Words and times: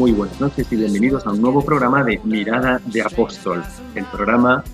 Muy 0.00 0.12
buenas 0.12 0.40
noches 0.40 0.72
y 0.72 0.76
bienvenidos 0.76 1.26
a 1.26 1.30
un 1.30 1.42
nuevo 1.42 1.62
programa 1.62 2.02
de 2.02 2.18
Mirada 2.24 2.80
de 2.86 3.02
Apóstol, 3.02 3.62
el 3.94 4.06
programa 4.06 4.64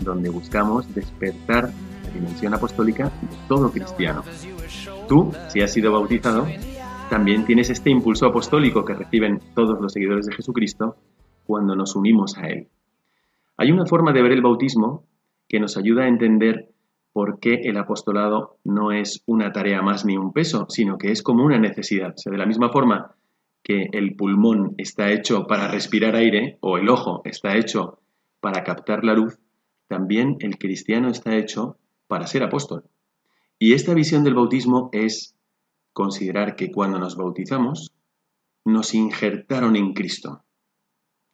donde 0.00 0.28
buscamos 0.28 0.94
despertar 0.94 1.70
la 2.04 2.10
dimensión 2.10 2.52
apostólica 2.52 3.04
de 3.04 3.36
todo 3.48 3.72
cristiano. 3.72 4.22
Tú, 5.08 5.32
si 5.48 5.62
has 5.62 5.72
sido 5.72 5.90
bautizado, 5.90 6.46
también 7.08 7.46
tienes 7.46 7.70
este 7.70 7.88
impulso 7.88 8.26
apostólico 8.26 8.84
que 8.84 8.92
reciben 8.92 9.40
todos 9.54 9.80
los 9.80 9.90
seguidores 9.90 10.26
de 10.26 10.34
Jesucristo 10.34 10.96
cuando 11.46 11.74
nos 11.74 11.96
unimos 11.96 12.36
a 12.36 12.48
Él. 12.48 12.68
Hay 13.56 13.72
una 13.72 13.86
forma 13.86 14.12
de 14.12 14.20
ver 14.20 14.32
el 14.32 14.42
bautismo 14.42 15.06
que 15.48 15.60
nos 15.60 15.78
ayuda 15.78 16.02
a 16.02 16.08
entender 16.08 16.68
por 17.14 17.40
qué 17.40 17.54
el 17.64 17.78
apostolado 17.78 18.58
no 18.64 18.92
es 18.92 19.22
una 19.24 19.50
tarea 19.50 19.80
más 19.80 20.04
ni 20.04 20.18
un 20.18 20.34
peso, 20.34 20.66
sino 20.68 20.98
que 20.98 21.10
es 21.10 21.22
como 21.22 21.42
una 21.42 21.58
necesidad. 21.58 22.12
O 22.14 22.18
sea, 22.18 22.30
de 22.30 22.38
la 22.38 22.44
misma 22.44 22.68
forma 22.68 23.14
que 23.64 23.88
el 23.92 24.14
pulmón 24.14 24.74
está 24.76 25.10
hecho 25.10 25.46
para 25.46 25.66
respirar 25.68 26.14
aire 26.14 26.58
o 26.60 26.76
el 26.76 26.88
ojo 26.88 27.22
está 27.24 27.56
hecho 27.56 27.98
para 28.40 28.62
captar 28.62 29.04
la 29.04 29.14
luz, 29.14 29.38
también 29.88 30.36
el 30.40 30.58
cristiano 30.58 31.08
está 31.08 31.34
hecho 31.36 31.78
para 32.06 32.26
ser 32.26 32.42
apóstol. 32.42 32.84
Y 33.58 33.72
esta 33.72 33.94
visión 33.94 34.22
del 34.22 34.34
bautismo 34.34 34.90
es 34.92 35.34
considerar 35.94 36.56
que 36.56 36.70
cuando 36.70 36.98
nos 36.98 37.16
bautizamos, 37.16 37.92
nos 38.66 38.94
injertaron 38.94 39.76
en 39.76 39.94
Cristo. 39.94 40.44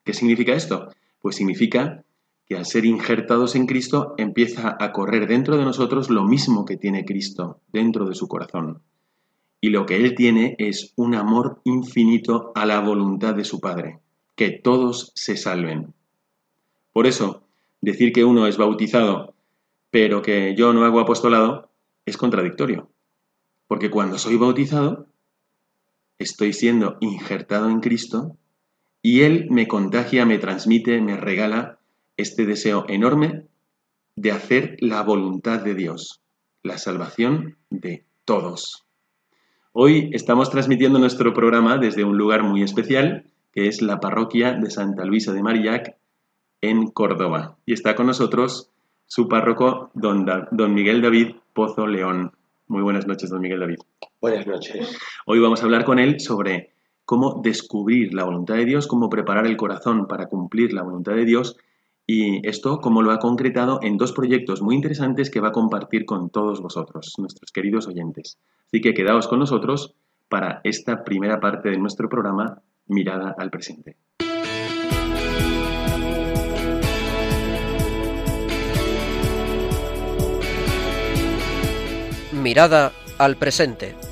¿Qué 0.05 0.13
significa 0.13 0.55
esto? 0.55 0.89
Pues 1.21 1.35
significa 1.35 2.05
que 2.47 2.57
al 2.57 2.67
ser 2.67 2.85
injertados 2.85 3.57
en 3.57 3.67
Cristo 3.67 4.15
empieza 4.19 4.77
a 4.79 4.93
correr 4.93 5.27
dentro 5.27 5.57
de 5.57 5.65
nosotros 5.65 6.11
lo 6.11 6.25
mismo 6.25 6.65
que 6.65 6.77
tiene 6.77 7.05
Cristo 7.05 7.61
dentro 7.73 8.09
de 8.09 8.15
su 8.15 8.29
corazón. 8.29 8.83
Y 9.61 9.71
lo 9.71 9.87
que 9.87 9.97
Él 9.97 10.15
tiene 10.15 10.57
es 10.59 10.93
un 10.97 11.15
amor 11.15 11.61
infinito 11.65 12.53
a 12.55 12.65
la 12.65 12.81
voluntad 12.81 13.35
de 13.35 13.45
su 13.45 13.61
Padre, 13.61 13.99
que 14.37 14.51
todos 14.51 15.13
se 15.15 15.37
salven. 15.37 15.93
Por 16.93 17.07
eso, 17.07 17.43
decir 17.81 18.13
que 18.13 18.25
uno 18.25 18.47
es 18.47 18.57
bautizado, 18.57 19.35
pero 19.91 20.23
que 20.23 20.55
yo 20.57 20.73
no 20.73 20.85
hago 20.85 21.01
apostolado, 21.01 21.71
es 22.07 22.17
contradictorio. 22.17 22.91
Porque 23.67 23.91
cuando 23.91 24.19
soy 24.19 24.37
bautizado, 24.37 25.07
estoy 26.19 26.53
siendo 26.53 26.97
injertado 27.01 27.71
en 27.71 27.81
Cristo 27.81 28.37
y 29.03 29.23
Él 29.23 29.47
me 29.51 29.69
contagia, 29.69 30.27
me 30.27 30.39
transmite, 30.39 31.01
me 31.01 31.17
regala 31.17 31.79
este 32.17 32.47
deseo 32.47 32.85
enorme 32.89 33.47
de 34.17 34.33
hacer 34.33 34.77
la 34.81 35.03
voluntad 35.03 35.61
de 35.61 35.75
Dios, 35.75 36.21
la 36.63 36.79
salvación 36.79 37.57
de 37.71 38.05
todos. 38.25 38.85
Hoy 39.73 40.11
estamos 40.13 40.51
transmitiendo 40.51 40.99
nuestro 40.99 41.33
programa 41.33 41.79
desde 41.79 42.05
un 42.05 42.19
lugar 42.19 42.43
muy 42.43 42.63
especial, 42.63 43.25
que 43.53 43.69
es 43.69 43.83
la 43.83 44.01
parroquia 44.01 44.53
de 44.55 44.71
Santa 44.71 45.05
Luisa 45.05 45.33
de 45.33 45.43
Marillac, 45.43 45.97
en 46.61 46.89
Córdoba. 46.89 47.57
Y 47.67 47.73
está 47.73 47.95
con 47.95 48.07
nosotros 48.07 48.71
su 49.07 49.29
párroco, 49.29 49.91
don, 49.95 50.25
Da- 50.27 50.49
don 50.51 50.75
Miguel 50.75 51.03
David 51.03 51.37
Pozo 51.53 51.87
León. 51.87 52.33
Muy 52.69 52.83
buenas 52.83 53.07
noches, 53.07 53.31
don 53.31 53.41
Miguel 53.41 53.61
David. 53.61 53.79
Buenas 54.21 54.47
noches. 54.47 54.99
Hoy 55.27 55.39
vamos 55.41 55.63
a 55.63 55.65
hablar 55.65 55.85
con 55.85 55.99
él 55.99 56.21
sobre 56.21 56.71
cómo 57.05 57.41
descubrir 57.43 58.13
la 58.15 58.25
voluntad 58.25 58.55
de 58.55 58.65
Dios, 58.67 58.87
cómo 58.87 59.09
preparar 59.09 59.47
el 59.47 59.57
corazón 59.57 60.07
para 60.07 60.27
cumplir 60.27 60.73
la 60.73 60.83
voluntad 60.83 61.15
de 61.15 61.25
Dios 61.25 61.57
y 62.13 62.45
esto 62.49 62.81
cómo 62.81 63.03
lo 63.03 63.13
ha 63.13 63.21
concretado 63.21 63.79
en 63.85 63.97
dos 63.97 64.11
proyectos 64.11 64.63
muy 64.63 64.75
interesantes 64.75 65.31
que 65.31 65.39
va 65.39 65.51
a 65.51 65.53
compartir 65.53 66.05
con 66.07 66.29
todos 66.29 66.61
vosotros, 66.61 67.15
nuestros 67.19 67.53
queridos 67.53 67.87
oyentes. 67.87 68.37
Así 68.67 68.81
que 68.81 68.95
quedaos 68.95 69.29
con 69.29 69.39
nosotros 69.39 69.95
para 70.29 70.61
esta 70.65 71.05
primera 71.05 71.39
parte 71.39 71.71
de 71.71 71.79
nuestro 71.79 72.09
programa 72.09 72.63
Mirada 72.89 73.37
al 73.39 73.51
presente. 73.51 73.95
Mirada 82.33 82.91
al 83.19 83.37
presente. 83.37 84.10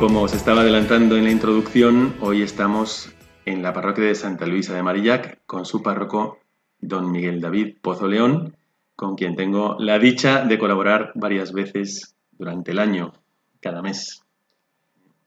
Como 0.00 0.22
os 0.22 0.32
estaba 0.32 0.62
adelantando 0.62 1.18
en 1.18 1.24
la 1.24 1.30
introducción, 1.30 2.14
hoy 2.22 2.40
estamos 2.40 3.12
en 3.44 3.62
la 3.62 3.74
parroquia 3.74 4.04
de 4.04 4.14
Santa 4.14 4.46
Luisa 4.46 4.74
de 4.74 4.82
Marillac 4.82 5.44
con 5.44 5.66
su 5.66 5.82
párroco, 5.82 6.38
don 6.80 7.12
Miguel 7.12 7.42
David 7.42 7.76
Pozo 7.82 8.08
León, 8.08 8.56
con 8.96 9.14
quien 9.14 9.36
tengo 9.36 9.76
la 9.78 9.98
dicha 9.98 10.46
de 10.46 10.58
colaborar 10.58 11.12
varias 11.16 11.52
veces 11.52 12.16
durante 12.32 12.70
el 12.70 12.78
año, 12.78 13.12
cada 13.60 13.82
mes. 13.82 14.22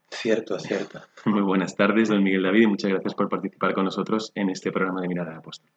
Cierto, 0.09 0.57
cierto. 0.57 1.01
Muy 1.25 1.41
buenas 1.41 1.75
tardes, 1.75 2.09
don 2.09 2.23
Miguel 2.23 2.41
David, 2.41 2.63
y 2.63 2.67
muchas 2.67 2.89
gracias 2.89 3.13
por 3.13 3.29
participar 3.29 3.75
con 3.75 3.85
nosotros 3.85 4.31
en 4.33 4.49
este 4.49 4.71
programa 4.71 5.01
de 5.01 5.07
Mirada 5.07 5.37
Apóstol. 5.37 5.69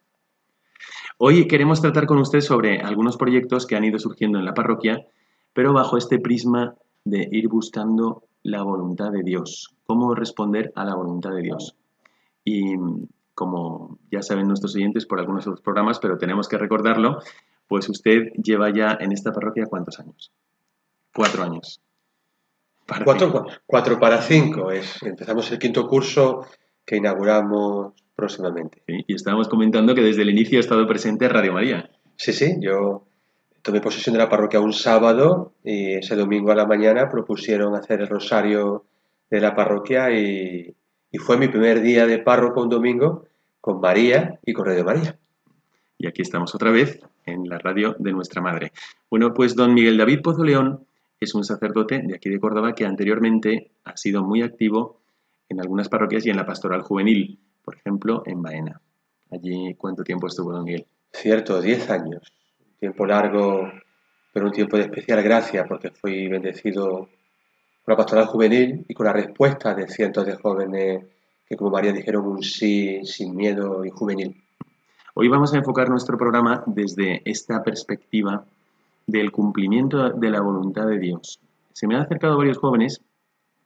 Hoy 1.19 1.47
queremos 1.47 1.83
tratar 1.83 2.07
con 2.07 2.17
usted 2.17 2.41
sobre 2.41 2.79
algunos 2.79 3.15
proyectos 3.15 3.67
que 3.67 3.75
han 3.75 3.83
ido 3.83 3.99
surgiendo 3.99 4.39
en 4.39 4.45
la 4.45 4.55
parroquia, 4.55 5.05
pero 5.53 5.71
bajo 5.71 5.97
este 5.97 6.17
prisma 6.17 6.73
de 7.05 7.29
ir 7.31 7.47
buscando 7.47 8.26
la 8.43 8.63
voluntad 8.63 9.11
de 9.11 9.23
Dios, 9.23 9.75
cómo 9.85 10.15
responder 10.15 10.71
a 10.75 10.85
la 10.85 10.95
voluntad 10.95 11.31
de 11.31 11.41
Dios. 11.41 11.75
Y 12.43 12.75
como 13.33 13.99
ya 14.11 14.21
saben 14.21 14.47
nuestros 14.47 14.75
oyentes 14.75 15.05
por 15.05 15.19
algunos 15.19 15.45
otros 15.45 15.61
programas, 15.61 15.99
pero 15.99 16.17
tenemos 16.17 16.47
que 16.47 16.57
recordarlo, 16.57 17.19
pues 17.67 17.89
usted 17.89 18.31
lleva 18.41 18.71
ya 18.73 18.97
en 18.99 19.11
esta 19.11 19.31
parroquia 19.31 19.65
cuántos 19.65 19.99
años? 19.99 20.31
Cuatro 21.13 21.43
años. 21.43 21.81
Para 22.85 23.03
Cuatro, 23.03 23.45
cuatro 23.65 23.99
para 23.99 24.21
cinco 24.21 24.71
es. 24.71 25.03
Empezamos 25.03 25.51
el 25.51 25.59
quinto 25.59 25.87
curso 25.87 26.45
que 26.85 26.95
inauguramos 26.95 27.93
próximamente. 28.15 28.81
Sí, 28.87 29.03
Y 29.07 29.13
estábamos 29.13 29.49
comentando 29.49 29.93
que 29.93 30.01
desde 30.01 30.21
el 30.21 30.29
inicio 30.29 30.57
ha 30.57 30.61
estado 30.61 30.87
presente 30.87 31.27
Radio 31.27 31.51
María. 31.51 31.89
Sí, 32.15 32.31
sí, 32.31 32.55
yo 32.61 33.06
tomé 33.67 33.81
posesión 33.81 34.13
de 34.13 34.19
la 34.19 34.29
parroquia 34.29 34.61
un 34.61 34.71
sábado 34.71 35.51
y 35.61 35.95
ese 35.95 36.15
domingo 36.15 36.51
a 36.51 36.55
la 36.55 36.65
mañana 36.65 37.09
propusieron 37.09 37.75
hacer 37.75 37.99
el 37.99 38.07
rosario 38.07 38.85
de 39.29 39.41
la 39.41 39.53
parroquia 39.55 40.09
y, 40.09 40.73
y 41.11 41.17
fue 41.17 41.35
mi 41.37 41.49
primer 41.49 41.81
día 41.81 42.07
de 42.07 42.17
párroco 42.19 42.61
un 42.61 42.69
domingo 42.69 43.25
con 43.59 43.81
María 43.81 44.39
y 44.45 44.53
con 44.53 44.67
Radio 44.67 44.85
María. 44.85 45.17
Y 45.97 46.07
aquí 46.07 46.21
estamos 46.21 46.55
otra 46.55 46.71
vez 46.71 47.01
en 47.25 47.49
la 47.49 47.57
radio 47.57 47.93
de 47.99 48.13
nuestra 48.13 48.41
madre. 48.41 48.71
Bueno, 49.09 49.33
pues 49.33 49.53
don 49.53 49.73
Miguel 49.73 49.97
David 49.97 50.21
Pozo 50.21 50.45
León 50.45 50.87
es 51.19 51.35
un 51.35 51.43
sacerdote 51.43 52.01
de 52.01 52.15
aquí 52.15 52.29
de 52.29 52.39
Córdoba 52.39 52.73
que 52.73 52.85
anteriormente 52.85 53.71
ha 53.83 53.97
sido 53.97 54.23
muy 54.23 54.43
activo 54.43 55.01
en 55.49 55.59
algunas 55.59 55.89
parroquias 55.89 56.25
y 56.25 56.29
en 56.29 56.37
la 56.37 56.45
pastoral 56.45 56.83
juvenil, 56.83 57.37
por 57.65 57.75
ejemplo, 57.75 58.23
en 58.27 58.41
Baena. 58.41 58.79
Allí, 59.29 59.75
¿cuánto 59.75 60.05
tiempo 60.05 60.27
estuvo 60.27 60.53
don 60.53 60.63
Miguel? 60.63 60.85
Cierto, 61.11 61.61
10 61.61 61.89
años. 61.89 62.36
Tiempo 62.79 63.05
largo 63.05 63.71
pero 64.37 64.45
un 64.45 64.53
tiempo 64.53 64.77
de 64.77 64.83
especial 64.83 65.23
gracia 65.23 65.65
porque 65.65 65.89
fui 65.89 66.27
bendecido 66.27 66.89
con 66.89 67.07
la 67.87 67.95
pastoral 67.95 68.27
juvenil 68.27 68.85
y 68.87 68.93
con 68.93 69.07
la 69.07 69.13
respuesta 69.13 69.73
de 69.73 69.87
cientos 69.87 70.27
de 70.27 70.35
jóvenes 70.35 71.05
que, 71.47 71.57
como 71.57 71.71
María, 71.71 71.91
dijeron 71.91 72.27
un 72.27 72.43
sí 72.43 72.99
sin 73.03 73.35
miedo 73.35 73.83
y 73.83 73.89
juvenil. 73.89 74.43
Hoy 75.15 75.27
vamos 75.27 75.53
a 75.53 75.57
enfocar 75.57 75.89
nuestro 75.89 76.19
programa 76.19 76.61
desde 76.67 77.23
esta 77.25 77.63
perspectiva 77.63 78.45
del 79.07 79.31
cumplimiento 79.31 80.11
de 80.11 80.29
la 80.29 80.41
voluntad 80.41 80.85
de 80.85 80.99
Dios. 80.99 81.39
Se 81.73 81.87
me 81.87 81.95
han 81.95 82.01
acercado 82.01 82.37
varios 82.37 82.59
jóvenes 82.59 83.01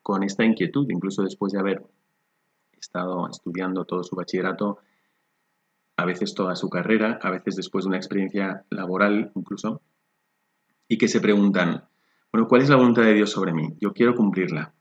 con 0.01 0.23
esta 0.23 0.45
inquietud, 0.45 0.89
incluso 0.89 1.21
después 1.21 1.51
de 1.51 1.59
haber 1.59 1.83
estado 2.79 3.27
estudiando 3.29 3.83
todo 3.83 4.05
su 4.05 4.15
bachillerato, 4.15 4.77
a 6.01 6.06
veces 6.06 6.33
toda 6.33 6.56
su 6.56 6.69
carrera, 6.69 7.19
a 7.21 7.30
veces 7.30 7.56
después 7.56 7.86
de 7.86 7.89
una 7.89 7.98
experiencia 7.98 8.65
laboral 8.69 9.31
incluso, 9.36 9.81
y 10.88 10.98
que 10.98 11.07
se 11.07 11.21
preguntan, 11.21 11.86
bueno, 12.31 12.48
¿cuál 12.48 12.62
es 12.62 12.69
la 12.69 12.75
voluntad 12.75 13.03
de 13.03 13.13
Dios 13.13 13.30
sobre 13.30 13.53
mí? 13.53 13.75
Yo 13.80 13.94
quiero 13.94 14.15
cumplirla. 14.15 14.74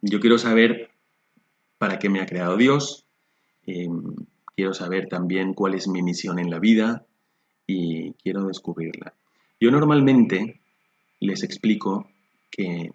Yo 0.00 0.20
quiero 0.20 0.38
saber 0.38 0.90
para 1.78 1.98
qué 1.98 2.08
me 2.08 2.20
ha 2.20 2.26
creado 2.26 2.56
Dios. 2.56 3.06
Em, 3.66 4.14
quiero 4.54 4.72
saber 4.72 5.08
también 5.08 5.52
cuál 5.52 5.74
es 5.74 5.88
mi 5.88 6.02
misión 6.02 6.38
en 6.38 6.50
la 6.50 6.58
vida 6.58 7.04
y 7.66 8.12
quiero 8.14 8.44
descubrirla. 8.44 9.14
Yo 9.60 9.70
normalmente 9.70 10.60
les 11.18 11.42
explico 11.42 12.08
que 12.50 12.92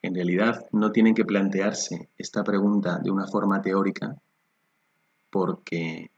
en 0.00 0.14
realidad 0.14 0.66
no 0.72 0.92
tienen 0.92 1.14
que 1.14 1.24
plantearse 1.24 2.08
esta 2.16 2.44
pregunta 2.44 2.98
de 3.02 3.10
una 3.10 3.26
forma 3.26 3.60
teórica 3.60 4.16
porque 5.30 6.10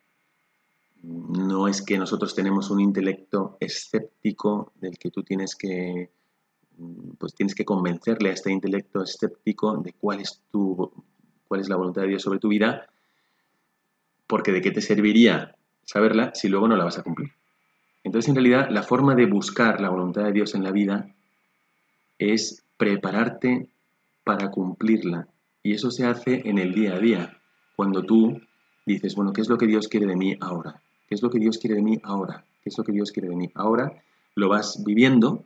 no 1.02 1.68
es 1.68 1.82
que 1.82 1.98
nosotros 1.98 2.34
tenemos 2.34 2.70
un 2.70 2.80
intelecto 2.80 3.56
escéptico 3.60 4.72
del 4.80 4.98
que 4.98 5.10
tú 5.10 5.22
tienes 5.22 5.54
que 5.54 6.10
pues 7.18 7.34
tienes 7.34 7.54
que 7.54 7.64
convencerle 7.64 8.30
a 8.30 8.32
este 8.32 8.50
intelecto 8.50 9.02
escéptico 9.02 9.76
de 9.76 9.92
cuál 9.92 10.20
es 10.20 10.40
tu 10.50 10.90
cuál 11.50 11.60
es 11.60 11.68
la 11.68 11.76
voluntad 11.76 12.02
de 12.02 12.08
Dios 12.08 12.22
sobre 12.22 12.38
tu 12.38 12.48
vida, 12.48 12.88
porque 14.28 14.52
de 14.52 14.60
qué 14.60 14.70
te 14.70 14.80
serviría 14.80 15.56
saberla 15.84 16.30
si 16.32 16.48
luego 16.48 16.68
no 16.68 16.76
la 16.76 16.84
vas 16.84 16.98
a 16.98 17.02
cumplir. 17.02 17.32
Entonces, 18.04 18.28
en 18.28 18.36
realidad, 18.36 18.68
la 18.70 18.84
forma 18.84 19.16
de 19.16 19.26
buscar 19.26 19.80
la 19.80 19.90
voluntad 19.90 20.22
de 20.22 20.32
Dios 20.32 20.54
en 20.54 20.62
la 20.62 20.70
vida 20.70 21.12
es 22.18 22.62
prepararte 22.76 23.68
para 24.22 24.52
cumplirla. 24.52 25.26
Y 25.64 25.74
eso 25.74 25.90
se 25.90 26.06
hace 26.06 26.48
en 26.48 26.58
el 26.58 26.72
día 26.72 26.94
a 26.94 27.00
día, 27.00 27.36
cuando 27.74 28.04
tú 28.04 28.40
dices, 28.86 29.16
bueno, 29.16 29.32
¿qué 29.32 29.40
es 29.40 29.48
lo 29.48 29.58
que 29.58 29.66
Dios 29.66 29.88
quiere 29.88 30.06
de 30.06 30.14
mí 30.14 30.36
ahora? 30.40 30.80
¿Qué 31.10 31.16
es 31.16 31.22
lo 31.22 31.30
que 31.30 31.40
Dios 31.40 31.58
quiere 31.58 31.74
de 31.74 31.82
mí 31.82 31.98
ahora? 32.04 32.44
¿Qué 32.62 32.70
es 32.70 32.78
lo 32.78 32.84
que 32.84 32.92
Dios 32.92 33.10
quiere 33.10 33.28
de 33.28 33.34
mí 33.34 33.50
ahora? 33.56 34.00
Lo 34.36 34.48
vas 34.48 34.84
viviendo 34.84 35.42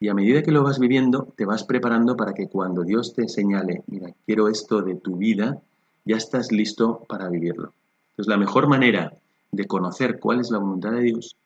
y 0.00 0.08
a 0.08 0.14
medida 0.14 0.42
que 0.42 0.50
lo 0.50 0.62
vas 0.62 0.78
viviendo, 0.78 1.28
te 1.36 1.44
vas 1.44 1.62
preparando 1.62 2.16
para 2.16 2.32
que 2.32 2.48
cuando 2.48 2.82
Dios 2.82 3.12
te 3.12 3.28
señale, 3.28 3.82
mira, 3.86 4.14
quiero 4.24 4.48
esto 4.48 4.80
de 4.80 4.94
tu 4.94 5.18
vida, 5.18 5.60
ya 6.06 6.16
estás 6.16 6.52
listo 6.52 7.04
para 7.06 7.28
vivirlo. 7.28 7.74
Entonces, 8.12 8.28
la 8.30 8.38
mejor 8.38 8.66
manera 8.66 9.12
de 9.50 9.66
conocer 9.66 10.18
cuál 10.18 10.40
es 10.40 10.50
la 10.50 10.56
voluntad 10.56 10.92
de 10.92 11.02
Dios 11.02 11.36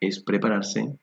es 0.00 0.18
prepararse 0.20 0.96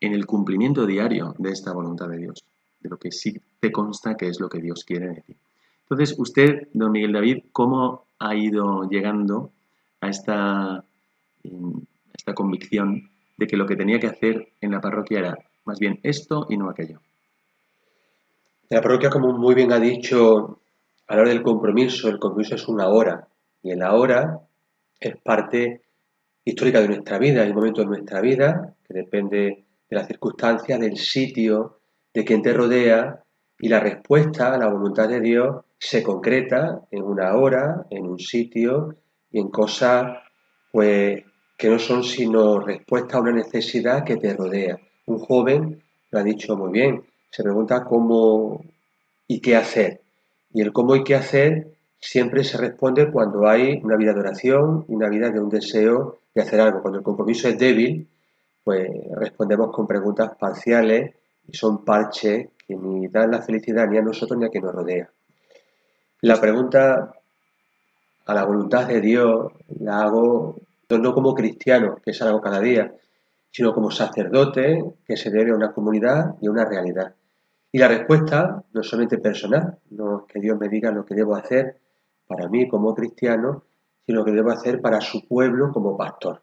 en 0.00 0.14
el 0.14 0.24
cumplimiento 0.24 0.86
diario 0.86 1.34
de 1.36 1.50
esta 1.50 1.74
voluntad 1.74 2.08
de 2.08 2.16
Dios, 2.16 2.42
de 2.80 2.88
lo 2.88 2.96
que 2.96 3.12
sí 3.12 3.38
te 3.60 3.70
consta 3.70 4.16
que 4.16 4.28
es 4.28 4.40
lo 4.40 4.48
que 4.48 4.62
Dios 4.62 4.84
quiere 4.84 5.08
de 5.08 5.20
ti. 5.20 5.36
Entonces, 5.82 6.18
usted, 6.18 6.68
don 6.72 6.92
Miguel 6.92 7.12
David, 7.12 7.44
¿cómo 7.52 8.06
ha 8.18 8.34
ido 8.34 8.88
llegando 8.88 9.52
a 10.00 10.08
esta, 10.08 10.76
a 10.76 10.84
esta 12.14 12.34
convicción 12.34 13.10
de 13.36 13.46
que 13.46 13.56
lo 13.56 13.66
que 13.66 13.76
tenía 13.76 13.98
que 13.98 14.06
hacer 14.06 14.48
en 14.60 14.72
la 14.72 14.80
parroquia 14.80 15.18
era 15.18 15.38
más 15.64 15.78
bien 15.78 16.00
esto 16.02 16.46
y 16.48 16.56
no 16.56 16.70
aquello. 16.70 17.00
La 18.68 18.80
parroquia, 18.80 19.10
como 19.10 19.32
muy 19.32 19.54
bien 19.54 19.72
ha 19.72 19.78
dicho, 19.78 20.60
a 21.06 21.14
la 21.14 21.22
hora 21.22 21.30
del 21.30 21.42
compromiso, 21.42 22.08
el 22.08 22.18
compromiso 22.18 22.54
es 22.56 22.66
una 22.66 22.88
hora. 22.88 23.28
Y 23.62 23.70
en 23.70 23.80
la 23.80 23.94
hora 23.94 24.40
es 24.98 25.16
parte 25.18 25.82
histórica 26.44 26.80
de 26.80 26.88
nuestra 26.88 27.18
vida, 27.18 27.44
un 27.44 27.54
momento 27.54 27.82
de 27.82 27.88
nuestra 27.88 28.20
vida 28.20 28.74
que 28.86 28.94
depende 28.94 29.64
de 29.88 29.96
las 29.96 30.06
circunstancias, 30.06 30.80
del 30.80 30.96
sitio, 30.96 31.78
de 32.12 32.24
quien 32.24 32.42
te 32.42 32.52
rodea, 32.52 33.22
y 33.58 33.68
la 33.68 33.80
respuesta 33.80 34.54
a 34.54 34.58
la 34.58 34.68
voluntad 34.68 35.08
de 35.08 35.20
Dios 35.20 35.64
se 35.78 36.02
concreta 36.02 36.82
en 36.90 37.02
una 37.02 37.34
hora, 37.36 37.86
en 37.90 38.06
un 38.06 38.18
sitio 38.18 38.96
y 39.36 39.40
en 39.40 39.48
cosas 39.48 40.18
pues 40.72 41.22
que 41.58 41.68
no 41.68 41.78
son 41.78 42.02
sino 42.02 42.60
respuesta 42.60 43.16
a 43.16 43.20
una 43.20 43.32
necesidad 43.32 44.04
que 44.04 44.16
te 44.16 44.34
rodea 44.34 44.78
un 45.06 45.18
joven 45.18 45.82
lo 46.10 46.18
ha 46.18 46.22
dicho 46.22 46.56
muy 46.56 46.70
bien, 46.70 47.04
se 47.30 47.42
pregunta 47.42 47.84
cómo 47.84 48.64
y 49.26 49.40
qué 49.40 49.56
hacer. 49.56 50.02
Y 50.52 50.62
el 50.62 50.72
cómo 50.72 50.96
y 50.96 51.04
qué 51.04 51.14
hacer 51.14 51.68
siempre 51.98 52.44
se 52.44 52.58
responde 52.58 53.10
cuando 53.10 53.48
hay 53.48 53.80
una 53.82 53.96
vida 53.96 54.12
de 54.12 54.20
oración 54.20 54.84
y 54.88 54.94
una 54.94 55.08
vida 55.08 55.30
de 55.30 55.40
un 55.40 55.48
deseo 55.48 56.20
de 56.34 56.42
hacer 56.42 56.60
algo. 56.60 56.80
Cuando 56.80 56.98
el 56.98 57.04
compromiso 57.04 57.48
es 57.48 57.58
débil, 57.58 58.08
pues 58.62 58.88
respondemos 59.16 59.70
con 59.72 59.86
preguntas 59.86 60.32
parciales 60.38 61.14
y 61.46 61.56
son 61.56 61.84
parches 61.84 62.48
que 62.66 62.76
ni 62.76 63.08
dan 63.08 63.32
la 63.32 63.42
felicidad 63.42 63.88
ni 63.88 63.98
a 63.98 64.02
nosotros 64.02 64.38
ni 64.38 64.46
a 64.46 64.48
quien 64.48 64.64
nos 64.64 64.74
rodea. 64.74 65.10
La 66.22 66.40
pregunta 66.40 67.12
a 68.26 68.34
la 68.34 68.44
voluntad 68.44 68.86
de 68.86 69.00
Dios 69.00 69.52
la 69.80 70.02
hago 70.02 70.56
no 70.88 71.14
como 71.14 71.34
cristiano, 71.34 71.96
que 72.04 72.10
es 72.10 72.22
algo 72.22 72.40
cada 72.40 72.60
día, 72.60 72.94
sino 73.50 73.72
como 73.72 73.90
sacerdote 73.90 74.84
que 75.04 75.16
se 75.16 75.30
debe 75.30 75.52
a 75.52 75.54
una 75.54 75.72
comunidad 75.72 76.34
y 76.40 76.46
a 76.46 76.50
una 76.50 76.64
realidad. 76.64 77.14
Y 77.72 77.78
la 77.78 77.88
respuesta 77.88 78.64
no 78.72 78.80
es 78.80 78.86
solamente 78.86 79.18
personal, 79.18 79.78
no 79.90 80.20
es 80.20 80.32
que 80.32 80.40
Dios 80.40 80.58
me 80.58 80.68
diga 80.68 80.90
lo 80.90 81.04
que 81.04 81.14
debo 81.14 81.34
hacer 81.34 81.78
para 82.26 82.48
mí 82.48 82.68
como 82.68 82.94
cristiano, 82.94 83.64
sino 84.04 84.20
lo 84.20 84.24
que 84.24 84.32
debo 84.32 84.50
hacer 84.50 84.80
para 84.80 85.00
su 85.00 85.26
pueblo 85.26 85.72
como 85.72 85.96
pastor. 85.96 86.42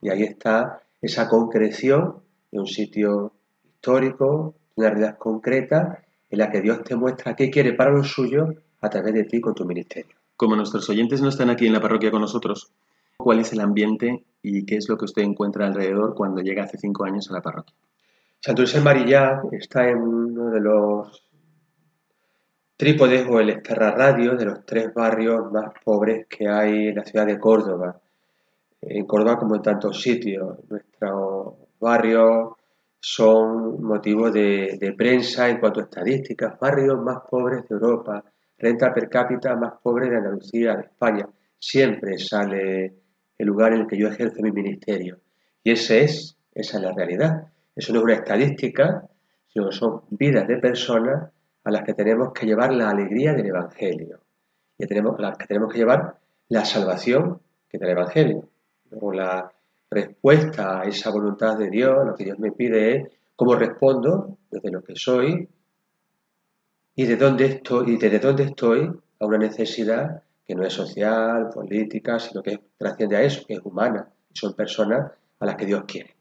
Y 0.00 0.10
ahí 0.10 0.22
está 0.22 0.80
esa 1.00 1.28
concreción 1.28 2.22
de 2.50 2.60
un 2.60 2.66
sitio 2.66 3.32
histórico, 3.64 4.54
una 4.76 4.90
realidad 4.90 5.18
concreta 5.18 6.02
en 6.30 6.38
la 6.38 6.50
que 6.50 6.60
Dios 6.60 6.82
te 6.82 6.96
muestra 6.96 7.34
qué 7.36 7.50
quiere 7.50 7.72
para 7.72 7.90
los 7.90 8.10
suyos 8.10 8.54
a 8.80 8.90
través 8.90 9.14
de 9.14 9.24
ti 9.24 9.40
con 9.40 9.54
tu 9.54 9.64
ministerio. 9.64 10.15
Como 10.36 10.56
nuestros 10.56 10.88
oyentes 10.90 11.22
no 11.22 11.28
están 11.28 11.50
aquí 11.50 11.66
en 11.66 11.72
la 11.72 11.80
parroquia 11.80 12.10
con 12.10 12.20
nosotros, 12.20 12.72
¿cuál 13.16 13.40
es 13.40 13.52
el 13.52 13.60
ambiente 13.60 14.24
y 14.48 14.64
qué 14.64 14.76
es 14.76 14.88
lo 14.88 14.96
que 14.96 15.06
usted 15.06 15.22
encuentra 15.22 15.66
alrededor 15.66 16.14
cuando 16.14 16.40
llega 16.40 16.62
hace 16.62 16.78
cinco 16.78 17.04
años 17.04 17.28
a 17.28 17.34
la 17.34 17.42
parroquia. 17.42 17.74
Santo 18.40 18.62
José 18.62 18.80
Marillá 18.80 19.42
está 19.50 19.88
en 19.88 19.98
uno 19.98 20.50
de 20.50 20.60
los 20.60 21.24
trípodes 22.76 23.26
o 23.28 23.40
el 23.40 23.60
Radio 23.64 24.36
de 24.36 24.44
los 24.44 24.64
tres 24.64 24.94
barrios 24.94 25.50
más 25.50 25.72
pobres 25.84 26.26
que 26.28 26.48
hay 26.48 26.88
en 26.88 26.94
la 26.94 27.04
ciudad 27.04 27.26
de 27.26 27.40
Córdoba. 27.40 28.00
En 28.82 29.04
Córdoba 29.04 29.36
como 29.36 29.56
en 29.56 29.62
tantos 29.62 30.00
sitios. 30.00 30.58
Nuestros 30.68 31.54
barrios 31.80 32.52
son 33.00 33.82
motivo 33.82 34.30
de, 34.30 34.78
de 34.78 34.92
prensa 34.92 35.48
en 35.48 35.58
cuanto 35.58 35.80
a 35.80 35.84
estadísticas. 35.84 36.56
Barrios 36.60 37.02
más 37.02 37.22
pobres 37.28 37.68
de 37.68 37.74
Europa, 37.74 38.22
renta 38.58 38.92
per 38.92 39.08
cápita 39.08 39.54
más 39.56 39.74
pobre 39.82 40.08
de 40.08 40.16
Andalucía, 40.16 40.74
de 40.74 40.82
España. 40.82 41.28
Siempre 41.58 42.18
sale 42.18 42.94
el 43.38 43.46
lugar 43.46 43.72
en 43.72 43.82
el 43.82 43.86
que 43.86 43.98
yo 43.98 44.08
ejerzo 44.08 44.42
mi 44.42 44.52
ministerio. 44.52 45.18
Y 45.62 45.72
ese 45.72 46.04
es, 46.04 46.36
esa 46.54 46.78
es 46.78 46.82
la 46.82 46.92
realidad. 46.92 47.48
Eso 47.74 47.92
no 47.92 47.98
es 47.98 48.04
una 48.04 48.14
estadística, 48.14 49.06
sino 49.48 49.70
son 49.72 50.02
vidas 50.10 50.46
de 50.48 50.58
personas 50.58 51.30
a 51.64 51.70
las 51.70 51.82
que 51.82 51.94
tenemos 51.94 52.32
que 52.32 52.46
llevar 52.46 52.72
la 52.72 52.90
alegría 52.90 53.32
del 53.32 53.46
Evangelio. 53.46 54.20
Y 54.78 54.84
a 54.84 55.02
las 55.18 55.38
que 55.38 55.46
tenemos 55.46 55.72
que 55.72 55.78
llevar 55.78 56.16
la 56.48 56.64
salvación 56.64 57.40
que 57.68 57.78
da 57.78 57.86
el 57.86 57.92
Evangelio. 57.92 58.48
Luego 58.90 59.12
la 59.12 59.52
respuesta 59.90 60.80
a 60.80 60.84
esa 60.84 61.10
voluntad 61.10 61.58
de 61.58 61.70
Dios, 61.70 62.06
lo 62.06 62.14
que 62.14 62.24
Dios 62.24 62.38
me 62.38 62.52
pide 62.52 62.96
es 62.96 63.12
cómo 63.34 63.54
respondo 63.54 64.38
desde 64.50 64.70
lo 64.70 64.82
que 64.82 64.94
soy 64.96 65.48
y 66.96 67.04
de 67.04 67.16
dónde 67.16 67.44
estoy, 67.44 67.92
y 67.92 67.96
desde 67.98 68.18
dónde 68.18 68.44
estoy 68.44 68.90
a 69.20 69.26
una 69.26 69.36
necesidad 69.36 70.22
que 70.46 70.54
no 70.54 70.64
es 70.64 70.72
social, 70.72 71.50
política, 71.54 72.18
sino 72.18 72.42
que 72.42 72.58
trasciende 72.78 73.16
a 73.16 73.22
eso, 73.22 73.44
que 73.46 73.54
es 73.54 73.60
humana. 73.62 74.08
Son 74.32 74.54
personas 74.54 75.12
a 75.38 75.46
las 75.46 75.56
que 75.56 75.66
Dios 75.66 75.84
quiere. 75.86 76.14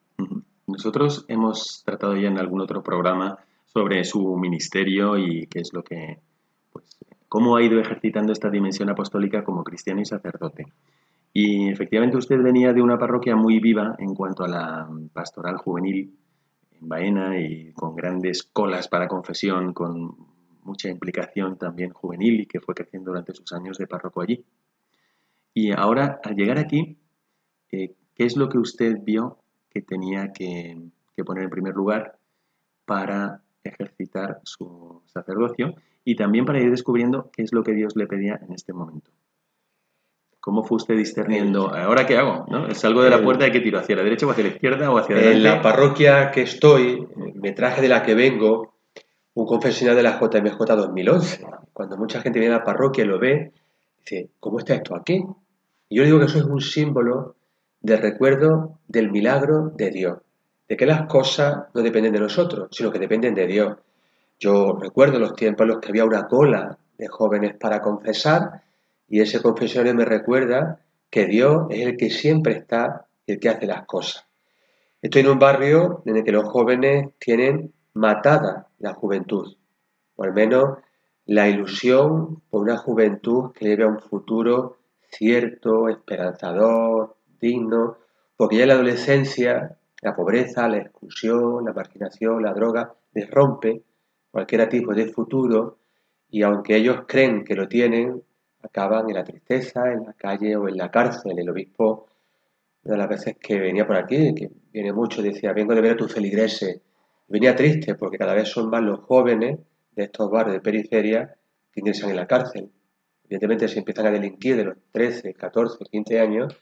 Nosotros 0.67 1.25
hemos 1.29 1.84
tratado 1.86 2.17
ya 2.17 2.27
en 2.27 2.38
algún 2.38 2.60
otro 2.60 2.84
programa 2.84 3.38
sobre 3.67 4.03
su 4.03 4.36
ministerio 4.36 5.17
y 5.17 5.48
qué 5.48 5.60
es 5.60 5.72
lo 5.74 5.84
que, 5.84 6.20
pues, 6.74 6.86
cómo 7.29 7.55
ha 7.55 7.63
ido 7.63 7.79
ejercitando 7.79 8.34
esta 8.34 8.50
dimensión 8.50 8.89
apostólica 8.89 9.44
como 9.44 9.63
cristiano 9.63 10.01
y 10.01 10.05
sacerdote. 10.05 10.65
Y 11.32 11.70
efectivamente 11.70 12.17
usted 12.17 12.41
venía 12.41 12.74
de 12.74 12.82
una 12.82 12.98
parroquia 12.98 13.36
muy 13.36 13.60
viva 13.60 13.96
en 14.00 14.15
cuanto 14.15 14.44
a 14.44 14.48
la 14.48 14.89
pastoral 15.13 15.58
juvenil 15.58 16.17
en 16.82 16.89
Baena 16.89 17.39
y 17.39 17.72
con 17.74 17.96
grandes 17.96 18.44
colas 18.44 18.88
para 18.88 19.08
confesión, 19.08 19.74
con 19.74 20.35
mucha 20.65 20.89
implicación 20.89 21.57
también 21.57 21.91
juvenil 21.91 22.41
y 22.41 22.45
que 22.45 22.60
fue 22.60 22.75
creciendo 22.75 23.12
durante 23.12 23.34
sus 23.34 23.53
años 23.53 23.77
de 23.77 23.88
párroco 23.88 24.22
allí. 24.22 24.43
Y 25.53 25.72
ahora, 25.72 26.19
al 26.24 26.36
llegar 26.36 26.57
aquí, 26.57 26.98
eh, 27.72 27.95
¿qué 28.13 28.25
es 28.25 28.36
lo 28.36 28.50
que 28.50 28.57
usted 28.57 28.98
vio 29.01 29.39
que 29.69 29.81
tenía 29.81 30.34
que 30.34 30.77
que 31.15 31.24
poner 31.24 31.43
en 31.45 31.50
primer 31.50 31.74
lugar 31.74 32.17
para 32.86 33.41
ejercitar 33.63 34.39
su 34.43 35.01
sacerdocio 35.05 35.75
y 36.03 36.15
también 36.15 36.45
para 36.45 36.60
ir 36.60 36.69
descubriendo 36.69 37.31
qué 37.31 37.41
es 37.43 37.53
lo 37.53 37.63
que 37.63 37.74
Dios 37.74 37.95
le 37.95 38.05
pedía 38.05 38.39
en 38.45 38.53
este 38.53 38.74
momento. 38.74 39.12
¿Cómo 40.39 40.63
fue 40.63 40.75
usted 40.75 40.95
discerniendo? 40.95 41.74
¿Ahora 41.74 42.05
qué 42.05 42.17
hago? 42.17 42.45
¿no? 42.48 42.72
¿Salgo 42.75 43.01
de 43.01 43.10
la 43.10 43.24
puerta 43.24 43.48
y 43.48 43.51
qué 43.51 43.62
tiro? 43.62 43.79
¿Hacia 43.79 43.95
la 43.95 44.03
derecha 44.03 44.27
o 44.27 44.29
hacia 44.29 44.43
la 44.43 44.51
izquierda 44.51 44.91
o 44.91 45.00
hacia 45.00 45.15
adelante? 45.15 45.38
En 45.38 45.43
la 45.43 45.62
parroquia 45.63 46.29
que 46.29 46.43
estoy, 46.43 47.07
me 47.34 47.53
traje 47.53 47.81
de 47.81 47.88
la 47.88 48.03
que 48.03 48.13
vengo 48.13 48.75
un 49.36 49.46
confesional 49.46 49.96
de 49.96 50.04
la 50.04 50.18
JMJ 50.20 50.58
2011. 50.58 51.46
Cuando 51.74 51.98
mucha 51.98 52.22
gente 52.22 52.39
viene 52.39 52.56
a 52.56 52.60
la 52.60 52.63
parroquia 52.63 53.04
y 53.04 53.08
lo 53.08 53.20
ve, 53.20 53.51
dice, 54.00 54.30
¿cómo 54.39 54.60
está 54.60 54.75
esto 54.75 54.96
aquí? 54.96 55.24
Y 55.89 55.98
yo 55.98 56.04
digo 56.04 56.20
que 56.20 56.25
eso 56.25 56.39
es 56.39 56.46
un 56.46 56.62
símbolo 56.62 57.36
del 57.82 58.01
recuerdo 58.01 58.80
del 58.88 59.12
milagro 59.12 59.72
de 59.75 59.92
Dios, 59.92 60.20
de 60.68 60.77
que 60.77 60.86
las 60.86 61.08
cosas 61.08 61.65
no 61.74 61.82
dependen 61.82 62.13
de 62.13 62.20
nosotros, 62.20 62.70
sino 62.72 62.92
que 62.92 62.98
dependen 62.98 63.36
de 63.36 63.46
Dios. 63.46 63.77
Yo 64.39 64.77
recuerdo 64.82 65.20
los 65.20 65.36
tiempos 65.36 65.65
en 65.65 65.68
los 65.68 65.80
que 65.80 65.89
había 65.89 66.06
una 66.06 66.27
cola 66.27 66.77
de 66.98 67.08
jóvenes 67.08 67.56
para 67.60 67.82
confesar 67.82 68.63
y 69.10 69.20
ese 69.20 69.42
confesionario 69.42 69.96
me 69.96 70.06
recuerda 70.06 70.80
que 71.10 71.25
Dios 71.25 71.68
es 71.70 71.86
el 71.86 71.98
que 71.98 72.10
siempre 72.10 72.54
está 72.54 73.06
y 73.25 73.34
el 73.34 73.39
que 73.39 73.50
hace 73.50 73.68
las 73.68 73.86
cosas. 73.86 74.25
Estoy 75.01 75.22
en 75.22 75.27
un 75.27 75.39
barrio 75.39 76.01
en 76.06 76.15
el 76.15 76.24
que 76.24 76.32
los 76.32 76.46
jóvenes 76.46 77.10
tienen 77.20 77.74
matada 77.96 78.68
la 78.78 78.94
juventud, 78.94 79.58
o 80.16 80.24
al 80.24 80.34
menos 80.34 80.78
la 81.25 81.50
ilusión 81.50 82.42
por 82.50 82.62
una 82.62 82.78
juventud 82.78 83.52
que 83.54 83.66
lleve 83.66 83.84
a 83.84 83.88
un 83.88 84.00
futuro 84.00 84.78
cierto, 85.10 85.90
esperanzador, 85.90 87.16
digno, 87.40 87.98
porque 88.38 88.58
ya 88.58 88.64
en 88.64 88.70
la 88.70 88.75
adolescencia 88.75 89.78
la 90.02 90.16
pobreza, 90.16 90.68
la 90.68 90.78
exclusión, 90.78 91.66
la 91.66 91.74
marginación, 91.74 92.44
la 92.44 92.54
droga 92.54 92.94
les 93.14 93.30
rompe 93.32 93.82
cualquier 94.30 94.68
tipo 94.70 94.94
de 94.94 95.08
futuro 95.08 95.78
y 96.30 96.44
aunque 96.44 96.75
ellos 96.75 97.04
creen 97.08 97.46
que 97.46 97.56
lo 97.56 97.68
tienen, 97.68 98.22
acaban 98.62 99.10
en 99.10 99.16
la 99.16 99.24
tristeza, 99.24 99.92
en 99.92 100.06
la 100.06 100.14
calle 100.14 100.56
o 100.58 100.68
en 100.68 100.78
la 100.78 100.92
cárcel. 100.92 101.40
El 101.40 101.50
obispo, 101.50 102.08
una 102.84 102.94
de 102.94 102.98
las 102.98 103.10
veces 103.10 103.38
que 103.40 103.60
venía 103.60 103.88
por 103.88 103.96
aquí, 103.96 104.36
que 104.36 104.52
viene 104.74 104.92
mucho, 104.92 105.22
decía, 105.22 105.54
vengo 105.54 105.74
de 105.74 105.82
ver 105.82 105.94
a 105.94 105.98
tus 105.98 106.14
feligreses. 106.14 106.82
Venía 107.27 107.55
triste 107.55 107.96
porque 107.96 108.17
cada 108.17 108.34
vez 108.34 108.50
son 108.50 108.70
más 108.70 108.84
los 108.84 109.00
jóvenes 109.00 109.60
de 109.91 110.03
estos 110.03 110.29
barrios 110.29 110.55
de 110.55 110.62
periferia 110.62 111.36
que 111.72 111.79
ingresan 111.79 112.12
en 112.12 112.17
la 112.17 112.27
cárcel. 112.27 112.72
Evidentemente, 113.24 113.67
si 113.67 113.79
empiezan 113.79 114.05
a 114.08 114.12
delinquir 114.12 114.55
de 114.55 114.65
los 114.65 114.77
13, 114.91 115.34
14, 115.34 115.86
15 115.86 116.20
años, 116.20 116.55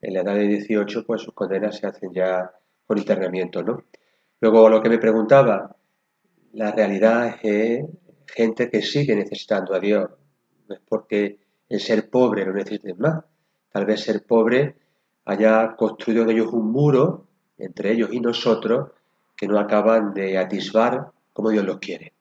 en 0.00 0.14
la 0.14 0.20
edad 0.20 0.34
de 0.34 0.46
18, 0.46 1.04
pues 1.04 1.22
sus 1.22 1.34
condenas 1.34 1.76
se 1.76 1.86
hacen 1.86 2.12
ya 2.12 2.52
por 2.86 2.98
internamiento, 2.98 3.62
¿no? 3.62 3.84
Luego, 4.40 4.68
lo 4.68 4.82
que 4.82 4.90
me 4.90 4.98
preguntaba, 4.98 5.76
la 6.52 6.70
realidad 6.72 7.38
es 7.42 7.84
gente 8.26 8.70
que 8.70 8.82
sigue 8.82 9.16
necesitando 9.16 9.74
a 9.74 9.80
Dios. 9.80 10.10
No 10.68 10.74
es 10.74 10.80
porque 10.86 11.38
el 11.68 11.80
ser 11.80 12.10
pobre 12.10 12.44
lo 12.44 12.52
necesiten 12.52 12.96
más. 12.98 13.24
Tal 13.72 13.86
vez 13.86 14.02
ser 14.02 14.24
pobre 14.24 14.76
haya 15.24 15.74
construido 15.76 16.22
en 16.22 16.30
ellos 16.30 16.52
un 16.52 16.70
muro 16.70 17.26
entre 17.58 17.92
ellos 17.92 18.10
y 18.12 18.20
nosotros 18.20 18.90
que 19.36 19.48
no 19.48 19.58
acaban 19.58 20.14
de 20.14 20.38
atisbar 20.38 21.12
como 21.32 21.50
Dios 21.50 21.64
los 21.64 21.78
quiere. 21.78 22.12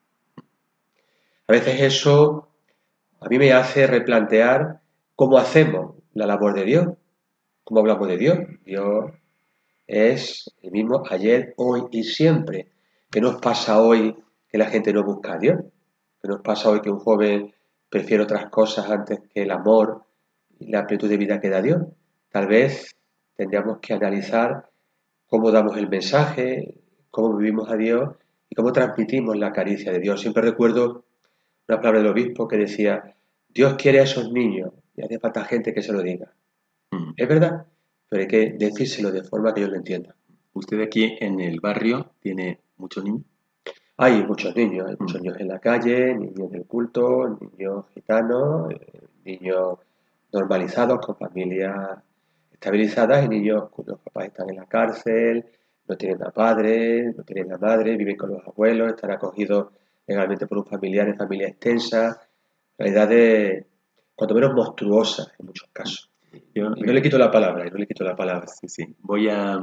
A 1.48 1.54
veces 1.54 1.82
eso 1.82 2.48
a 3.20 3.28
mí 3.30 3.38
me 3.38 3.54
hace 3.54 3.88
replantear 3.88 4.82
cómo 5.16 5.38
hacemos 5.38 5.96
la 6.14 6.26
labor 6.26 6.54
de 6.54 6.66
Dios, 6.66 6.88
cómo 7.64 7.80
hablamos 7.80 8.08
de 8.08 8.18
Dios. 8.18 8.38
Dios 8.66 9.12
es 9.88 10.52
el 10.62 10.72
mismo 10.72 11.04
ayer, 11.10 11.54
hoy 11.58 11.84
y 11.92 12.04
siempre. 12.04 12.72
¿Qué 13.12 13.22
nos 13.22 13.36
pasa 13.40 13.82
hoy 13.82 14.16
que 14.50 14.58
la 14.58 14.66
gente 14.66 14.94
no 14.94 15.04
busca 15.04 15.34
a 15.34 15.38
Dios? 15.38 15.60
¿Qué 16.22 16.28
nos 16.28 16.42
pasa 16.42 16.70
hoy 16.70 16.82
que 16.82 16.90
un 16.90 17.00
joven 17.00 17.54
prefiere 17.90 18.24
otras 18.24 18.50
cosas 18.50 18.90
antes 18.90 19.20
que 19.34 19.44
el 19.44 19.52
amor 19.52 20.04
y 20.60 20.72
la 20.72 20.86
plenitud 20.86 21.10
de 21.10 21.18
vida 21.18 21.40
que 21.40 21.50
da 21.50 21.62
Dios? 21.62 21.82
Tal 22.32 22.48
vez 22.48 22.96
tendríamos 23.36 23.80
que 23.80 23.94
analizar 23.94 24.70
cómo 25.28 25.52
damos 25.52 25.78
el 25.78 25.90
mensaje, 25.90 26.83
cómo 27.14 27.38
vivimos 27.38 27.70
a 27.70 27.78
Dios 27.78 28.10
y 28.50 28.56
cómo 28.56 28.74
transmitimos 28.74 29.38
la 29.38 29.52
caricia 29.52 29.92
de 29.92 30.00
Dios. 30.00 30.20
Siempre 30.20 30.42
recuerdo 30.42 31.06
una 31.68 31.78
palabra 31.78 32.00
del 32.00 32.10
obispo 32.10 32.48
que 32.48 32.58
decía, 32.58 33.14
Dios 33.50 33.76
quiere 33.76 34.00
a 34.00 34.04
esos 34.04 34.32
niños 34.32 34.72
y 34.98 35.04
hace 35.04 35.20
falta 35.20 35.46
gente 35.46 35.76
que 35.76 35.84
se 35.84 35.94
lo 35.94 36.02
diga. 36.02 36.34
Mm. 36.90 37.12
Es 37.16 37.28
verdad, 37.28 37.68
pero 38.10 38.24
hay 38.24 38.28
que 38.28 38.56
decírselo 38.58 39.12
de 39.12 39.24
forma 39.24 39.54
que 39.54 39.60
ellos 39.60 39.70
lo 39.70 39.78
entiendan. 39.78 40.16
¿Usted 40.54 40.82
aquí 40.82 41.16
en 41.20 41.40
el 41.40 41.60
barrio 41.60 42.14
tiene 42.20 42.62
muchos 42.78 43.04
niños? 43.04 43.22
Hay 43.98 44.24
muchos 44.24 44.56
niños, 44.56 44.90
hay 44.90 44.96
muchos 45.00 45.22
mm. 45.22 45.24
niños 45.24 45.40
en 45.40 45.48
la 45.50 45.60
calle, 45.60 46.16
niños 46.16 46.50
del 46.50 46.66
culto, 46.66 47.38
niños 47.40 47.86
gitanos, 47.94 48.74
niños 49.24 49.78
normalizados 50.32 51.00
con 51.06 51.16
familias 51.16 52.00
estabilizadas 52.52 53.24
y 53.24 53.30
niños 53.30 53.70
cuyos 53.70 54.00
papás 54.00 54.26
están 54.26 54.50
en 54.50 54.56
la 54.56 54.66
cárcel, 54.66 55.46
no 55.88 55.98
tienen 55.98 56.24
a 56.24 56.32
padre, 56.32 57.14
no 57.16 57.24
tienen 57.24 57.54
a 57.54 57.58
madre, 57.58 57.98
viven 57.98 58.16
con 58.16 58.32
los 58.32 58.48
abuelos, 58.48 58.94
están 58.94 59.12
acogidos 59.12 59.68
legalmente 60.08 60.48
por 60.48 60.58
un 60.60 60.66
familiar 60.66 61.08
en 61.08 61.18
familia 61.18 61.48
extensa, 61.48 62.22
realidades 62.78 63.66
cuanto 64.16 64.36
menos 64.36 64.54
monstruosas 64.54 65.32
en 65.40 65.46
muchos 65.46 65.70
casos. 65.72 66.10
Yo, 66.54 66.72
y 66.76 66.82
no 66.82 66.94
le 66.94 67.02
quito 67.02 67.18
la 67.18 67.32
palabra, 67.32 67.66
no 67.66 67.78
le 67.78 67.88
quito 67.88 68.04
la 68.04 68.16
palabra. 68.16 68.48
Sí, 68.48 68.68
sí. 68.68 68.96
Voy 69.00 69.30
a, 69.30 69.62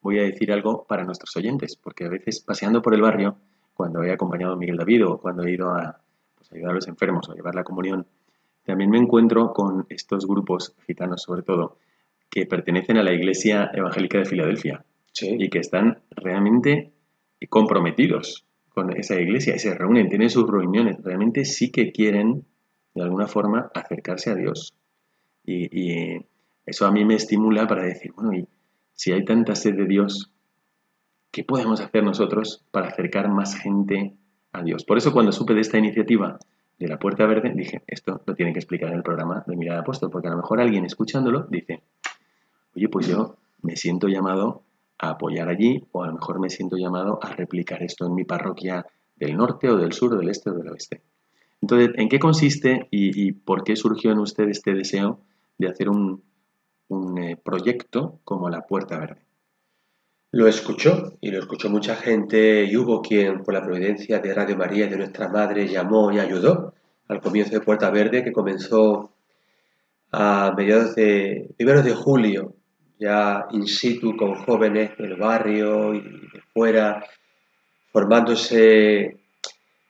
voy 0.00 0.18
a 0.18 0.22
decir 0.22 0.52
algo 0.52 0.84
para 0.84 1.04
nuestros 1.04 1.36
oyentes, 1.36 1.76
porque 1.76 2.04
a 2.04 2.08
veces 2.08 2.40
paseando 2.40 2.82
por 2.82 2.94
el 2.94 3.02
barrio, 3.02 3.36
cuando 3.74 4.02
he 4.02 4.12
acompañado 4.12 4.52
a 4.52 4.56
Miguel 4.56 4.76
David 4.76 5.06
o 5.06 5.18
cuando 5.18 5.44
he 5.44 5.52
ido 5.52 5.70
a 5.70 6.00
pues, 6.36 6.52
ayudar 6.52 6.70
a 6.70 6.74
los 6.74 6.88
enfermos 6.88 7.28
o 7.28 7.32
a 7.32 7.34
llevar 7.34 7.54
la 7.54 7.64
comunión, 7.64 8.06
también 8.64 8.90
me 8.90 8.98
encuentro 8.98 9.52
con 9.52 9.86
estos 9.88 10.26
grupos 10.26 10.74
gitanos, 10.86 11.22
sobre 11.22 11.42
todo, 11.42 11.78
que 12.30 12.46
pertenecen 12.46 12.98
a 12.98 13.02
la 13.02 13.12
Iglesia 13.12 13.70
Evangélica 13.72 14.18
de 14.18 14.24
Filadelfia 14.24 14.84
y 15.22 15.48
que 15.48 15.58
están 15.58 15.98
realmente 16.10 16.92
comprometidos 17.48 18.44
con 18.68 18.94
esa 18.96 19.18
iglesia 19.18 19.56
y 19.56 19.58
se 19.58 19.74
reúnen, 19.74 20.08
tienen 20.08 20.30
sus 20.30 20.48
reuniones, 20.48 21.02
realmente 21.02 21.44
sí 21.44 21.70
que 21.70 21.92
quieren 21.92 22.44
de 22.94 23.02
alguna 23.02 23.26
forma 23.26 23.70
acercarse 23.74 24.30
a 24.30 24.34
Dios. 24.34 24.74
Y, 25.44 26.24
eso 26.66 26.84
a 26.84 26.90
mí 26.90 27.04
me 27.04 27.14
estimula 27.14 27.68
para 27.68 27.84
decir, 27.84 28.12
bueno, 28.16 28.34
y 28.34 28.48
si 28.92 29.12
hay 29.12 29.24
tanta 29.24 29.54
sed 29.54 29.76
de 29.76 29.86
Dios, 29.86 30.32
¿qué 31.30 31.44
podemos 31.44 31.80
hacer 31.80 32.02
nosotros 32.02 32.64
para 32.72 32.88
acercar 32.88 33.28
más 33.28 33.54
gente 33.54 34.16
a 34.50 34.64
Dios? 34.64 34.84
Por 34.84 34.98
eso 34.98 35.12
cuando 35.12 35.30
supe 35.30 35.54
de 35.54 35.60
esta 35.60 35.78
iniciativa 35.78 36.40
de 36.76 36.88
la 36.88 36.98
Puerta 36.98 37.24
Verde, 37.24 37.52
dije, 37.54 37.82
esto 37.86 38.20
lo 38.26 38.34
tiene 38.34 38.52
que 38.52 38.58
explicar 38.58 38.90
en 38.90 38.96
el 38.96 39.04
programa 39.04 39.44
de 39.46 39.54
Mirada 39.54 39.82
Apóstol, 39.82 40.10
porque 40.10 40.26
a 40.26 40.32
lo 40.32 40.38
mejor 40.38 40.60
alguien 40.60 40.84
escuchándolo 40.84 41.46
dice, 41.48 41.82
oye, 42.74 42.88
pues 42.88 43.06
yo 43.06 43.36
me 43.62 43.76
siento 43.76 44.08
llamado 44.08 44.64
a 44.98 45.10
apoyar 45.10 45.48
allí 45.48 45.84
o 45.92 46.02
a 46.02 46.06
lo 46.06 46.14
mejor 46.14 46.40
me 46.40 46.50
siento 46.50 46.76
llamado 46.76 47.18
a 47.22 47.32
replicar 47.32 47.82
esto 47.82 48.06
en 48.06 48.14
mi 48.14 48.24
parroquia 48.24 48.86
del 49.16 49.36
norte 49.36 49.68
o 49.68 49.76
del 49.76 49.92
sur 49.92 50.16
del 50.18 50.28
este 50.28 50.50
o 50.50 50.54
del 50.54 50.68
oeste. 50.68 51.02
Entonces, 51.60 51.90
¿en 51.96 52.08
qué 52.08 52.18
consiste 52.18 52.86
y, 52.90 53.32
por 53.32 53.64
qué 53.64 53.76
surgió 53.76 54.12
en 54.12 54.18
usted 54.18 54.48
este 54.48 54.74
deseo 54.74 55.20
de 55.58 55.68
hacer 55.68 55.88
un, 55.88 56.22
eh, 57.18 57.36
proyecto 57.42 58.20
como 58.24 58.50
la 58.50 58.66
Puerta 58.66 58.98
Verde? 58.98 59.22
Lo 60.32 60.46
escuchó 60.46 61.14
y 61.20 61.30
lo 61.30 61.38
escuchó 61.38 61.70
mucha 61.70 61.96
gente 61.96 62.64
y 62.64 62.76
hubo 62.76 63.00
quien 63.00 63.42
por 63.42 63.54
la 63.54 63.62
providencia 63.62 64.18
de 64.18 64.34
Radio 64.34 64.56
María 64.56 64.86
y 64.86 64.90
de 64.90 64.98
nuestra 64.98 65.28
Madre 65.28 65.66
llamó 65.66 66.12
y 66.12 66.18
ayudó 66.18 66.74
al 67.08 67.20
comienzo 67.20 67.52
de 67.52 67.60
Puerta 67.60 67.90
Verde 67.90 68.22
que 68.22 68.32
comenzó 68.32 69.12
a 70.12 70.52
mediados 70.56 70.94
de 70.94 71.54
primeros 71.56 71.84
de 71.84 71.94
julio 71.94 72.55
ya 72.98 73.46
in 73.52 73.66
situ 73.66 74.16
con 74.16 74.34
jóvenes 74.34 74.96
del 74.96 75.16
barrio 75.16 75.94
y 75.94 76.00
de 76.00 76.40
fuera, 76.52 77.04
formándose 77.92 79.16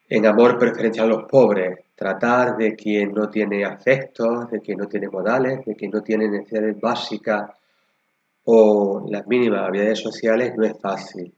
en 0.08 0.26
amor 0.26 0.58
preferencial 0.58 1.06
a 1.06 1.16
los 1.16 1.24
pobres, 1.24 1.78
tratar 1.94 2.56
de 2.56 2.74
quien 2.76 3.12
no 3.12 3.28
tiene 3.28 3.64
afectos, 3.64 4.50
de 4.50 4.60
quien 4.60 4.78
no 4.78 4.86
tiene 4.86 5.08
modales, 5.08 5.64
de 5.64 5.74
quien 5.74 5.90
no 5.90 6.02
tiene 6.02 6.28
necesidades 6.28 6.80
básicas 6.80 7.50
o 8.44 9.04
las 9.08 9.26
mínimas 9.26 9.66
habilidades 9.66 10.00
sociales 10.00 10.52
no 10.56 10.64
es 10.64 10.78
fácil. 10.80 11.32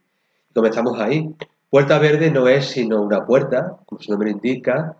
Comenzamos 0.53 0.99
ahí. 0.99 1.33
Puerta 1.69 1.97
Verde 1.99 2.29
no 2.31 2.47
es 2.47 2.65
sino 2.67 3.01
una 3.01 3.25
puerta, 3.25 3.77
como 3.85 4.01
su 4.01 4.11
nombre 4.11 4.31
indica, 4.31 4.95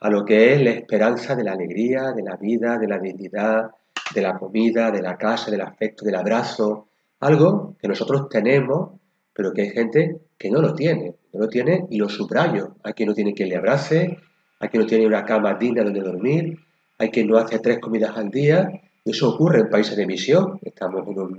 a 0.00 0.10
lo 0.10 0.24
que 0.24 0.54
es 0.54 0.62
la 0.62 0.70
esperanza 0.70 1.34
de 1.34 1.44
la 1.44 1.52
alegría, 1.52 2.12
de 2.12 2.22
la 2.22 2.36
vida, 2.36 2.78
de 2.78 2.86
la 2.86 2.98
dignidad, 2.98 3.70
de 4.14 4.22
la 4.22 4.38
comida, 4.38 4.90
de 4.90 5.02
la 5.02 5.16
casa, 5.16 5.50
del 5.50 5.60
afecto, 5.60 6.04
del 6.04 6.14
abrazo, 6.14 6.88
algo 7.20 7.76
que 7.80 7.88
nosotros 7.88 8.28
tenemos, 8.28 8.90
pero 9.32 9.52
que 9.52 9.62
hay 9.62 9.70
gente 9.70 10.20
que 10.36 10.50
no 10.50 10.60
lo 10.60 10.74
tiene, 10.74 11.14
no 11.32 11.40
lo 11.40 11.48
tiene 11.48 11.86
y 11.90 11.98
lo 11.98 12.08
subrayo. 12.08 12.76
Hay 12.82 12.92
quien 12.92 13.08
no 13.08 13.14
tiene 13.14 13.34
quien 13.34 13.48
le 13.48 13.56
abrace, 13.56 14.18
hay 14.60 14.68
quien 14.68 14.82
no 14.82 14.88
tiene 14.88 15.06
una 15.06 15.24
cama 15.24 15.54
digna 15.54 15.82
donde 15.82 16.00
dormir, 16.00 16.58
hay 16.98 17.10
quien 17.10 17.28
no 17.28 17.38
hace 17.38 17.58
tres 17.58 17.78
comidas 17.78 18.16
al 18.16 18.30
día. 18.30 18.68
Eso 19.04 19.30
ocurre 19.30 19.60
en 19.60 19.70
países 19.70 19.96
de 19.96 20.06
misión. 20.06 20.58
Estamos 20.62 21.06
en 21.06 21.18
un 21.18 21.36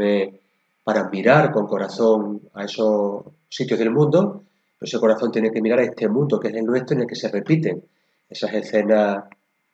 para 0.84 1.10
mirar 1.10 1.52
con 1.52 1.68
corazón 1.68 2.42
a 2.54 2.64
esos 2.64 3.24
sitios 3.48 3.78
del 3.78 3.92
mundo, 3.92 4.44
pero 4.78 4.88
ese 4.88 5.00
corazón 5.00 5.32
tiene 5.32 5.52
que 5.52 5.62
mirar 5.62 5.80
a 5.80 5.84
este 5.84 6.08
mundo 6.08 6.40
que 6.40 6.48
es 6.48 6.56
el 6.56 6.66
nuestro 6.66 6.96
en 6.96 7.02
el 7.02 7.08
que 7.08 7.16
se 7.16 7.28
repiten 7.30 7.84
esas 8.30 8.54
escenas, 8.54 9.26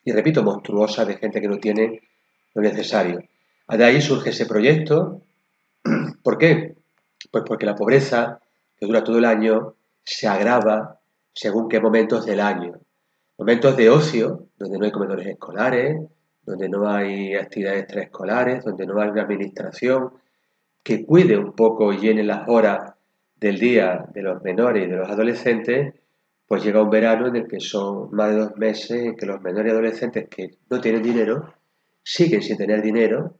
y 0.04 0.12
repito, 0.12 0.44
monstruosas 0.44 1.08
de 1.08 1.18
gente 1.18 1.42
que 1.42 1.48
no 1.48 1.58
tiene 1.58 2.02
lo 2.55 2.62
necesario. 2.62 3.21
De 3.67 3.83
ahí 3.83 4.01
surge 4.01 4.31
ese 4.31 4.45
proyecto. 4.45 5.21
¿Por 6.24 6.38
qué? 6.38 6.75
Pues 7.31 7.43
porque 7.45 7.65
la 7.65 7.75
pobreza, 7.75 8.39
que 8.77 8.85
dura 8.85 9.03
todo 9.03 9.17
el 9.17 9.25
año, 9.25 9.75
se 10.03 10.27
agrava 10.27 11.00
según 11.33 11.67
qué 11.67 11.79
momentos 11.79 12.25
del 12.25 12.39
año. 12.39 12.74
Momentos 13.38 13.75
de 13.75 13.89
ocio, 13.89 14.47
donde 14.57 14.79
no 14.79 14.85
hay 14.85 14.91
comedores 14.91 15.27
escolares, 15.27 16.01
donde 16.43 16.69
no 16.69 16.88
hay 16.88 17.35
actividades 17.35 17.83
extraescolares, 17.83 18.63
donde 18.63 18.85
no 18.85 19.01
hay 19.01 19.09
una 19.09 19.24
administración 19.24 20.13
que 20.83 21.05
cuide 21.05 21.38
un 21.38 21.53
poco 21.53 21.91
y 21.91 21.97
llene 21.97 22.24
las 22.24 22.47
horas 22.47 22.93
del 23.35 23.59
día 23.59 24.05
de 24.13 24.21
los 24.21 24.41
menores 24.43 24.85
y 24.85 24.89
de 24.89 24.95
los 24.95 25.09
adolescentes, 25.09 25.93
pues 26.47 26.63
llega 26.63 26.81
un 26.81 26.91
verano 26.91 27.27
en 27.27 27.35
el 27.35 27.47
que 27.47 27.59
son 27.59 28.12
más 28.12 28.29
de 28.29 28.38
dos 28.38 28.55
meses 28.55 29.03
en 29.03 29.15
que 29.15 29.25
los 29.25 29.41
menores 29.41 29.71
y 29.71 29.74
adolescentes 29.74 30.29
que 30.29 30.51
no 30.69 30.79
tienen 30.79 31.01
dinero 31.01 31.53
siguen 32.05 32.43
sin 32.43 32.55
tener 32.55 32.83
dinero 32.83 33.33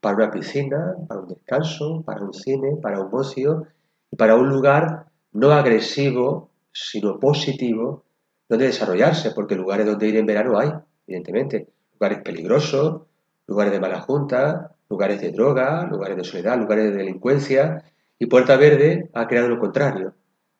para 0.00 0.14
una 0.14 0.30
piscina, 0.30 0.94
para 1.08 1.20
un 1.20 1.28
descanso, 1.28 2.02
para 2.06 2.22
un 2.22 2.32
cine, 2.32 2.76
para 2.80 3.00
un 3.00 3.10
ocio 3.12 3.66
y 4.10 4.16
para 4.16 4.36
un 4.36 4.48
lugar 4.48 5.06
no 5.32 5.50
agresivo, 5.50 6.50
sino 6.72 7.18
positivo, 7.18 8.04
donde 8.48 8.66
desarrollarse, 8.66 9.32
porque 9.32 9.56
lugares 9.56 9.84
donde 9.84 10.06
ir 10.06 10.16
en 10.16 10.26
verano 10.26 10.58
hay, 10.58 10.70
evidentemente, 11.06 11.68
lugares 11.92 12.22
peligrosos, 12.22 13.02
lugares 13.48 13.72
de 13.72 13.80
mala 13.80 14.00
junta, 14.00 14.76
lugares 14.88 15.20
de 15.20 15.32
droga, 15.32 15.84
lugares 15.86 16.16
de 16.16 16.24
soledad, 16.24 16.56
lugares 16.56 16.84
de 16.84 16.98
delincuencia, 16.98 17.82
y 18.18 18.26
Puerta 18.26 18.56
Verde 18.56 19.10
ha 19.12 19.26
creado 19.26 19.48
lo 19.48 19.58
contrario, 19.58 20.14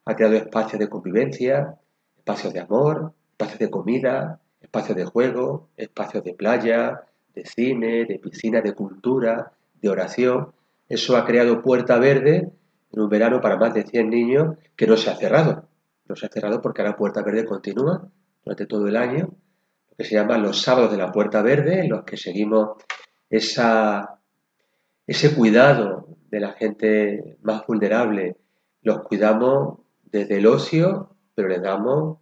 ha 0.05 0.17
creado 0.17 0.35
espacios 0.35 0.81
de 0.81 0.89
convivencia, 0.89 1.77
espacios 2.17 2.53
de 2.53 2.61
amor, 2.61 3.13
espacios 3.31 3.61
de 3.61 3.71
comida, 3.71 4.41
espacios 4.61 4.97
de 4.97 5.05
juego, 5.05 5.69
espacios 5.77 6.25
de 6.25 6.35
playa, 6.35 7.05
de 7.35 7.45
cine, 7.45 8.05
de 8.05 8.19
piscina, 8.19 8.61
de 8.61 8.75
cultura, 8.75 9.53
de 9.81 9.89
oración. 9.89 10.53
Eso 10.89 11.17
ha 11.17 11.25
creado 11.25 11.63
Puerta 11.63 11.99
Verde 11.99 12.51
en 12.93 13.01
un 13.01 13.09
verano 13.09 13.41
para 13.41 13.57
más 13.57 13.75
de 13.75 13.85
100 13.85 14.11
niños 14.11 14.57
que 14.77 14.87
no 14.87 14.97
se 14.97 15.11
ha 15.11 15.17
cerrado. 15.17 15.69
No 16.07 16.17
se 16.17 16.27
ha 16.27 16.31
cerrado 16.31 16.63
porque 16.63 16.83
ahora 16.83 16.97
Puerta 16.97 17.23
Verde 17.23 17.45
continúa 17.45 18.11
durante 18.45 18.67
todo 18.67 18.89
el 18.89 18.97
año, 18.97 19.29
lo 19.91 19.97
que 19.97 20.05
se 20.05 20.15
llama 20.15 20.39
los 20.39 20.63
sábados 20.63 20.91
de 20.91 20.97
la 20.97 21.13
Puerta 21.13 21.43
Verde, 21.43 21.81
en 21.81 21.91
los 21.91 22.05
que 22.05 22.17
seguimos 22.17 22.79
esa, 23.29 24.21
ese 25.07 25.35
cuidado 25.35 26.09
de 26.31 26.41
la 26.41 26.53
gente 26.53 27.37
más 27.43 27.67
vulnerable. 27.67 28.37
Los 28.83 29.03
cuidamos 29.03 29.81
desde 30.05 30.39
el 30.39 30.47
ocio, 30.47 31.15
pero 31.35 31.49
le 31.49 31.61
damos 31.61 32.19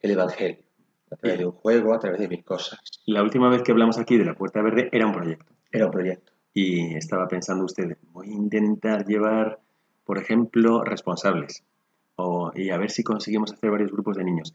el 0.00 0.12
Evangelio, 0.12 0.64
a 1.10 1.16
través 1.16 1.38
de 1.38 1.46
un 1.46 1.52
juego, 1.52 1.94
a 1.94 1.98
través 1.98 2.20
de 2.20 2.28
mil 2.28 2.44
cosas. 2.44 2.80
La 3.06 3.22
última 3.22 3.48
vez 3.48 3.62
que 3.62 3.72
hablamos 3.72 3.98
aquí 3.98 4.16
de 4.16 4.24
la 4.24 4.34
Puerta 4.34 4.62
Verde 4.62 4.88
era 4.92 5.06
un 5.06 5.12
proyecto. 5.12 5.52
Era 5.70 5.86
un 5.86 5.90
proyecto. 5.90 6.32
Y 6.54 6.94
estaba 6.94 7.28
pensando 7.28 7.64
usted, 7.64 7.96
voy 8.12 8.30
a 8.30 8.34
intentar 8.34 9.06
llevar, 9.06 9.60
por 10.04 10.18
ejemplo, 10.18 10.82
responsables. 10.82 11.62
O, 12.16 12.50
y 12.54 12.70
a 12.70 12.78
ver 12.78 12.90
si 12.90 13.04
conseguimos 13.04 13.52
hacer 13.52 13.70
varios 13.70 13.92
grupos 13.92 14.16
de 14.16 14.24
niños. 14.24 14.54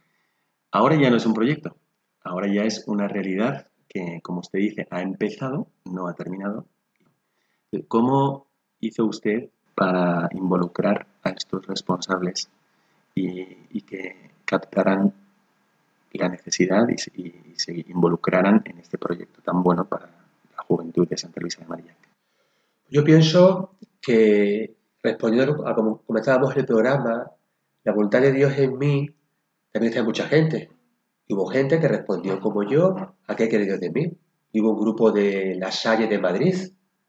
Ahora 0.71 0.95
ya 0.95 1.09
no 1.09 1.17
es 1.17 1.25
un 1.25 1.33
proyecto, 1.33 1.75
ahora 2.23 2.47
ya 2.47 2.63
es 2.63 2.83
una 2.87 3.07
realidad 3.07 3.67
que, 3.87 4.19
como 4.21 4.39
usted 4.39 4.59
dice, 4.59 4.87
ha 4.89 5.01
empezado, 5.01 5.67
no 5.85 6.07
ha 6.07 6.13
terminado. 6.13 6.65
¿Cómo 7.87 8.47
hizo 8.79 9.05
usted 9.05 9.49
para 9.75 10.29
involucrar 10.33 11.07
a 11.23 11.29
estos 11.29 11.65
responsables 11.65 12.49
y, 13.15 13.81
que 13.81 14.31
captaran 14.45 15.13
la 16.17 16.29
necesidad 16.29 16.87
y, 16.89 16.97
se 17.55 17.73
involucraran 17.87 18.61
en 18.65 18.79
este 18.79 18.97
proyecto 18.97 19.41
tan 19.41 19.61
bueno 19.61 19.85
para 19.85 20.05
la 20.05 20.63
juventud 20.63 21.07
de 21.07 21.17
Santa 21.17 21.39
Luisa 21.39 21.61
de 21.61 21.67
María. 21.67 21.95
Yo 22.89 23.03
pienso 23.03 23.75
que, 24.01 24.75
respondiendo 25.01 25.67
a 25.67 25.75
como 25.75 25.99
comenzábamos 25.99 26.55
el 26.57 26.65
programa, 26.65 27.31
la 27.83 27.93
voluntad 27.93 28.21
de 28.21 28.31
Dios 28.31 28.57
en 28.57 28.77
mí 28.77 29.09
también 29.71 29.91
está 29.93 30.03
mucha 30.03 30.27
gente. 30.27 30.69
Y 31.27 31.33
hubo 31.33 31.47
gente 31.47 31.79
que 31.79 31.87
respondió 31.87 32.39
como 32.39 32.63
yo, 32.63 32.95
¿a 33.27 33.35
qué 33.35 33.49
quiere 33.49 33.65
Dios 33.65 33.79
de 33.79 33.91
mí? 33.91 34.11
Y 34.51 34.61
hubo 34.61 34.71
un 34.71 34.79
grupo 34.79 35.11
de 35.11 35.55
La 35.55 35.71
Salle 35.71 36.07
de 36.07 36.19
Madrid 36.19 36.55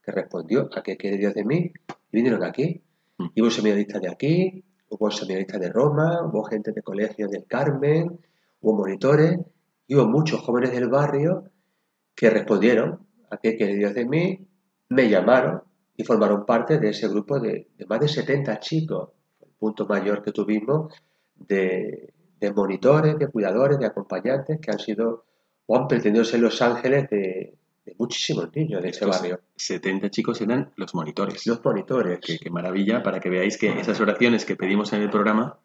que 0.02 0.12
respondió, 0.12 0.68
¿a 0.74 0.82
qué 0.82 0.96
quiere 0.96 1.16
Dios 1.16 1.34
de 1.34 1.44
mí? 1.44 1.72
Y 2.12 2.16
vinieron 2.16 2.44
aquí. 2.44 2.82
Mm. 3.18 3.26
Y 3.34 3.42
hubo 3.42 3.50
seminaristas 3.50 4.00
de 4.02 4.10
aquí, 4.10 4.64
hubo 4.88 5.10
seminaristas 5.10 5.60
de 5.60 5.70
Roma, 5.70 6.22
hubo 6.24 6.44
gente 6.44 6.72
de 6.72 6.82
colegios 6.82 7.30
del 7.30 7.44
Carmen, 7.46 8.18
hubo 8.64 8.78
monitores, 8.78 9.38
y 9.86 9.94
hubo 9.94 10.08
muchos 10.08 10.40
jóvenes 10.40 10.72
del 10.72 10.88
barrio 10.88 11.44
que 12.14 12.30
respondieron 12.30 13.06
a 13.30 13.36
qué 13.36 13.56
quiere 13.56 13.74
Dios 13.74 13.94
de 13.94 14.06
mí, 14.06 14.48
me 14.88 15.08
llamaron 15.10 15.62
y 15.94 16.02
formaron 16.02 16.46
parte 16.46 16.78
de 16.78 16.88
ese 16.88 17.08
grupo 17.08 17.38
de, 17.38 17.68
más 17.86 18.00
de 18.00 18.08
70 18.08 18.58
chicos, 18.60 19.10
el 19.42 19.50
punto 19.58 19.86
mayor 19.86 20.22
que 20.22 20.32
tuvimos 20.32 20.94
de, 21.34 22.14
monitores, 22.56 23.18
de 23.18 23.28
cuidadores, 23.28 23.78
de 23.78 23.86
acompañantes 23.86 24.58
que 24.60 24.70
han 24.70 24.78
sido 24.78 25.26
o 25.66 25.76
han 25.76 25.86
pretendido 25.86 26.24
ser 26.24 26.40
los 26.40 26.60
ángeles 26.62 27.08
de, 27.10 27.58
muchísimos 27.98 28.48
niños 28.54 28.82
de 28.82 28.88
ese 28.88 29.04
barrio. 29.04 29.40
70 29.56 30.08
chicos 30.10 30.40
eran 30.40 30.72
los 30.76 30.94
monitores. 30.94 31.46
Los 31.46 31.62
monitores. 31.62 32.18
Qué, 32.20 32.50
maravilla 32.50 33.02
para 33.02 33.20
que 33.20 33.28
veáis 33.28 33.58
que 33.58 33.68
esas 33.78 34.00
oraciones 34.00 34.46
que 34.46 34.56
pedimos 34.56 34.92
en 34.94 35.02
el 35.02 35.10
programa 35.10 35.58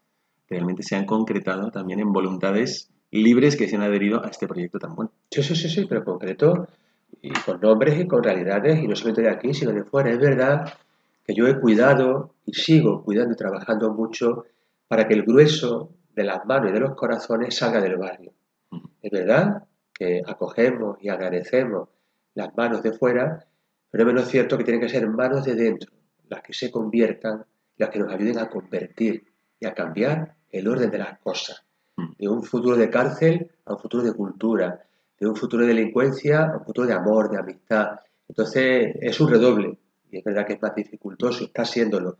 realmente 0.50 0.84
se 0.84 0.96
han 0.96 1.06
concretado 1.06 1.72
también 1.72 2.00
en 2.00 2.12
voluntades 2.12 2.90
libres 3.12 3.56
que 3.56 3.68
se 3.68 3.76
han 3.76 3.82
adherido 3.82 4.24
a 4.24 4.30
este 4.30 4.48
proyecto 4.48 4.80
tan 4.80 4.96
bueno. 4.96 5.12
Sí, 5.32 5.44
sí, 5.44 5.56
sí, 5.56 5.70
sí, 5.70 5.86
pero 5.88 6.04
concreto 6.04 6.68
y 7.22 7.32
con 7.32 7.60
nombres 7.60 8.00
y 8.00 8.08
con 8.08 8.24
realidades 8.24 8.80
y 8.80 8.88
no 8.88 8.96
solamente 8.96 9.24
de 9.24 9.30
aquí, 9.30 9.54
sino 9.54 9.72
de 9.72 9.84
fuera. 9.84 10.12
Es 10.12 10.20
verdad 10.20 10.74
que 11.24 11.34
yo 11.34 11.48
he 11.48 11.60
cuidado 11.60 12.36
y 12.46 12.54
sigo 12.54 13.04
cuidando 13.04 13.34
y 13.34 13.38
trabajando 13.38 13.94
mucho 13.94 14.46
para 14.88 15.08
que 15.08 15.14
el 15.14 15.24
grueso 15.24 15.92
de 16.16 16.24
las 16.24 16.46
manos 16.46 16.72
y 16.72 16.74
de 16.74 16.80
los 16.80 16.96
corazones 16.96 17.56
salga 17.56 17.82
del 17.82 17.98
barrio. 17.98 18.34
Es 19.02 19.12
verdad 19.12 19.64
que 19.94 20.22
acogemos 20.26 20.98
y 21.02 21.10
agradecemos 21.10 21.90
las 22.34 22.56
manos 22.56 22.82
de 22.84 22.94
fuera, 22.94 23.46
pero 23.90 24.04
es 24.04 24.08
menos 24.08 24.28
cierto 24.28 24.58
que 24.58 24.64
tienen 24.64 24.82
que 24.82 24.90
ser 24.90 25.08
manos 25.08 25.46
de 25.46 25.56
dentro, 25.56 25.92
las 26.30 26.42
que 26.42 26.54
se 26.54 26.72
conviertan, 26.72 27.46
las 27.78 27.90
que 27.90 28.00
nos 28.00 28.12
ayuden 28.14 28.40
a 28.40 28.50
convertir 28.50 29.26
y 29.60 29.66
a 29.66 29.74
cambiar 29.74 30.36
el 30.52 30.68
orden 30.68 30.92
de 30.92 30.98
las 30.98 31.20
cosas. 31.20 31.64
Mm. 31.96 32.12
De 32.18 32.28
un 32.28 32.44
futuro 32.44 32.76
de 32.76 32.90
cárcel 32.90 33.52
a 33.66 33.74
un 33.74 33.80
futuro 33.80 34.04
de 34.04 34.14
cultura, 34.14 34.86
de 35.20 35.28
un 35.28 35.36
futuro 35.36 35.64
de 35.64 35.74
delincuencia 35.74 36.46
a 36.46 36.58
un 36.58 36.66
futuro 36.66 36.88
de 36.88 36.94
amor, 36.94 37.30
de 37.30 37.38
amistad. 37.38 38.00
Entonces 38.28 38.96
es 39.00 39.20
un 39.20 39.30
redoble, 39.30 39.78
y 40.12 40.18
es 40.18 40.24
verdad 40.24 40.46
que 40.46 40.54
es 40.54 40.62
más 40.62 40.76
dificultoso, 40.76 41.46
está 41.46 41.66
siéndolo, 41.66 42.18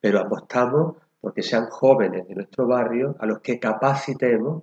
pero 0.00 0.20
apostamos 0.20 0.96
porque 1.20 1.42
sean 1.42 1.66
jóvenes 1.70 2.28
de 2.28 2.34
nuestro 2.34 2.66
barrio 2.66 3.16
a 3.18 3.26
los 3.26 3.40
que 3.40 3.58
capacitemos, 3.58 4.62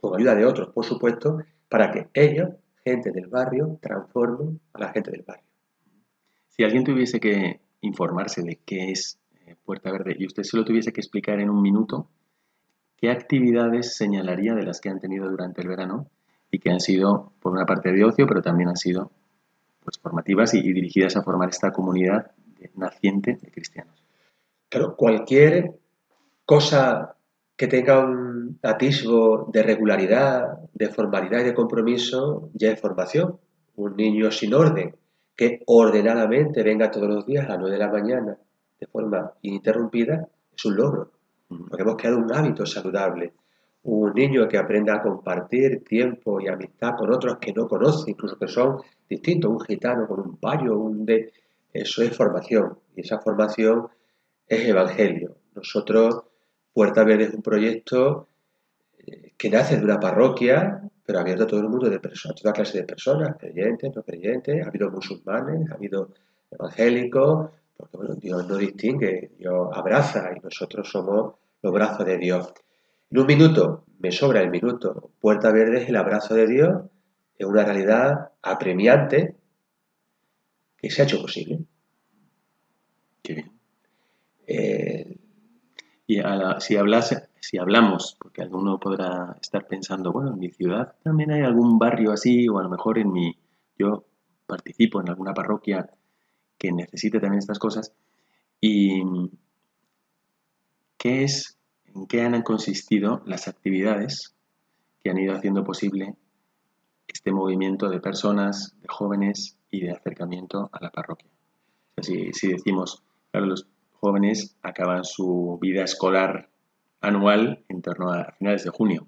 con 0.00 0.16
ayuda 0.16 0.34
de 0.34 0.44
otros, 0.44 0.70
por 0.72 0.84
supuesto, 0.84 1.38
para 1.68 1.90
que 1.92 2.08
ellos 2.12 2.50
gente 2.84 3.10
del 3.10 3.26
barrio 3.26 3.78
transforme 3.80 4.58
a 4.72 4.80
la 4.80 4.92
gente 4.92 5.10
del 5.10 5.22
barrio. 5.22 5.44
Si 6.48 6.62
alguien 6.62 6.84
tuviese 6.84 7.18
que 7.18 7.60
informarse 7.80 8.42
de 8.42 8.60
qué 8.64 8.92
es 8.92 9.18
eh, 9.46 9.56
Puerta 9.64 9.90
Verde 9.90 10.14
y 10.18 10.26
usted 10.26 10.44
se 10.44 10.56
lo 10.56 10.64
tuviese 10.64 10.92
que 10.92 11.00
explicar 11.00 11.40
en 11.40 11.50
un 11.50 11.60
minuto, 11.60 12.08
¿qué 12.96 13.10
actividades 13.10 13.96
señalaría 13.96 14.54
de 14.54 14.64
las 14.64 14.80
que 14.80 14.88
han 14.88 15.00
tenido 15.00 15.28
durante 15.28 15.60
el 15.60 15.68
verano 15.68 16.08
y 16.50 16.58
que 16.58 16.70
han 16.70 16.80
sido, 16.80 17.32
por 17.40 17.52
una 17.52 17.66
parte, 17.66 17.92
de 17.92 18.04
ocio, 18.04 18.26
pero 18.26 18.42
también 18.42 18.68
han 18.68 18.76
sido 18.76 19.10
pues, 19.84 19.98
formativas 19.98 20.54
y, 20.54 20.62
dirigidas 20.62 21.16
a 21.16 21.22
formar 21.22 21.50
esta 21.50 21.72
comunidad 21.72 22.32
naciente 22.74 23.38
de 23.40 23.50
cristianos? 23.50 24.02
Claro, 24.68 24.96
cualquier 24.96 25.74
cosa 26.44 27.16
que 27.56 27.68
tenga 27.68 28.00
un 28.00 28.58
atisbo 28.62 29.48
de 29.52 29.62
regularidad, 29.62 30.58
de 30.74 30.88
formalidad 30.88 31.40
y 31.40 31.44
de 31.44 31.54
compromiso, 31.54 32.50
ya 32.54 32.70
es 32.70 32.80
formación. 32.80 33.38
Un 33.76 33.96
niño 33.96 34.30
sin 34.30 34.54
orden, 34.54 34.94
que 35.34 35.62
ordenadamente 35.66 36.62
venga 36.62 36.90
todos 36.90 37.08
los 37.08 37.26
días 37.26 37.46
a 37.46 37.50
las 37.50 37.58
9 37.58 37.72
de 37.72 37.78
la 37.78 37.92
mañana 37.92 38.38
de 38.78 38.86
forma 38.86 39.32
ininterrumpida, 39.42 40.28
es 40.54 40.64
un 40.64 40.76
logro, 40.76 41.12
hemos 41.50 41.96
creado 41.96 42.18
un 42.18 42.32
hábito 42.32 42.66
saludable. 42.66 43.32
Un 43.82 44.12
niño 44.14 44.48
que 44.48 44.58
aprenda 44.58 44.96
a 44.96 45.02
compartir 45.02 45.84
tiempo 45.84 46.40
y 46.40 46.48
amistad 46.48 46.96
con 46.96 47.12
otros 47.12 47.38
que 47.38 47.52
no 47.52 47.68
conoce, 47.68 48.10
incluso 48.10 48.36
que 48.36 48.48
son 48.48 48.80
distintos, 49.08 49.50
un 49.50 49.60
gitano 49.60 50.08
con 50.08 50.20
un 50.20 50.36
payo, 50.36 50.76
un 50.76 51.04
de... 51.04 51.32
Eso 51.72 52.02
es 52.02 52.16
formación, 52.16 52.78
y 52.96 53.02
esa 53.02 53.20
formación 53.20 53.88
es 54.48 54.66
evangelio. 54.66 55.36
Nosotros 55.54 56.22
Puerta 56.72 57.04
Verde 57.04 57.24
es 57.24 57.34
un 57.34 57.42
proyecto 57.42 58.28
eh, 58.98 59.32
que 59.36 59.50
nace 59.50 59.76
de 59.76 59.84
una 59.84 60.00
parroquia, 60.00 60.82
pero 61.04 61.20
abierto 61.20 61.44
a 61.44 61.46
todo 61.46 61.60
el 61.60 61.68
mundo 61.68 61.88
de 61.88 62.00
personas, 62.00 62.38
a 62.38 62.42
toda 62.42 62.52
clase 62.52 62.78
de 62.78 62.84
personas, 62.84 63.36
creyentes, 63.38 63.94
no 63.94 64.02
creyentes, 64.02 64.64
ha 64.64 64.68
habido 64.68 64.90
musulmanes, 64.90 65.70
ha 65.70 65.74
habido 65.74 66.10
evangélicos, 66.50 67.50
porque 67.76 67.96
Bueno, 67.96 68.14
Dios 68.16 68.46
no 68.48 68.56
distingue, 68.56 69.32
Dios 69.38 69.68
abraza 69.72 70.30
y 70.36 70.40
nosotros 70.40 70.88
somos 70.90 71.34
los 71.62 71.72
brazos 71.72 72.06
de 72.06 72.18
Dios. 72.18 72.52
En 73.10 73.18
un 73.20 73.26
minuto, 73.26 73.84
me 73.98 74.12
sobra 74.12 74.40
el 74.42 74.50
minuto, 74.50 75.10
Puerta 75.20 75.52
Verde 75.52 75.82
es 75.82 75.88
el 75.88 75.96
abrazo 75.96 76.34
de 76.34 76.46
Dios, 76.46 76.82
es 77.38 77.46
una 77.46 77.64
realidad 77.64 78.32
apremiante 78.42 79.36
que 80.78 80.88
se 80.90 81.02
ha 81.02 81.04
hecho 81.04 81.20
posible. 81.20 81.58
Qué 83.22 83.34
bien. 83.34 83.52
Eh, 84.46 85.18
Y 86.08 86.20
a 86.20 86.36
la- 86.36 86.60
si, 86.60 86.76
hablas, 86.76 87.30
si 87.40 87.58
hablamos, 87.58 88.16
porque 88.20 88.42
alguno 88.42 88.78
podrá 88.80 89.36
estar 89.42 89.66
pensando, 89.68 90.12
bueno, 90.12 90.30
en 90.32 90.38
mi 90.40 90.50
ciudad 90.50 90.94
también 91.04 91.32
hay 91.32 91.42
algún 91.42 91.78
barrio 91.78 92.12
así, 92.12 92.48
o 92.48 92.58
a 92.58 92.64
lo 92.64 92.68
mejor 92.70 92.98
en 92.98 93.12
mi, 93.12 93.36
yo 93.78 94.04
participo 94.46 95.00
en 95.00 95.08
alguna 95.10 95.34
parroquia 95.34 95.90
que 96.66 96.72
necesite 96.72 97.20
también 97.20 97.38
estas 97.38 97.58
cosas. 97.58 97.92
¿Y 98.60 99.02
qué 100.98 101.22
es, 101.24 101.58
en 101.94 102.06
qué 102.06 102.22
han 102.22 102.42
consistido 102.42 103.22
las 103.24 103.46
actividades 103.46 104.34
que 105.02 105.10
han 105.10 105.18
ido 105.18 105.34
haciendo 105.34 105.62
posible 105.62 106.16
este 107.06 107.30
movimiento 107.32 107.88
de 107.88 108.00
personas, 108.00 108.74
de 108.80 108.88
jóvenes 108.88 109.56
y 109.70 109.82
de 109.82 109.92
acercamiento 109.92 110.68
a 110.72 110.82
la 110.82 110.90
parroquia? 110.90 111.30
Si, 112.02 112.32
si 112.32 112.48
decimos, 112.48 113.02
claro, 113.30 113.46
los 113.46 113.68
jóvenes 113.92 114.56
acaban 114.62 115.04
su 115.04 115.58
vida 115.60 115.84
escolar 115.84 116.50
anual 117.00 117.64
en 117.68 117.80
torno 117.80 118.12
a 118.12 118.32
finales 118.38 118.64
de 118.64 118.70
junio, 118.70 119.06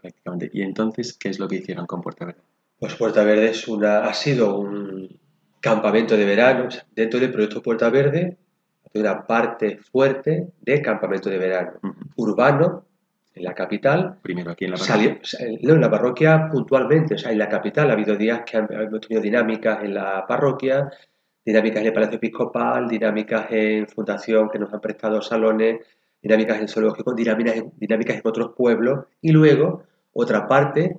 prácticamente. 0.00 0.48
Y 0.52 0.62
entonces, 0.62 1.12
¿qué 1.18 1.28
es 1.28 1.40
lo 1.40 1.48
que 1.48 1.56
hicieron 1.56 1.86
con 1.86 2.00
Puerta 2.02 2.24
Verde? 2.24 2.42
Pues 2.78 2.94
Puerta 2.94 3.24
Verde 3.24 3.50
es 3.50 3.68
una, 3.68 4.04
ha 4.04 4.14
sido 4.14 4.58
un 4.58 5.19
campamento 5.60 6.16
de 6.16 6.24
verano. 6.24 6.66
O 6.68 6.70
sea, 6.70 6.84
dentro 6.94 7.20
del 7.20 7.32
proyecto 7.32 7.62
Puerta 7.62 7.88
Verde 7.90 8.36
hay 8.94 9.00
una 9.00 9.26
parte 9.26 9.78
fuerte 9.78 10.48
de 10.60 10.82
campamento 10.82 11.30
de 11.30 11.38
verano. 11.38 11.72
Urbano, 12.16 12.86
en 13.34 13.44
la 13.44 13.54
capital, 13.54 14.18
Primero 14.22 14.50
aquí 14.50 14.64
en 14.64 14.72
la 14.72 14.76
parroquia. 14.76 15.18
Salió, 15.22 15.58
no, 15.62 15.74
en 15.74 15.80
la 15.80 15.90
parroquia 15.90 16.48
puntualmente, 16.50 17.14
o 17.14 17.18
sea, 17.18 17.30
en 17.30 17.38
la 17.38 17.48
capital 17.48 17.88
ha 17.90 17.92
habido 17.92 18.16
días 18.16 18.42
que 18.44 18.56
han- 18.56 18.68
hemos 18.72 19.00
tenido 19.00 19.22
dinámicas 19.22 19.84
en 19.84 19.94
la 19.94 20.26
parroquia, 20.26 20.90
dinámicas 21.44 21.80
en 21.80 21.86
el 21.86 21.92
Palacio 21.92 22.16
Episcopal, 22.16 22.88
dinámicas 22.88 23.46
en 23.50 23.86
Fundación 23.88 24.50
que 24.50 24.58
nos 24.58 24.72
han 24.74 24.80
prestado 24.80 25.22
salones, 25.22 25.78
dinámicas 26.20 26.60
en 26.60 26.68
zoológico, 26.68 27.14
dinámicas 27.14 27.56
en, 27.56 27.72
dinámicas 27.76 28.16
en 28.16 28.22
otros 28.24 28.52
pueblos 28.56 29.06
y 29.22 29.30
luego 29.30 29.84
otra 30.12 30.46
parte, 30.48 30.98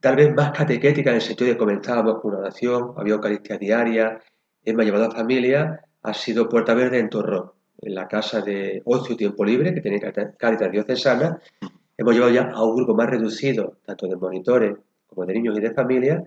tal 0.00 0.16
vez 0.16 0.34
más 0.34 0.52
catequética 0.52 1.10
en 1.10 1.16
el 1.16 1.22
sentido 1.22 1.50
de 1.50 1.56
comenzábamos 1.56 2.20
con 2.20 2.32
una 2.32 2.40
oración, 2.40 2.92
había 2.96 3.14
Eucaristía 3.14 3.58
diaria, 3.58 4.20
hemos 4.64 4.84
llevado 4.84 5.06
a 5.06 5.10
familia, 5.10 5.80
ha 6.02 6.14
sido 6.14 6.48
Puerta 6.48 6.74
Verde 6.74 6.98
en 6.98 7.10
Torrón, 7.10 7.52
en 7.80 7.94
la 7.94 8.08
casa 8.08 8.40
de 8.40 8.82
ocio 8.84 9.16
tiempo 9.16 9.44
libre 9.44 9.74
que 9.74 9.80
tiene 9.80 10.00
Caritas- 10.00 10.70
Diocesana, 10.70 11.40
Hemos 12.00 12.14
llevado 12.14 12.32
ya 12.32 12.42
a 12.52 12.62
un 12.62 12.76
grupo 12.76 12.94
más 12.94 13.10
reducido, 13.10 13.78
tanto 13.84 14.06
de 14.06 14.14
monitores 14.14 14.76
como 15.08 15.26
de 15.26 15.34
niños 15.34 15.58
y 15.58 15.60
de 15.60 15.74
familias, 15.74 16.22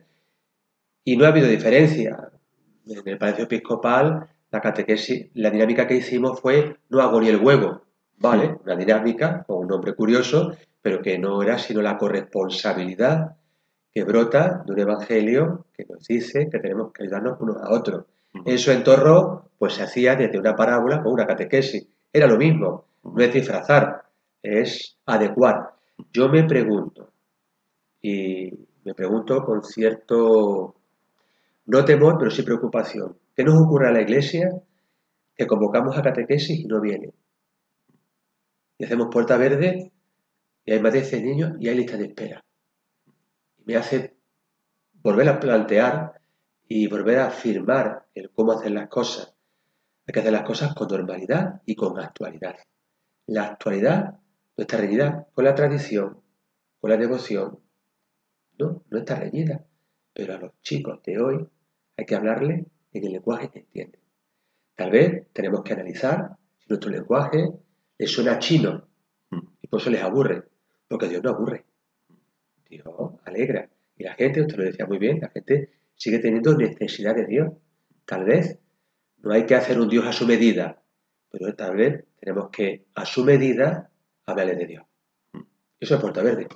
y 1.06 1.16
no 1.16 1.24
ha 1.24 1.30
habido 1.30 1.48
diferencia. 1.48 2.30
En 2.86 3.08
el 3.08 3.18
Palacio 3.18 3.46
Episcopal, 3.46 4.28
la 4.52 4.60
catequesis, 4.60 5.30
la 5.34 5.50
dinámica 5.50 5.88
que 5.88 5.96
hicimos 5.96 6.42
fue 6.42 6.76
no 6.90 7.00
hago 7.00 7.22
ni 7.22 7.30
el 7.30 7.38
huevo, 7.38 7.84
¿vale? 8.18 8.58
Una 8.66 8.76
dinámica 8.76 9.46
con 9.48 9.60
un 9.60 9.68
nombre 9.70 9.96
curioso, 9.96 10.52
pero 10.82 11.02
que 11.02 11.18
no 11.18 11.42
era 11.42 11.58
sino 11.58 11.82
la 11.82 11.98
corresponsabilidad 11.98 13.38
que 13.94 14.04
brota 14.04 14.64
de 14.66 14.74
un 14.74 14.80
evangelio 14.80 15.66
que 15.74 15.86
nos 15.86 16.08
dice 16.08 16.48
que 16.50 16.60
tenemos 16.60 16.94
que 16.94 17.04
ayudarnos 17.04 17.40
unos 17.40 17.58
a 17.58 17.74
otros. 17.74 18.06
En 18.46 18.84
Torró, 18.84 19.50
pues 19.58 19.74
se 19.74 19.84
hacía 19.84 20.16
desde 20.16 20.40
una 20.40 20.56
parábola 20.56 21.02
o 21.06 21.12
una 21.12 21.28
catequesis. 21.28 21.88
Era 22.14 22.28
lo 22.28 22.38
mismo, 22.38 22.86
no 23.04 23.24
es 23.24 23.34
disfrazar, 23.34 24.04
es 24.42 24.98
adecuar. 25.06 25.72
Yo 26.14 26.30
me 26.30 26.44
pregunto, 26.46 27.10
y 28.02 28.50
me 28.84 28.94
pregunto 28.94 29.44
con 29.44 29.64
cierto, 29.64 30.76
no 31.66 31.86
temor, 31.86 32.16
pero 32.18 32.32
sí 32.32 32.44
preocupación, 32.44 33.18
¿qué 33.36 33.44
nos 33.44 33.62
ocurre 33.62 33.90
a 33.90 33.92
la 33.92 34.02
iglesia 34.02 34.50
que 35.36 35.46
convocamos 35.48 35.98
a 35.98 36.02
catequesis 36.02 36.60
y 36.60 36.66
no 36.66 36.80
viene? 36.80 37.14
Y 38.78 38.86
hacemos 38.86 39.10
puerta 39.12 39.38
verde 39.38 39.92
y 40.66 40.72
hay 40.72 40.80
más 40.80 40.94
de 40.94 41.04
100 41.04 41.24
niños 41.24 41.52
y 41.60 41.68
hay 41.68 41.76
lista 41.76 41.98
de 41.98 42.06
espera. 42.06 42.44
Me 43.66 43.76
hace 43.76 44.18
volver 44.94 45.30
a 45.30 45.40
plantear 45.40 46.22
y 46.68 46.88
volver 46.88 47.20
a 47.20 47.28
afirmar 47.28 48.08
el 48.16 48.32
cómo 48.32 48.54
hacer 48.54 48.72
las 48.72 48.88
cosas. 48.88 49.36
Hay 50.08 50.14
que 50.14 50.20
hacer 50.20 50.32
las 50.32 50.44
cosas 50.44 50.74
con 50.74 50.88
normalidad 50.88 51.62
y 51.66 51.76
con 51.76 52.00
actualidad. 52.00 52.56
La 53.28 53.46
actualidad 53.46 54.20
no 54.58 54.62
está 54.62 54.78
reñida 54.78 55.28
con 55.34 55.46
la 55.46 55.56
tradición, 55.56 56.22
con 56.80 56.90
la 56.90 56.98
devoción. 56.98 57.60
No, 58.58 58.84
no 58.90 58.98
está 58.98 59.16
reñida. 59.16 59.66
Pero 60.14 60.36
a 60.36 60.38
los 60.38 60.60
chicos 60.62 61.02
de 61.04 61.20
hoy 61.20 61.48
hay 61.98 62.06
que 62.06 62.16
hablarles 62.16 62.66
en 62.94 63.06
el 63.06 63.12
lenguaje 63.12 63.50
que 63.50 63.60
entienden. 63.60 64.02
Tal 64.76 64.92
vez 64.92 65.28
tenemos 65.34 65.64
que 65.64 65.74
analizar 65.74 66.38
si 66.58 66.68
nuestro 66.68 66.90
lenguaje 66.90 67.52
les 67.98 68.12
suena 68.12 68.40
chino 68.40 68.88
y 69.62 69.68
por 69.68 69.80
eso 69.80 69.90
les 69.90 70.02
aburre. 70.02 70.44
Porque 70.88 71.08
Dios 71.08 71.24
no 71.24 71.30
aburre. 71.30 71.66
Dios 72.72 72.86
alegra. 73.26 73.70
Y 73.98 74.04
la 74.04 74.14
gente, 74.16 74.42
usted 74.42 74.58
lo 74.58 74.64
decía 74.64 74.86
muy 74.86 74.98
bien, 74.98 75.20
la 75.20 75.30
gente 75.30 75.70
sigue 75.96 76.20
teniendo 76.20 76.56
necesidad 76.58 77.16
de 77.16 77.28
Dios. 77.28 77.54
Tal 78.06 78.24
vez 78.24 78.58
no 79.18 79.32
hay 79.32 79.46
que 79.46 79.56
hacer 79.56 79.80
un 79.80 79.90
Dios 79.90 80.06
a 80.06 80.14
su 80.14 80.26
medida, 80.26 80.82
pero 81.30 81.54
tal 81.56 81.76
vez 81.76 82.06
tenemos 82.20 82.50
que 82.50 82.86
a 82.96 83.06
su 83.06 83.24
medida 83.24 83.92
hablarle 84.26 84.56
de 84.56 84.66
Dios. 84.66 84.86
Eso 85.80 85.96
es 85.96 86.02
Puerta 86.02 86.24
Verde. 86.24 86.48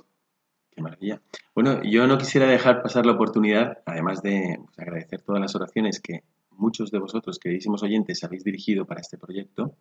Qué 0.70 0.82
maravilla. 0.82 1.22
Bueno, 1.54 1.82
yo 1.82 2.06
no 2.06 2.18
quisiera 2.18 2.46
dejar 2.46 2.82
pasar 2.82 3.06
la 3.06 3.12
oportunidad, 3.12 3.78
además 3.86 4.22
de 4.22 4.58
pues, 4.64 4.78
agradecer 4.78 5.22
todas 5.22 5.40
las 5.40 5.54
oraciones 5.54 6.00
que 6.00 6.22
muchos 6.50 6.90
de 6.90 6.98
vosotros, 6.98 7.38
queridísimos 7.38 7.82
oyentes, 7.82 8.24
habéis 8.24 8.44
dirigido 8.44 8.86
para 8.86 9.00
este 9.00 9.18
proyecto 9.18 9.76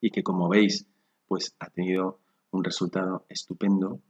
y 0.00 0.10
que, 0.10 0.22
como 0.22 0.48
veis, 0.48 0.86
pues 1.26 1.54
ha 1.58 1.70
tenido 1.70 2.20
un 2.50 2.64
resultado 2.64 3.26
estupendo. 3.28 4.00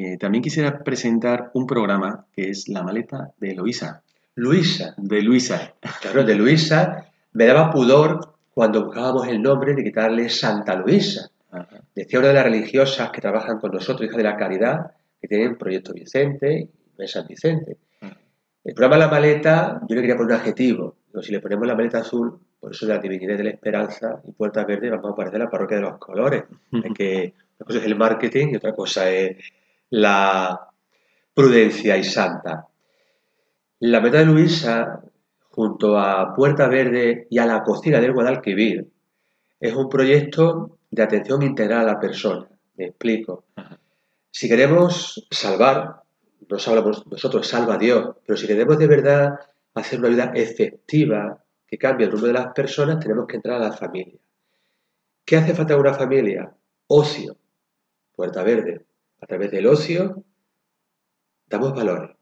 Eh, 0.00 0.16
también 0.16 0.44
quisiera 0.44 0.78
presentar 0.84 1.50
un 1.54 1.66
programa 1.66 2.24
que 2.32 2.50
es 2.50 2.68
La 2.68 2.84
maleta 2.84 3.32
de 3.36 3.50
Eloísa, 3.50 4.00
Luisa, 4.36 4.94
de 4.96 5.22
Luisa. 5.22 5.74
claro, 6.00 6.22
de 6.22 6.36
Luisa, 6.36 7.10
me 7.32 7.46
daba 7.46 7.68
pudor 7.68 8.34
cuando 8.54 8.84
buscábamos 8.84 9.26
el 9.26 9.42
nombre 9.42 9.74
de 9.74 9.82
quitarle 9.82 10.28
Santa 10.28 10.76
Luisa. 10.76 11.28
Ajá. 11.50 11.82
Decía 11.96 12.20
una 12.20 12.28
de 12.28 12.34
las 12.34 12.44
religiosas 12.44 13.10
que 13.10 13.20
trabajan 13.20 13.58
con 13.58 13.72
nosotros, 13.72 14.06
hijas 14.06 14.18
de 14.18 14.22
la 14.22 14.36
caridad, 14.36 14.92
que 15.20 15.26
tienen 15.26 15.58
Proyecto 15.58 15.92
Vicente 15.92 16.68
y 16.96 17.08
San 17.08 17.26
Vicente. 17.26 17.76
El 18.62 18.74
programa 18.74 18.98
La 18.98 19.10
Maleta, 19.10 19.80
yo 19.88 19.96
le 19.96 20.02
quería 20.02 20.16
poner 20.16 20.34
un 20.34 20.40
adjetivo. 20.40 20.94
Digo, 21.08 21.22
si 21.24 21.32
le 21.32 21.40
ponemos 21.40 21.66
la 21.66 21.74
maleta 21.74 21.98
azul, 21.98 22.38
por 22.60 22.70
eso 22.70 22.86
de 22.86 22.94
la 22.94 23.00
divinidad 23.00 23.36
de 23.36 23.44
la 23.44 23.50
esperanza 23.50 24.20
y 24.24 24.30
puertas 24.30 24.64
verdes, 24.64 24.92
vamos 24.92 25.06
a 25.06 25.12
aparecer 25.12 25.40
la 25.40 25.50
parroquia 25.50 25.78
de 25.78 25.82
los 25.82 25.98
colores. 25.98 26.44
Que, 26.94 27.34
una 27.58 27.66
cosa 27.66 27.78
es 27.80 27.84
el 27.86 27.96
marketing 27.96 28.48
y 28.52 28.56
otra 28.56 28.72
cosa 28.72 29.10
es 29.10 29.36
la 29.90 30.68
prudencia 31.34 31.96
y 31.96 32.04
santa. 32.04 32.68
La 33.80 34.00
meta 34.00 34.18
de 34.18 34.26
Luisa, 34.26 35.02
junto 35.50 35.98
a 35.98 36.34
Puerta 36.34 36.68
Verde 36.68 37.26
y 37.30 37.38
a 37.38 37.46
la 37.46 37.62
cocina 37.62 38.00
del 38.00 38.12
Guadalquivir, 38.12 38.88
es 39.60 39.74
un 39.74 39.88
proyecto 39.88 40.78
de 40.90 41.02
atención 41.02 41.42
integral 41.42 41.80
a 41.80 41.92
la 41.92 42.00
persona. 42.00 42.48
Me 42.76 42.86
explico. 42.86 43.44
Si 44.30 44.48
queremos 44.48 45.26
salvar, 45.30 46.02
nos 46.48 46.68
hablamos 46.68 47.06
nosotros, 47.06 47.46
salva 47.46 47.74
a 47.74 47.78
Dios, 47.78 48.16
pero 48.26 48.36
si 48.36 48.46
queremos 48.46 48.78
de 48.78 48.86
verdad 48.86 49.38
hacer 49.74 49.98
una 49.98 50.08
ayuda 50.08 50.32
efectiva 50.34 51.42
que 51.66 51.78
cambie 51.78 52.06
el 52.06 52.12
rumbo 52.12 52.26
de 52.26 52.32
las 52.32 52.52
personas, 52.52 52.98
tenemos 53.00 53.26
que 53.26 53.36
entrar 53.36 53.56
a 53.56 53.68
la 53.68 53.72
familia. 53.72 54.18
¿Qué 55.24 55.36
hace 55.36 55.54
falta 55.54 55.74
en 55.74 55.80
una 55.80 55.94
familia? 55.94 56.52
Ocio. 56.86 57.36
Puerta 58.14 58.42
Verde. 58.42 58.87
A 59.20 59.26
través 59.26 59.50
del 59.50 59.66
ocio 59.66 60.24
damos 61.46 61.74
valores. 61.74 62.16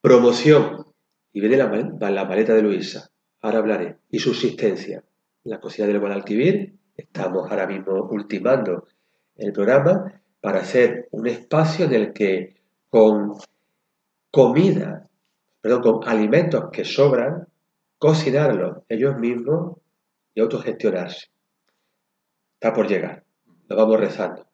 Promoción. 0.00 0.86
Y 1.32 1.40
viene 1.40 1.56
la, 1.56 2.10
la 2.10 2.24
maleta 2.24 2.54
de 2.54 2.62
Luisa. 2.62 3.10
Ahora 3.40 3.58
hablaré. 3.58 3.98
Y 4.10 4.18
subsistencia. 4.18 5.04
La 5.44 5.60
cocina 5.60 5.86
del 5.86 6.00
Guadalquivir. 6.00 6.74
Estamos 6.96 7.50
ahora 7.50 7.66
mismo 7.66 8.08
ultimando 8.10 8.88
el 9.36 9.52
programa 9.52 10.20
para 10.40 10.60
hacer 10.60 11.08
un 11.12 11.26
espacio 11.28 11.84
en 11.86 11.94
el 11.94 12.12
que 12.12 12.56
con 12.88 13.36
comida, 14.30 15.08
perdón, 15.60 15.82
con 15.82 16.08
alimentos 16.08 16.70
que 16.72 16.84
sobran, 16.84 17.46
cocinarlos 17.98 18.78
ellos 18.88 19.16
mismos 19.18 19.78
y 20.34 20.40
autogestionarse. 20.40 21.28
Está 22.54 22.72
por 22.72 22.88
llegar. 22.88 23.24
Lo 23.68 23.76
vamos 23.76 24.00
rezando. 24.00 24.47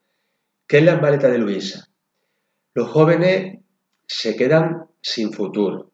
¿Qué 0.67 0.79
es 0.79 0.85
la 0.85 0.97
maleta 0.97 1.29
de 1.29 1.37
Luisa? 1.37 1.89
Los 2.73 2.89
jóvenes 2.89 3.59
se 4.07 4.35
quedan 4.35 4.87
sin 5.03 5.31
futuro. 5.31 5.93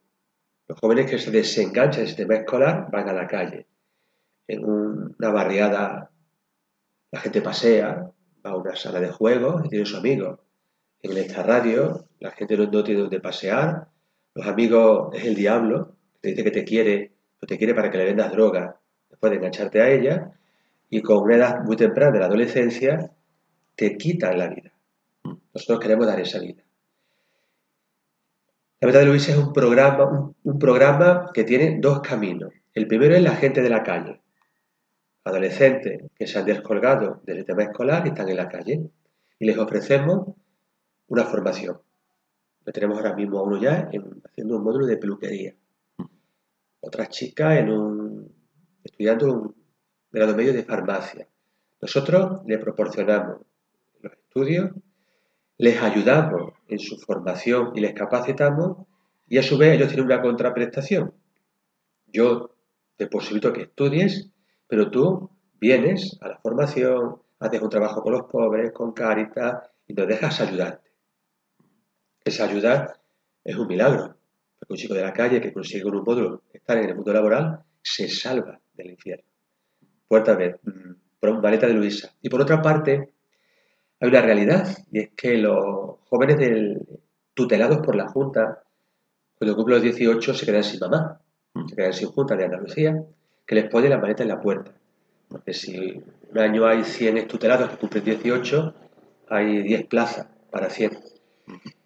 Los 0.69 0.79
jóvenes 0.79 1.11
que 1.11 1.19
se 1.19 1.33
desenganchan 1.33 2.03
del 2.03 2.07
sistema 2.07 2.37
escolar 2.37 2.89
van 2.91 3.09
a 3.09 3.13
la 3.13 3.27
calle. 3.27 3.67
en 4.47 4.65
una 4.65 5.31
barriada 5.31 6.11
la 7.11 7.21
gente 7.21 7.43
pasea, 7.43 8.11
va 8.47 8.51
a 8.51 8.57
una 8.57 8.77
sala 8.77 9.01
de 9.01 9.11
juegos 9.11 9.65
y 9.65 9.69
tiene 9.69 9.87
su 9.87 9.97
amigo. 9.97 10.45
En 11.03 11.17
esta 11.17 11.43
radio 11.43 12.07
la 12.21 12.31
gente 12.31 12.57
no, 12.57 12.67
no 12.67 12.85
tiene 12.85 13.01
donde 13.01 13.21
pasear, 13.21 13.89
los 14.35 14.47
amigos 14.47 15.13
es 15.15 15.25
el 15.25 15.35
diablo, 15.35 15.97
te 16.21 16.29
dice 16.29 16.45
que 16.45 16.53
te 16.53 16.65
quiere, 16.65 17.13
o 17.43 17.47
te 17.47 17.59
quiere 17.59 17.75
para 17.75 17.91
que 17.91 17.99
le 17.99 18.05
vendas 18.05 18.31
droga, 18.31 18.79
después 19.09 19.31
de 19.31 19.39
engancharte 19.39 19.83
a 19.83 19.91
ella, 19.91 20.33
y 20.89 21.03
con 21.03 21.19
una 21.25 21.37
edad 21.37 21.65
muy 21.65 21.77
temprana 21.77 22.13
de 22.13 22.21
la 22.21 22.27
adolescencia 22.27 23.11
te 23.81 23.97
quitan 23.97 24.37
la 24.37 24.49
vida. 24.49 24.71
Nosotros 25.55 25.81
queremos 25.81 26.07
dar 26.07 26.21
esa 26.21 26.38
vida. 26.38 26.62
La 28.79 28.87
verdad 28.87 29.01
de 29.01 29.07
Luis 29.07 29.27
es 29.27 29.38
un 29.38 29.55
programa, 29.55 30.35
un, 30.45 30.59
programa 30.59 31.31
que 31.33 31.45
tiene 31.45 31.79
dos 31.81 32.01
caminos. 32.01 32.53
El 32.75 32.87
primero 32.87 33.14
es 33.14 33.23
la 33.23 33.37
gente 33.37 33.62
de 33.62 33.71
la 33.71 33.83
calle, 33.83 34.21
adolescentes 35.25 36.03
que 36.14 36.27
se 36.27 36.38
han 36.38 36.45
descolgado 36.45 37.23
del 37.25 37.47
tema 37.47 37.62
escolar 37.62 38.05
y 38.05 38.11
están 38.11 38.29
en 38.29 38.37
la 38.37 38.49
calle. 38.51 38.83
Y 39.38 39.47
les 39.47 39.57
ofrecemos 39.57 40.29
una 41.09 41.25
formación. 41.25 41.81
Lo 42.66 42.73
tenemos 42.75 42.99
ahora 42.99 43.14
mismo 43.14 43.38
a 43.38 43.45
uno 43.45 43.59
ya 43.59 43.88
en- 43.93 44.21
haciendo 44.27 44.59
un 44.59 44.62
módulo 44.62 44.85
de 44.85 44.99
peluquería. 44.99 45.55
Otra 46.81 47.07
chica 47.07 47.59
en 47.59 47.71
un, 47.71 48.31
estudiando 48.85 49.33
un 49.33 49.55
grado 50.12 50.37
medio 50.37 50.53
de 50.53 50.64
farmacia. 50.64 51.27
Nosotros 51.81 52.43
le 52.47 52.59
proporcionamos 52.59 53.38
estudios, 54.31 54.71
les 55.59 55.83
ayudamos 55.83 56.53
en 56.69 56.79
su 56.79 56.97
formación 56.99 57.73
y 57.75 57.81
les 57.81 57.95
capacitamos 57.95 58.87
y 59.29 59.38
a 59.38 59.43
su 59.43 59.59
vez 59.59 59.75
ellos 59.75 59.88
tienen 59.88 60.07
una 60.07 60.23
contraprestación. 60.23 61.12
Yo 62.07 62.55
te 62.97 63.09
posibilito 63.09 63.53
que 63.53 63.62
estudies, 63.62 64.31
pero 64.69 64.88
tú 64.90 65.31
vienes 65.61 66.16
a 66.21 66.29
la 66.29 66.38
formación, 66.38 67.16
haces 67.40 67.61
un 67.61 67.69
trabajo 67.69 68.03
con 68.03 68.12
los 68.12 68.23
pobres, 68.31 68.71
con 68.73 68.93
Cáritas 68.93 69.69
y 69.88 69.95
nos 69.95 70.07
dejas 70.07 70.40
ayudarte. 70.40 70.90
Esa 72.25 72.45
ayuda 72.45 73.01
es 73.43 73.57
un 73.57 73.66
milagro, 73.66 74.16
porque 74.61 74.73
un 74.73 74.77
chico 74.77 74.95
de 74.95 75.03
la 75.03 75.12
calle 75.12 75.40
que 75.40 75.53
consigue 75.53 75.83
con 75.83 75.97
un 75.97 76.05
módulo 76.05 76.43
estar 76.53 76.79
en 76.79 76.88
el 76.88 76.95
mundo 76.95 77.12
laboral 77.12 77.64
se 77.83 78.09
salva 78.09 78.61
del 78.75 78.90
infierno. 78.90 79.25
Puerta 80.07 80.37
vez, 80.37 80.57
por 81.19 81.43
maleta 81.43 81.66
de 81.66 81.75
Luisa. 81.75 82.14
Y 82.23 82.29
por 82.29 82.40
otra 82.40 82.62
parte, 82.62 83.12
hay 84.01 84.09
una 84.09 84.23
realidad, 84.23 84.67
y 84.91 85.01
es 85.01 85.11
que 85.17 85.37
los 85.37 85.97
jóvenes 86.09 86.39
del- 86.39 86.81
tutelados 87.35 87.79
por 87.79 87.95
la 87.97 88.09
Junta, 88.09 88.63
cuando 89.39 89.55
cumplen 89.57 89.77
los 89.77 89.85
18, 89.85 90.35
se 90.35 90.47
quedan 90.47 90.65
sin 90.65 90.81
mamá, 90.81 91.21
se 91.69 91.77
quedan 91.77 91.93
sin 91.93 92.09
Junta 92.09 92.37
de 92.37 92.45
Andalucía, 92.45 93.03
que 93.47 93.55
les 93.55 93.69
pone 93.69 93.89
la 93.89 93.99
maleta 93.99 94.23
en 94.23 94.29
la 94.29 94.41
puerta. 94.41 94.73
Porque 95.29 95.53
si 95.55 96.03
un 96.31 96.39
año 96.39 96.67
hay 96.67 96.85
100 96.85 97.27
tutelados 97.29 97.71
que 97.71 97.77
cumplen 97.77 98.05
18, 98.05 98.75
hay 99.29 99.63
10 99.63 99.87
plazas 99.87 100.27
para 100.51 100.69
100. 100.69 100.91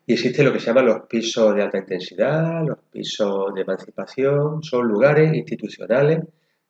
Y 0.06 0.12
existe 0.14 0.42
lo 0.42 0.52
que 0.52 0.60
se 0.60 0.66
llaman 0.66 0.86
los 0.86 1.06
pisos 1.06 1.54
de 1.54 1.62
alta 1.62 1.78
intensidad, 1.78 2.62
los 2.66 2.78
pisos 2.90 3.54
de 3.54 3.62
emancipación, 3.62 4.62
son 4.62 4.86
lugares 4.88 5.34
institucionales 5.34 6.20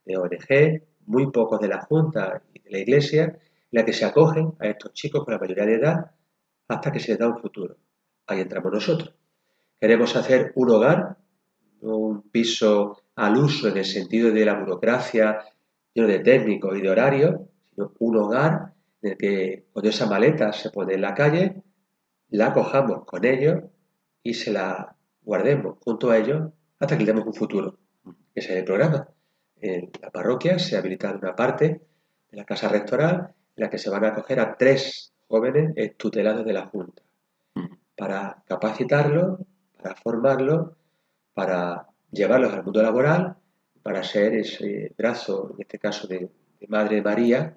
de 0.05 0.17
ONG, 0.17 0.83
muy 1.07 1.31
pocos 1.31 1.61
de 1.61 1.69
la 1.69 1.81
Junta 1.83 2.43
y 2.53 2.61
de 2.61 2.71
la 2.71 2.79
Iglesia, 2.79 3.37
la 3.75 3.85
que 3.85 3.93
se 3.93 4.05
acogen 4.05 4.55
a 4.61 4.69
estos 4.69 4.93
chicos 4.93 5.25
con 5.25 5.35
la 5.35 5.41
mayoría 5.41 5.67
de 5.67 5.75
edad 5.75 6.13
hasta 6.69 6.93
que 6.93 7.01
se 7.01 7.11
les 7.11 7.19
da 7.19 7.29
un 7.29 7.41
futuro. 7.41 7.77
Ahí 8.29 8.41
entramos 8.41 8.73
nosotros. 8.73 9.13
Queremos 9.81 10.15
hacer 10.15 10.53
un 10.55 10.71
hogar, 10.71 11.17
no 11.83 11.97
un 11.97 12.23
piso 12.31 13.03
al 13.17 13.37
uso 13.37 13.67
en 13.67 13.79
el 13.79 13.85
sentido 13.85 14.31
de 14.31 14.45
la 14.45 14.55
burocracia, 14.55 15.41
lleno 15.93 16.07
de 16.07 16.21
técnicos 16.21 16.79
y 16.79 16.83
de 16.83 16.89
horarios, 16.89 17.41
sino 17.69 17.93
un 17.99 18.17
hogar 18.17 18.75
en 19.03 19.11
el 19.11 19.17
que 19.17 19.67
cuando 19.73 19.91
esa 19.91 20.07
maleta 20.07 20.53
se 20.53 20.71
pone 20.71 20.95
en 20.95 21.01
la 21.01 21.15
calle, 21.15 21.65
la 22.29 22.53
cojamos 22.53 23.05
con 23.05 23.25
ellos 23.25 23.65
y 24.23 24.35
se 24.35 24.53
la 24.53 24.95
guardemos 25.23 25.79
junto 25.81 26.11
a 26.11 26.19
ellos 26.19 26.53
hasta 26.79 26.97
que 26.97 27.05
le 27.05 27.13
demos 27.13 27.27
un 27.27 27.35
futuro. 27.35 27.79
Ese 28.37 28.53
es 28.53 28.59
el 28.59 28.65
programa. 28.65 29.09
En 29.57 29.91
la 30.01 30.13
parroquia 30.13 30.61
se 30.61 30.77
habilita 30.77 31.11
una 31.11 31.35
parte 31.35 31.81
de 32.31 32.37
la 32.37 32.45
casa 32.45 32.69
rectoral 32.69 33.35
en 33.57 33.65
la 33.65 33.71
que 33.71 33.79
se 33.79 33.91
van 33.91 34.05
a 34.05 34.09
acoger 34.09 34.41
a 34.41 34.57
tres 34.57 35.13
jóvenes 35.29 35.75
tutelados 35.97 36.45
de 36.45 36.53
la 36.53 36.67
Junta 36.67 37.03
para 37.97 38.43
capacitarlos, 38.47 39.39
para 39.81 39.95
formarlos, 39.95 40.71
para 41.33 41.87
llevarlos 42.11 42.53
al 42.53 42.65
mundo 42.65 42.83
laboral, 42.83 43.37
para 43.83 44.03
ser 44.03 44.35
ese 44.35 44.93
brazo, 44.97 45.53
en 45.55 45.63
este 45.63 45.79
caso 45.79 46.07
de, 46.09 46.31
de 46.61 46.67
Madre 46.69 47.03
María, 47.03 47.57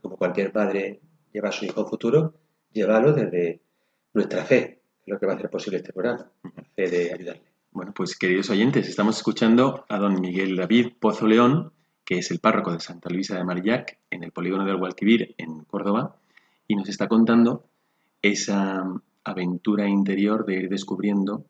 como 0.00 0.16
cualquier 0.16 0.52
madre 0.54 1.00
lleva 1.32 1.50
a 1.50 1.52
su 1.52 1.64
hijo 1.64 1.86
futuro, 1.86 2.34
llevarlo 2.72 3.12
desde 3.12 3.60
nuestra 4.14 4.44
fe, 4.44 4.80
es 5.02 5.08
lo 5.08 5.18
que 5.18 5.26
va 5.26 5.34
a 5.34 5.36
hacer 5.36 5.50
posible 5.50 5.78
este 5.78 5.92
programa, 5.92 6.30
la 6.42 6.64
fe 6.74 6.88
de 6.88 7.12
ayudarle. 7.12 7.42
Bueno, 7.72 7.92
pues 7.94 8.16
queridos 8.16 8.48
oyentes, 8.48 8.88
estamos 8.88 9.18
escuchando 9.18 9.84
a 9.88 9.98
don 9.98 10.20
Miguel 10.20 10.56
David 10.56 10.94
Pozo 10.98 11.26
León, 11.26 11.72
que 12.06 12.18
es 12.18 12.30
el 12.30 12.38
párroco 12.38 12.72
de 12.72 12.78
Santa 12.78 13.10
Luisa 13.10 13.36
de 13.36 13.44
Marillac, 13.44 13.98
en 14.10 14.22
el 14.22 14.30
polígono 14.30 14.64
del 14.64 14.76
Guadalquivir, 14.76 15.34
en 15.38 15.64
Córdoba, 15.64 16.16
y 16.68 16.76
nos 16.76 16.88
está 16.88 17.08
contando 17.08 17.66
esa 18.22 18.84
aventura 19.24 19.88
interior 19.88 20.46
de 20.46 20.54
ir 20.54 20.68
descubriendo 20.68 21.44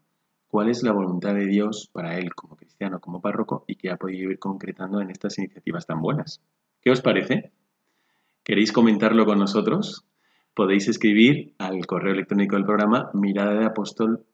cuál 0.48 0.70
es 0.70 0.82
la 0.82 0.92
voluntad 0.92 1.34
de 1.34 1.46
Dios 1.46 1.90
para 1.92 2.16
él 2.16 2.34
como 2.34 2.56
cristiano, 2.56 3.00
como 3.00 3.20
párroco, 3.20 3.64
y 3.68 3.76
que 3.76 3.90
ha 3.90 3.98
podido 3.98 4.30
ir 4.30 4.38
concretando 4.38 5.02
en 5.02 5.10
estas 5.10 5.36
iniciativas 5.38 5.86
tan 5.86 6.00
buenas. 6.00 6.40
¿Qué 6.80 6.90
os 6.90 7.02
parece? 7.02 7.52
¿Queréis 8.42 8.72
comentarlo 8.72 9.26
con 9.26 9.38
nosotros? 9.38 10.06
Podéis 10.54 10.88
escribir 10.88 11.54
al 11.58 11.84
correo 11.84 12.14
electrónico 12.14 12.56
del 12.56 12.64
programa 12.64 13.10
mirada 13.12 13.52
de 13.52 13.66
apóstol 13.66 14.24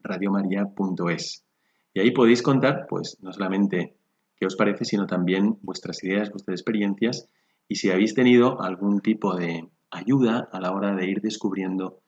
radiomaria.es. 0.00 1.44
Y 1.92 2.00
ahí 2.00 2.10
podéis 2.12 2.40
contar, 2.40 2.86
pues, 2.88 3.18
no 3.20 3.34
solamente 3.34 3.96
qué 4.36 4.46
os 4.46 4.56
parece, 4.56 4.84
sino 4.84 5.06
también 5.06 5.58
vuestras 5.62 6.02
ideas, 6.04 6.30
vuestras 6.30 6.60
experiencias 6.60 7.28
y 7.68 7.76
si 7.76 7.90
habéis 7.90 8.14
tenido 8.14 8.60
algún 8.62 9.00
tipo 9.00 9.34
de 9.34 9.68
ayuda 9.90 10.48
a 10.52 10.60
la 10.60 10.72
hora 10.72 10.94
de 10.94 11.08
ir 11.08 11.20
descubriendo 11.20 12.00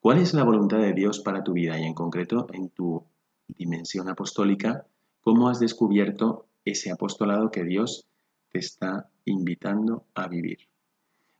cuál 0.00 0.18
es 0.18 0.34
la 0.34 0.44
voluntad 0.44 0.78
de 0.78 0.92
Dios 0.92 1.20
para 1.20 1.42
tu 1.42 1.52
vida 1.52 1.78
y 1.78 1.84
en 1.84 1.94
concreto 1.94 2.46
en 2.52 2.70
tu 2.70 3.04
dimensión 3.48 4.08
apostólica, 4.08 4.86
cómo 5.20 5.48
has 5.48 5.58
descubierto 5.58 6.46
ese 6.64 6.90
apostolado 6.90 7.50
que 7.50 7.64
Dios 7.64 8.06
te 8.50 8.58
está 8.58 9.08
invitando 9.24 10.04
a 10.14 10.28
vivir. 10.28 10.68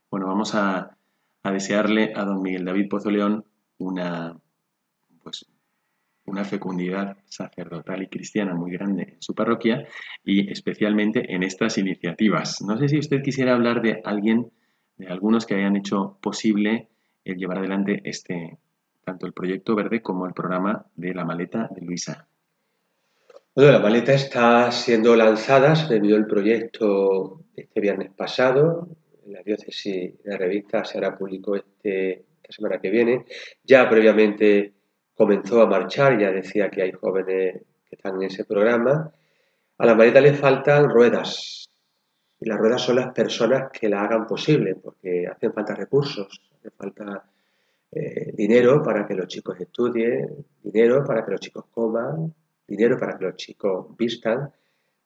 Bueno, 0.09 0.27
vamos 0.27 0.55
a, 0.55 0.97
a 1.43 1.51
desearle 1.51 2.13
a 2.15 2.25
don 2.25 2.41
Miguel 2.41 2.65
David 2.65 2.89
Pozo 2.89 3.09
León 3.09 3.45
una, 3.77 4.37
pues, 5.23 5.45
una 6.25 6.45
fecundidad 6.45 7.17
sacerdotal 7.25 8.03
y 8.03 8.07
cristiana 8.07 8.53
muy 8.53 8.71
grande 8.71 9.03
en 9.13 9.21
su 9.21 9.33
parroquia 9.33 9.87
y 10.23 10.51
especialmente 10.51 11.33
en 11.33 11.43
estas 11.43 11.77
iniciativas. 11.77 12.61
No 12.61 12.77
sé 12.77 12.87
si 12.87 12.97
usted 12.97 13.21
quisiera 13.21 13.53
hablar 13.53 13.81
de 13.81 14.01
alguien, 14.05 14.51
de 14.97 15.07
algunos 15.07 15.45
que 15.45 15.55
hayan 15.55 15.75
hecho 15.75 16.17
posible 16.21 16.89
el 17.25 17.37
llevar 17.37 17.59
adelante 17.59 18.01
este, 18.05 18.57
tanto 19.03 19.25
el 19.25 19.33
proyecto 19.33 19.75
verde 19.75 20.01
como 20.01 20.25
el 20.25 20.33
programa 20.33 20.85
de 20.95 21.13
la 21.13 21.25
maleta 21.25 21.69
de 21.73 21.81
Luisa. 21.81 22.27
Bueno, 23.53 23.71
la 23.71 23.79
maleta 23.79 24.13
está 24.13 24.71
siendo 24.71 25.15
lanzada, 25.15 25.75
se 25.75 25.95
envió 25.95 26.15
el 26.15 26.25
proyecto 26.25 27.43
este 27.55 27.81
viernes 27.81 28.11
pasado, 28.11 28.87
en 29.25 29.33
la 29.33 29.43
diócesis, 29.43 30.13
la 30.23 30.37
revista 30.37 30.85
se 30.85 30.97
hará 30.97 31.17
público 31.17 31.55
este, 31.55 32.25
esta 32.41 32.51
semana 32.53 32.79
que 32.79 32.89
viene. 32.89 33.25
Ya 33.63 33.89
previamente 33.89 34.73
comenzó 35.15 35.61
a 35.61 35.67
marchar, 35.67 36.19
ya 36.19 36.31
decía 36.31 36.69
que 36.69 36.81
hay 36.81 36.91
jóvenes 36.91 37.61
que 37.89 37.95
están 37.95 38.15
en 38.15 38.23
ese 38.23 38.45
programa. 38.45 39.11
A 39.77 39.85
la 39.85 39.95
maleta 39.95 40.21
le 40.21 40.33
faltan 40.33 40.89
ruedas, 40.89 41.69
y 42.39 42.49
las 42.49 42.57
ruedas 42.57 42.81
son 42.81 42.95
las 42.95 43.13
personas 43.13 43.69
que 43.71 43.87
la 43.87 44.01
hagan 44.01 44.25
posible, 44.25 44.75
porque 44.75 45.27
hacen 45.27 45.53
falta 45.53 45.75
recursos, 45.75 46.41
hace 46.57 46.71
falta 46.71 47.23
eh, 47.91 48.31
dinero 48.33 48.81
para 48.81 49.05
que 49.05 49.13
los 49.13 49.27
chicos 49.27 49.59
estudien, 49.59 50.45
dinero 50.63 51.03
para 51.03 51.23
que 51.23 51.31
los 51.31 51.39
chicos 51.39 51.65
coman, 51.71 52.33
dinero 52.67 52.97
para 52.97 53.17
que 53.17 53.25
los 53.25 53.35
chicos 53.35 53.95
vistan, 53.97 54.51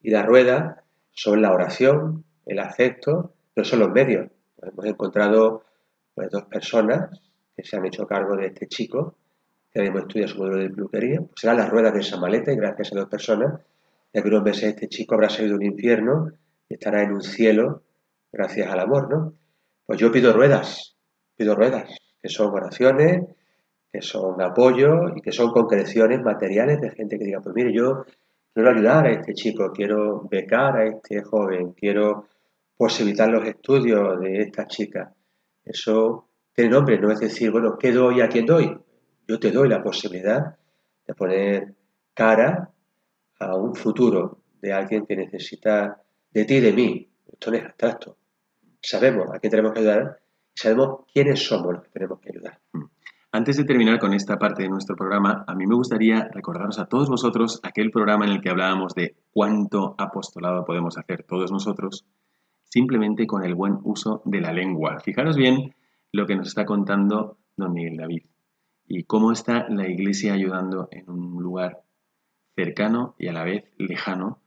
y 0.02 0.12
las 0.12 0.26
ruedas 0.26 0.78
son 1.12 1.42
la 1.42 1.52
oración, 1.52 2.24
el 2.46 2.60
afecto, 2.60 3.34
pero 3.54 3.66
son 3.66 3.80
los 3.80 3.92
medios. 3.92 4.30
Hemos 4.62 4.86
encontrado 4.86 5.64
pues, 6.14 6.30
dos 6.30 6.44
personas 6.44 7.22
que 7.56 7.64
se 7.64 7.76
han 7.76 7.86
hecho 7.86 8.06
cargo 8.06 8.36
de 8.36 8.48
este 8.48 8.68
chico, 8.68 9.16
que 9.76 9.82
mismo 9.82 10.00
estudia 10.00 10.26
su 10.26 10.38
modelo 10.38 10.58
de 10.58 10.70
peluquería, 10.70 11.20
pues 11.20 11.34
serán 11.36 11.58
las 11.58 11.70
ruedas 11.70 11.94
de 11.94 12.00
esa 12.00 12.18
maleta 12.18 12.50
y 12.50 12.56
gracias 12.56 12.94
a 12.94 12.96
dos 12.96 13.10
personas, 13.10 13.60
ya 14.14 14.22
que 14.22 14.30
unos 14.30 14.42
meses 14.42 14.64
este 14.64 14.88
chico 14.88 15.16
habrá 15.16 15.28
salido 15.28 15.58
de 15.58 15.66
un 15.66 15.74
infierno 15.74 16.32
y 16.70 16.76
estará 16.76 17.04
en 17.04 17.12
un 17.12 17.22
cielo 17.22 17.84
gracias 18.32 18.72
al 18.72 18.80
amor, 18.80 19.10
¿no? 19.10 19.34
Pues 19.86 20.00
yo 20.00 20.14
pido 20.14 20.32
ruedas, 20.32 20.96
pido 21.36 21.56
ruedas, 21.56 21.90
que 22.22 22.30
son 22.30 22.54
oraciones, 22.54 23.26
que 23.92 24.02
son 24.02 24.42
apoyo 24.42 25.14
y 25.14 25.22
que 25.22 25.34
son 25.34 25.52
concreciones 25.52 26.22
materiales 26.22 26.80
de 26.80 26.92
gente 26.92 27.20
que 27.20 27.26
diga, 27.26 27.42
pues 27.42 27.54
mire, 27.54 27.74
yo 27.74 28.06
quiero 28.54 28.70
ayudar 28.70 29.08
a 29.08 29.12
este 29.12 29.34
chico, 29.34 29.74
quiero 29.74 30.26
becar 30.32 30.78
a 30.78 30.86
este 30.86 31.22
joven, 31.22 31.74
quiero 31.74 32.28
posibilitar 32.78 33.28
los 33.28 33.46
estudios 33.46 34.22
de 34.22 34.40
esta 34.40 34.68
chica. 34.68 35.14
Eso 35.66 36.30
tiene 36.54 36.72
nombre, 36.72 36.98
no 36.98 37.12
es 37.12 37.20
decir, 37.20 37.52
bueno, 37.52 37.78
¿qué 37.78 37.92
doy 37.92 38.22
a 38.22 38.30
quién 38.30 38.46
doy? 38.46 38.85
Yo 39.28 39.40
te 39.40 39.52
doy 39.52 39.68
la 39.70 39.82
posibilidad 39.82 40.56
de 41.08 41.14
poner 41.16 41.74
cara 42.14 42.70
a 43.40 43.56
un 43.56 43.76
futuro 43.76 44.40
de 44.62 44.72
alguien 44.72 45.06
que 45.06 45.16
necesita 45.16 46.02
de 46.32 46.46
ti 46.46 46.56
y 46.56 46.62
de 46.62 46.74
mí. 46.74 47.10
Esto 47.32 47.52
no 47.52 47.58
es 47.58 47.66
abstracto. 47.66 48.18
Sabemos 48.82 49.28
a 49.34 49.40
quién 49.40 49.52
tenemos 49.52 49.74
que 49.74 49.80
ayudar 49.80 50.20
y 50.54 50.60
sabemos 50.60 51.06
quiénes 51.12 51.44
somos 51.44 51.74
los 51.74 51.84
que 51.84 51.90
tenemos 51.90 52.20
que 52.20 52.30
ayudar. 52.30 52.60
Mm. 52.74 52.84
Antes 53.32 53.58
de 53.58 53.66
terminar 53.66 54.00
con 54.00 54.14
esta 54.14 54.38
parte 54.38 54.64
de 54.64 54.70
nuestro 54.70 54.96
programa, 54.96 55.44
a 55.46 55.56
mí 55.56 55.66
me 55.66 55.76
gustaría 55.76 56.30
recordaros 56.32 56.80
a 56.80 56.86
todos 56.86 57.10
vosotros 57.10 57.60
aquel 57.64 57.92
programa 57.92 58.26
en 58.26 58.32
el 58.32 58.42
que 58.42 58.50
hablábamos 58.50 58.94
de 58.96 59.16
cuánto 59.32 59.96
apostolado 59.98 60.64
podemos 60.64 60.98
hacer 60.98 61.24
todos 61.24 61.52
nosotros 61.52 62.06
simplemente 62.64 63.28
con 63.28 63.44
el 63.44 63.56
buen 63.56 63.80
uso 63.84 64.22
de 64.26 64.40
la 64.40 64.54
lengua. 64.54 65.00
Fijaros 65.00 65.36
bien 65.36 65.76
lo 66.12 66.26
que 66.26 66.36
nos 66.36 66.48
está 66.48 66.66
contando 66.66 67.38
don 67.58 67.74
Miguel 67.74 67.98
David 67.98 68.24
y 68.88 69.04
cómo 69.04 69.32
está 69.32 69.68
la 69.70 69.88
iglesia 69.88 70.34
ayudando 70.34 70.88
en 70.92 71.10
un 71.10 71.42
lugar 71.42 71.84
cercano 72.56 73.16
y 73.18 73.28
a 73.28 73.34
la 73.34 73.44
vez 73.44 73.66
lejano, 73.78 74.40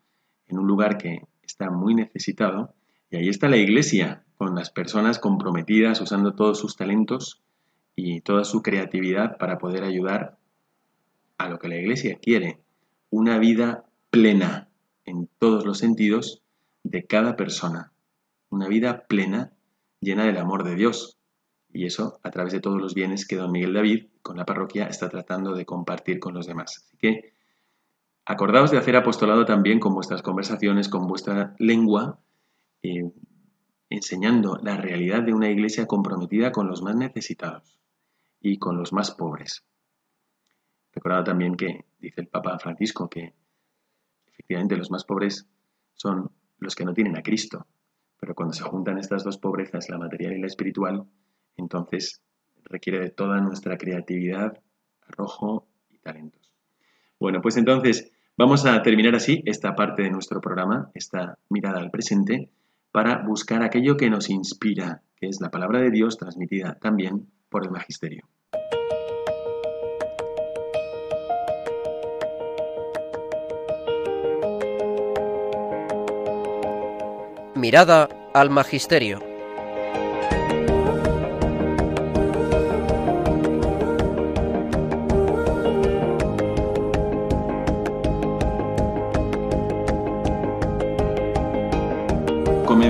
en 0.46 0.59
un 0.59 0.66
lugar 0.66 0.98
que 0.98 1.27
está 1.42 1.70
muy 1.70 1.94
necesitado. 1.94 2.74
Y 3.11 3.16
ahí 3.16 3.29
está 3.29 3.48
la 3.48 3.57
iglesia, 3.57 4.24
con 4.37 4.55
las 4.55 4.70
personas 4.70 5.18
comprometidas, 5.18 6.01
usando 6.01 6.35
todos 6.35 6.59
sus 6.59 6.77
talentos 6.77 7.42
y 7.96 8.20
toda 8.20 8.44
su 8.44 8.62
creatividad 8.62 9.37
para 9.38 9.59
poder 9.59 9.83
ayudar 9.83 10.38
a 11.38 11.48
lo 11.48 11.59
que 11.59 11.68
la 11.68 11.77
Iglesia 11.77 12.18
quiere, 12.20 12.61
una 13.11 13.38
vida 13.38 13.85
plena 14.11 14.68
en 15.05 15.29
todos 15.38 15.64
los 15.64 15.79
sentidos 15.79 16.42
de 16.85 17.05
cada 17.05 17.35
persona, 17.37 17.92
una 18.51 18.68
vida 18.68 19.07
plena 19.09 19.53
llena 20.01 20.24
del 20.24 20.37
amor 20.37 20.62
de 20.62 20.77
Dios. 20.77 21.17
Y 21.72 21.87
eso 21.87 22.18
a 22.22 22.31
través 22.31 22.52
de 22.52 22.61
todos 22.61 22.81
los 22.81 22.94
bienes 22.94 23.26
que 23.26 23.37
don 23.37 23.52
Miguel 23.52 23.74
David 23.74 24.07
con 24.22 24.37
la 24.37 24.44
parroquia 24.44 24.87
está 24.87 25.09
tratando 25.09 25.54
de 25.54 25.66
compartir 25.66 26.18
con 26.18 26.35
los 26.35 26.46
demás. 26.46 26.85
Así 26.87 26.96
que 26.96 27.33
acordaos 28.24 28.70
de 28.70 28.78
hacer 28.78 28.96
apostolado 28.96 29.44
también 29.44 29.81
con 29.81 29.94
vuestras 29.94 30.22
conversaciones, 30.22 30.88
con 30.88 31.07
vuestra 31.07 31.54
lengua, 31.59 32.18
eh, 32.83 33.11
enseñando 33.90 34.59
la 34.62 34.76
realidad 34.76 35.22
de 35.22 35.35
una 35.35 35.50
iglesia 35.50 35.87
comprometida 35.87 36.52
con 36.52 36.68
los 36.68 36.83
más 36.83 36.96
necesitados 36.96 37.78
y 38.40 38.59
con 38.59 38.76
los 38.76 38.92
más 38.92 39.11
pobres. 39.11 39.64
Recordad 40.92 41.24
también 41.24 41.57
que 41.57 41.85
dice 41.98 42.20
el 42.20 42.28
Papa 42.28 42.59
Francisco 42.59 43.09
que 43.09 43.35
efectivamente 44.26 44.76
los 44.76 44.90
más 44.90 45.04
pobres 45.04 45.46
son 45.94 46.31
los 46.59 46.74
que 46.74 46.85
no 46.85 46.94
tienen 46.94 47.16
a 47.16 47.22
Cristo, 47.22 47.66
pero 48.20 48.35
cuando 48.35 48.54
se 48.54 48.64
juntan 48.64 48.98
estas 48.98 49.24
dos 49.24 49.38
pobrezas, 49.38 49.88
la 49.88 49.98
material 49.98 50.35
y 50.35 50.40
la 50.40 50.46
espiritual, 50.46 51.04
entonces 51.58 52.22
requiere 52.64 53.00
de 53.00 53.10
toda 53.10 53.40
nuestra 53.40 53.76
creatividad, 53.76 54.58
arrojo 55.06 55.66
y 55.90 55.98
talentos. 55.98 56.52
Bueno, 57.20 57.40
pues 57.42 57.56
entonces 57.56 58.10
vamos 58.36 58.64
a 58.64 58.82
terminar 58.82 59.14
así 59.14 59.42
esta 59.44 59.74
parte 59.74 60.02
de 60.02 60.10
nuestro 60.10 60.40
programa, 60.40 60.90
esta 60.94 61.38
mirada 61.48 61.80
al 61.80 61.90
presente, 61.90 62.50
para 62.92 63.22
buscar 63.26 63.62
aquello 63.62 63.96
que 63.96 64.10
nos 64.10 64.30
inspira, 64.30 65.02
que 65.16 65.26
es 65.26 65.40
la 65.40 65.50
palabra 65.50 65.80
de 65.80 65.90
Dios 65.90 66.16
transmitida 66.16 66.78
también 66.80 67.26
por 67.48 67.64
el 67.64 67.70
magisterio. 67.70 68.28
Mirada 77.54 78.08
al 78.32 78.50
magisterio. 78.50 79.27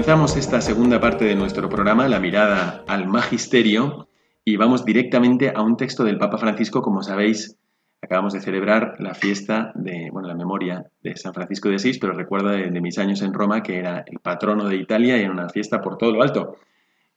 Comenzamos 0.09 0.39
esta 0.39 0.63
segunda 0.63 1.01
parte 1.03 1.27
de 1.27 1.35
nuestro 1.35 1.69
programa, 1.69 2.09
la 2.09 2.19
mirada 2.19 2.83
al 2.89 3.07
magisterio, 3.07 4.09
y 4.43 4.57
vamos 4.57 4.87
directamente 4.87 5.53
a 5.55 5.61
un 5.61 5.77
texto 5.77 6.03
del 6.03 6.17
Papa 6.17 6.39
Francisco, 6.39 6.81
como 6.81 7.03
sabéis, 7.03 7.59
acabamos 8.01 8.33
de 8.33 8.41
celebrar 8.41 8.95
la 9.01 9.13
fiesta 9.13 9.71
de, 9.75 10.09
bueno, 10.11 10.27
la 10.29 10.35
memoria 10.35 10.91
de 11.03 11.15
San 11.19 11.35
Francisco 11.35 11.69
de 11.69 11.75
Asís, 11.75 11.99
pero 11.99 12.15
recuerdo 12.15 12.49
de, 12.49 12.71
mis 12.81 12.97
años 12.97 13.21
en 13.21 13.35
Roma 13.35 13.63
que 13.63 13.77
era 13.77 14.03
el 14.07 14.19
patrono 14.21 14.67
de 14.67 14.77
Italia 14.77 15.19
y 15.19 15.25
era 15.25 15.31
una 15.31 15.51
fiesta 15.51 15.83
por 15.83 15.99
todo 15.99 16.13
lo 16.13 16.23
alto. 16.23 16.57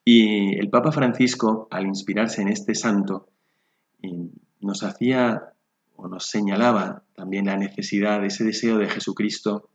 Y 0.03 0.59
el 0.59 0.69
Papa 0.69 0.91
Francisco, 0.91 1.69
al 1.71 1.85
inspirarse 1.85 2.41
en 2.41 2.49
este 2.49 2.75
santo, 2.75 3.29
nos 4.59 4.83
hacía 4.83 5.53
o 5.95 6.09
nos 6.09 6.25
señalaba 6.25 7.03
también 7.15 7.45
la 7.45 7.55
necesidad 7.55 8.19
de 8.19 8.27
ese 8.27 8.43
deseo 8.43 8.77
de 8.79 8.89
Jesucristo 8.89 9.69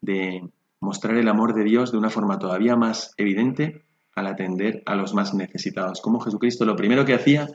de 0.00 0.42
mostrar 0.80 1.16
el 1.16 1.28
amor 1.28 1.54
de 1.54 1.64
Dios 1.64 1.92
de 1.92 1.98
una 1.98 2.10
forma 2.10 2.38
todavía 2.38 2.76
más 2.76 3.14
evidente 3.16 3.82
al 4.14 4.26
atender 4.26 4.82
a 4.86 4.94
los 4.94 5.14
más 5.14 5.34
necesitados. 5.34 6.00
Como 6.00 6.20
Jesucristo 6.20 6.64
lo 6.64 6.76
primero 6.76 7.04
que 7.04 7.14
hacía 7.14 7.48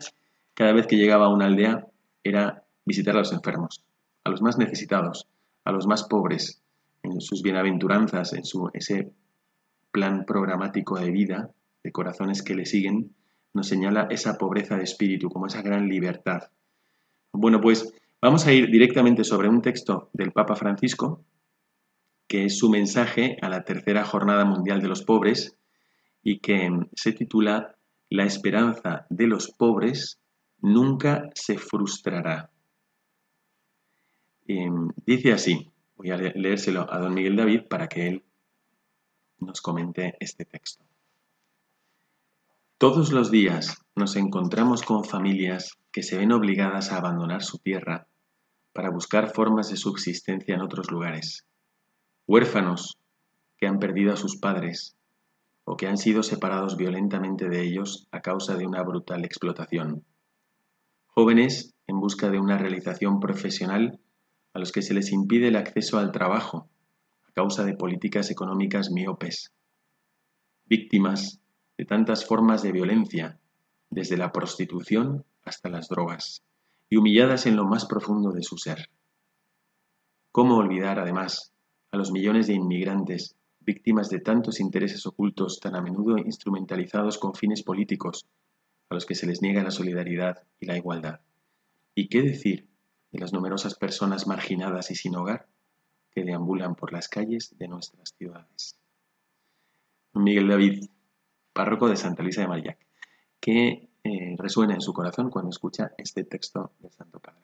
cada 0.54 0.74
vez 0.74 0.88
que 0.88 0.98
llegaba 0.98 1.26
a 1.26 1.34
una 1.34 1.46
aldea 1.46 1.88
era 2.24 2.64
visitar 2.86 3.16
a 3.16 3.20
los 3.20 3.34
enfermos, 3.34 3.84
a 4.24 4.30
los 4.30 4.42
más 4.42 4.58
necesitados, 4.58 5.28
a 5.66 5.72
los 5.72 5.88
más 5.88 6.04
pobres, 6.04 6.62
en 7.04 7.20
sus 7.22 7.42
bienaventuranzas, 7.42 8.34
en 8.34 8.46
su, 8.46 8.70
ese 8.74 9.12
plan 9.92 10.26
programático 10.26 10.98
de 10.98 11.12
vida, 11.12 11.52
de 11.84 11.92
corazones 11.92 12.42
que 12.42 12.56
le 12.56 12.66
siguen, 12.66 13.14
nos 13.54 13.68
señala 13.68 14.08
esa 14.10 14.38
pobreza 14.38 14.78
de 14.78 14.84
espíritu 14.84 15.30
como 15.30 15.48
esa 15.48 15.62
gran 15.62 15.88
libertad. 15.88 16.50
Bueno, 17.32 17.62
pues 17.62 17.94
vamos 18.22 18.48
a 18.48 18.54
ir 18.54 18.72
directamente 18.72 19.24
sobre 19.24 19.50
un 19.50 19.62
texto 19.62 20.10
del 20.14 20.32
Papa 20.32 20.56
Francisco, 20.56 21.22
que 22.28 22.46
es 22.46 22.58
su 22.58 22.70
mensaje 22.70 23.38
a 23.42 23.50
la 23.50 23.64
tercera 23.64 24.06
jornada 24.06 24.46
mundial 24.46 24.82
de 24.82 24.88
los 24.88 25.04
pobres, 25.04 25.58
y 26.24 26.40
que 26.40 26.70
se 26.96 27.12
titula 27.12 27.76
La 28.10 28.24
esperanza 28.24 29.06
de 29.10 29.28
los 29.28 29.52
pobres 29.52 30.20
nunca 30.60 31.30
se 31.36 31.58
frustrará. 31.58 32.50
dice 35.06 35.34
así, 35.34 35.72
voy 35.96 36.12
a 36.12 36.18
leérselo 36.18 36.92
a 36.92 37.00
don 37.00 37.14
Miguel 37.14 37.36
David 37.36 37.64
para 37.70 37.88
que 37.88 38.08
él 38.08 38.24
nos 39.40 39.62
comente 39.62 40.16
este 40.20 40.46
texto. 40.46 40.86
Todos 42.78 43.12
los 43.12 43.32
días 43.32 43.78
nos 43.96 44.16
encontramos 44.16 44.82
con 44.84 45.06
familias 45.06 45.78
que 45.92 46.04
se 46.04 46.18
ven 46.18 46.32
obligadas 46.32 46.92
a 46.92 46.98
abandonar 46.98 47.44
su 47.44 47.60
tierra 47.60 48.08
para 48.74 48.90
buscar 48.90 49.32
formas 49.34 49.70
de 49.70 49.78
subsistencia 49.78 50.56
en 50.56 50.62
otros 50.62 50.92
lugares. 50.92 51.46
Huérfanos 52.26 52.98
que 53.58 53.68
han 53.68 53.80
perdido 53.80 54.14
a 54.14 54.18
sus 54.18 54.38
padres 54.38 54.96
o 55.66 55.76
que 55.76 55.88
han 55.88 55.98
sido 55.98 56.24
separados 56.24 56.78
violentamente 56.78 57.50
de 57.50 57.62
ellos 57.62 58.08
a 58.12 58.22
causa 58.22 58.56
de 58.56 58.66
una 58.66 58.82
brutal 58.82 59.26
explotación. 59.26 60.06
Jóvenes 61.08 61.74
en 61.86 62.00
busca 62.00 62.30
de 62.30 62.40
una 62.40 62.58
realización 62.58 63.20
profesional 63.20 64.00
a 64.54 64.60
los 64.60 64.72
que 64.72 64.82
se 64.82 64.94
les 64.94 65.12
impide 65.12 65.50
el 65.50 65.58
acceso 65.58 65.98
al 65.98 66.12
trabajo 66.12 66.70
a 67.28 67.32
causa 67.34 67.66
de 67.66 67.76
políticas 67.76 68.32
económicas 68.32 68.90
miopes. 68.90 69.52
Víctimas 70.66 71.42
de 71.78 71.86
tantas 71.86 72.26
formas 72.26 72.62
de 72.64 72.72
violencia, 72.72 73.38
desde 73.90 74.16
la 74.16 74.32
prostitución 74.32 75.26
hasta 75.44 75.70
las 75.70 75.90
drogas, 75.90 76.44
y 76.90 76.98
humilladas 76.98 77.47
en 77.47 77.58
lo 77.58 77.66
más 77.66 77.86
profundo 77.86 78.32
de 78.32 78.43
su 78.43 78.58
ser. 78.58 78.89
¿Cómo 80.32 80.58
olvidar, 80.58 81.00
además, 81.00 81.53
a 81.94 81.98
los 81.98 82.12
millones 82.12 82.48
de 82.48 82.56
inmigrantes 82.56 83.38
víctimas 83.60 84.10
de 84.10 84.20
tantos 84.20 84.60
intereses 84.60 85.06
ocultos 85.06 85.60
tan 85.60 85.76
a 85.76 85.82
menudo 85.82 86.18
instrumentalizados 86.18 87.20
con 87.20 87.36
fines 87.36 87.62
políticos, 87.62 88.26
a 88.89 88.96
los 88.96 89.06
que 89.06 89.14
se 89.14 89.28
les 89.28 89.44
niega 89.44 89.62
la 89.62 89.70
solidaridad 89.70 90.41
y 90.60 90.66
la 90.66 90.76
igualdad. 90.76 91.22
¿Y 91.94 92.10
qué 92.10 92.24
decir 92.24 92.68
de 93.12 93.20
las 93.20 93.32
numerosas 93.32 93.76
personas 93.76 94.26
marginadas 94.26 94.89
y 94.89 94.96
sin 94.96 95.16
hogar 95.16 95.48
que 96.10 96.24
deambulan 96.24 96.74
por 96.74 96.91
las 96.91 97.08
calles 97.08 97.56
de 97.60 97.68
nuestras 97.68 98.16
ciudades? 98.18 98.76
Miguel 100.14 100.48
David, 100.48 100.86
párroco 101.54 101.89
de 101.89 101.96
Santa 101.96 102.24
Luisa 102.24 102.41
de 102.41 102.48
Marillac, 102.48 102.80
¿qué 103.39 103.91
eh, 104.04 104.36
resuena 104.39 104.74
en 104.74 104.82
su 104.82 104.94
corazón 104.94 105.30
cuando 105.30 105.52
escucha 105.52 105.91
este 106.00 106.24
texto 106.24 106.72
del 106.80 106.91
Santo 106.91 107.20
Padre? 107.20 107.44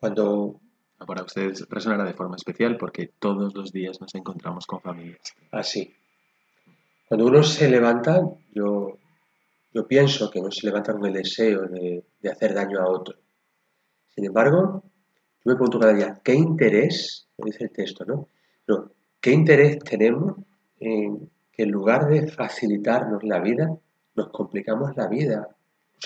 Cuando 0.00 0.60
para 1.06 1.22
ustedes 1.22 1.66
resonará 1.68 2.04
de 2.04 2.14
forma 2.14 2.36
especial 2.36 2.76
porque 2.76 3.10
todos 3.18 3.54
los 3.54 3.72
días 3.72 4.00
nos 4.00 4.14
encontramos 4.14 4.66
con 4.66 4.80
familias. 4.80 5.34
Así. 5.50 5.94
Cuando 7.08 7.26
uno 7.26 7.42
se 7.42 7.68
levanta, 7.68 8.22
yo, 8.52 8.98
yo 9.72 9.86
pienso 9.86 10.30
que 10.30 10.40
no 10.40 10.50
se 10.50 10.66
levanta 10.66 10.92
con 10.92 11.04
el 11.06 11.12
deseo 11.12 11.62
de, 11.62 12.04
hacer 12.30 12.54
daño 12.54 12.80
a 12.80 12.88
otro. 12.88 13.16
Sin 14.14 14.24
embargo, 14.24 14.82
Yo 15.44 15.50
me 15.50 15.56
pregunto 15.56 15.78
cada 15.78 15.92
día, 15.92 16.20
¿qué 16.24 16.34
interés, 16.34 17.28
dice 17.36 17.64
el 17.64 17.70
texto, 17.70 18.04
¿no? 18.04 18.28
Pero, 18.64 18.92
¿qué 19.20 19.32
interés 19.32 19.78
tenemos 19.80 20.36
en 20.80 21.30
que 21.52 21.64
en 21.64 21.70
lugar 21.70 22.08
de 22.08 22.28
facilitarnos 22.28 23.22
la 23.22 23.40
vida, 23.40 23.76
nos 24.14 24.30
complicamos 24.30 24.96
la 24.96 25.06
vida? 25.08 25.54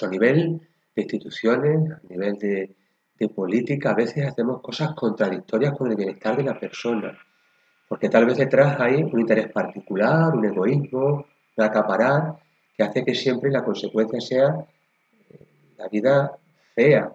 a 0.02 0.08
nivel 0.08 0.60
de 0.94 1.02
instituciones, 1.02 1.90
a 1.90 2.00
nivel 2.08 2.36
de, 2.38 2.76
de 3.18 3.28
política, 3.28 3.90
a 3.90 3.94
veces 3.94 4.26
hacemos 4.26 4.60
cosas 4.60 4.92
contradictorias 4.94 5.76
con 5.76 5.90
el 5.90 5.96
bienestar 5.96 6.36
de 6.36 6.44
la 6.44 6.58
persona. 6.58 7.18
Porque 7.88 8.08
tal 8.08 8.26
vez 8.26 8.36
detrás 8.36 8.78
hay 8.80 9.02
un 9.02 9.20
interés 9.20 9.50
particular, 9.50 10.34
un 10.34 10.44
egoísmo, 10.44 11.26
un 11.56 11.64
acaparar, 11.64 12.38
que 12.76 12.82
hace 12.84 13.04
que 13.04 13.14
siempre 13.14 13.50
la 13.50 13.64
consecuencia 13.64 14.20
sea 14.20 14.66
eh, 15.30 15.46
la 15.78 15.88
vida 15.88 16.38
fea, 16.74 17.12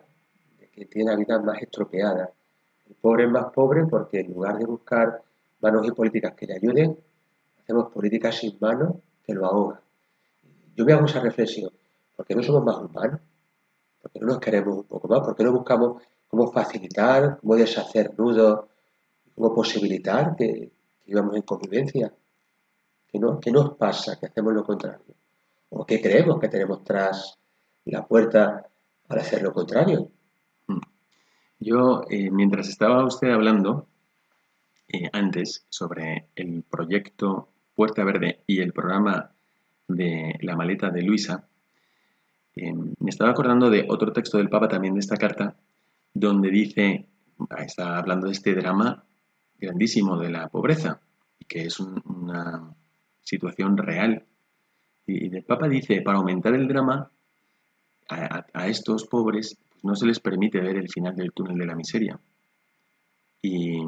que 0.73 0.85
tiene 0.85 1.11
la 1.11 1.17
vida 1.17 1.39
más 1.39 1.61
estropeada. 1.61 2.29
El 2.89 2.95
pobre 2.95 3.25
es 3.25 3.29
más 3.29 3.45
pobre 3.53 3.85
porque 3.85 4.19
en 4.21 4.33
lugar 4.33 4.57
de 4.57 4.65
buscar 4.65 5.21
manos 5.61 5.87
y 5.87 5.91
políticas 5.91 6.33
que 6.33 6.47
le 6.47 6.55
ayuden, 6.55 6.97
hacemos 7.61 7.91
políticas 7.91 8.35
sin 8.35 8.57
manos 8.59 8.95
que 9.25 9.33
lo 9.33 9.45
ahogan. 9.45 9.79
Yo 10.75 10.83
me 10.83 10.93
hago 10.93 11.05
esa 11.05 11.21
reflexión, 11.21 11.71
¿por 12.15 12.25
qué 12.25 12.35
no 12.35 12.43
somos 12.43 12.65
más 12.65 12.77
humanos? 12.77 13.21
¿Por 14.03 14.11
qué 14.11 14.19
no 14.19 14.27
nos 14.27 14.39
queremos 14.39 14.77
un 14.79 14.83
poco 14.83 15.07
más? 15.07 15.21
¿Por 15.21 15.33
qué 15.33 15.45
no 15.45 15.53
buscamos 15.53 16.03
cómo 16.27 16.51
facilitar, 16.51 17.37
cómo 17.39 17.55
deshacer 17.55 18.13
nudos, 18.19 18.65
cómo 19.33 19.55
posibilitar 19.55 20.35
que, 20.35 20.73
vivamos 21.05 21.37
en 21.37 21.43
convivencia? 21.43 22.13
¿Qué, 23.07 23.17
no, 23.17 23.39
¿Qué 23.39 23.49
nos 23.49 23.77
pasa 23.77 24.19
que 24.19 24.25
hacemos 24.25 24.53
lo 24.53 24.65
contrario? 24.65 25.15
¿O 25.69 25.85
qué 25.85 26.01
creemos 26.01 26.37
que 26.41 26.49
tenemos 26.49 26.83
tras 26.83 27.39
la 27.85 28.05
puerta 28.05 28.67
al 29.07 29.19
hacer 29.19 29.41
lo 29.41 29.53
contrario? 29.53 30.11
Yo, 31.59 32.01
eh, 32.09 32.29
mientras 32.29 32.67
estaba 32.67 33.05
usted 33.05 33.29
hablando 33.29 33.87
eh, 34.89 35.09
antes 35.13 35.65
sobre 35.69 36.27
el 36.35 36.63
proyecto 36.63 37.47
Puerta 37.73 38.03
Verde 38.03 38.41
y 38.47 38.59
el 38.59 38.73
programa 38.73 39.31
de 39.87 40.37
la 40.41 40.57
maleta 40.57 40.89
de 40.89 41.03
Luisa, 41.03 41.47
eh, 42.55 42.73
me 42.73 43.09
estaba 43.09 43.31
acordando 43.31 43.69
de 43.69 43.85
otro 43.89 44.13
texto 44.13 44.37
del 44.37 44.49
Papa 44.49 44.67
también 44.67 44.93
de 44.93 44.99
esta 44.99 45.17
carta, 45.17 45.55
donde 46.13 46.49
dice, 46.49 47.05
está 47.57 47.97
hablando 47.97 48.27
de 48.27 48.33
este 48.33 48.53
drama 48.53 49.03
grandísimo 49.59 50.17
de 50.17 50.29
la 50.29 50.47
pobreza, 50.49 50.99
y 51.39 51.45
que 51.45 51.63
es 51.65 51.79
una 51.79 52.73
situación 53.23 53.77
real. 53.77 54.23
Y, 55.07 55.35
el 55.35 55.43
Papa 55.43 55.67
dice, 55.67 56.01
para 56.01 56.17
aumentar 56.17 56.53
el 56.53 56.67
drama, 56.67 57.09
a 58.09 58.67
estos 58.67 59.05
pobres 59.05 59.57
no 59.83 59.95
se 59.95 60.05
les 60.05 60.19
permite 60.19 60.59
ver 60.59 60.77
el 60.77 60.89
final 60.89 61.15
del 61.15 61.31
túnel 61.31 61.57
de 61.57 61.65
la 61.65 61.75
miseria. 61.75 62.19
Y, 63.41 63.83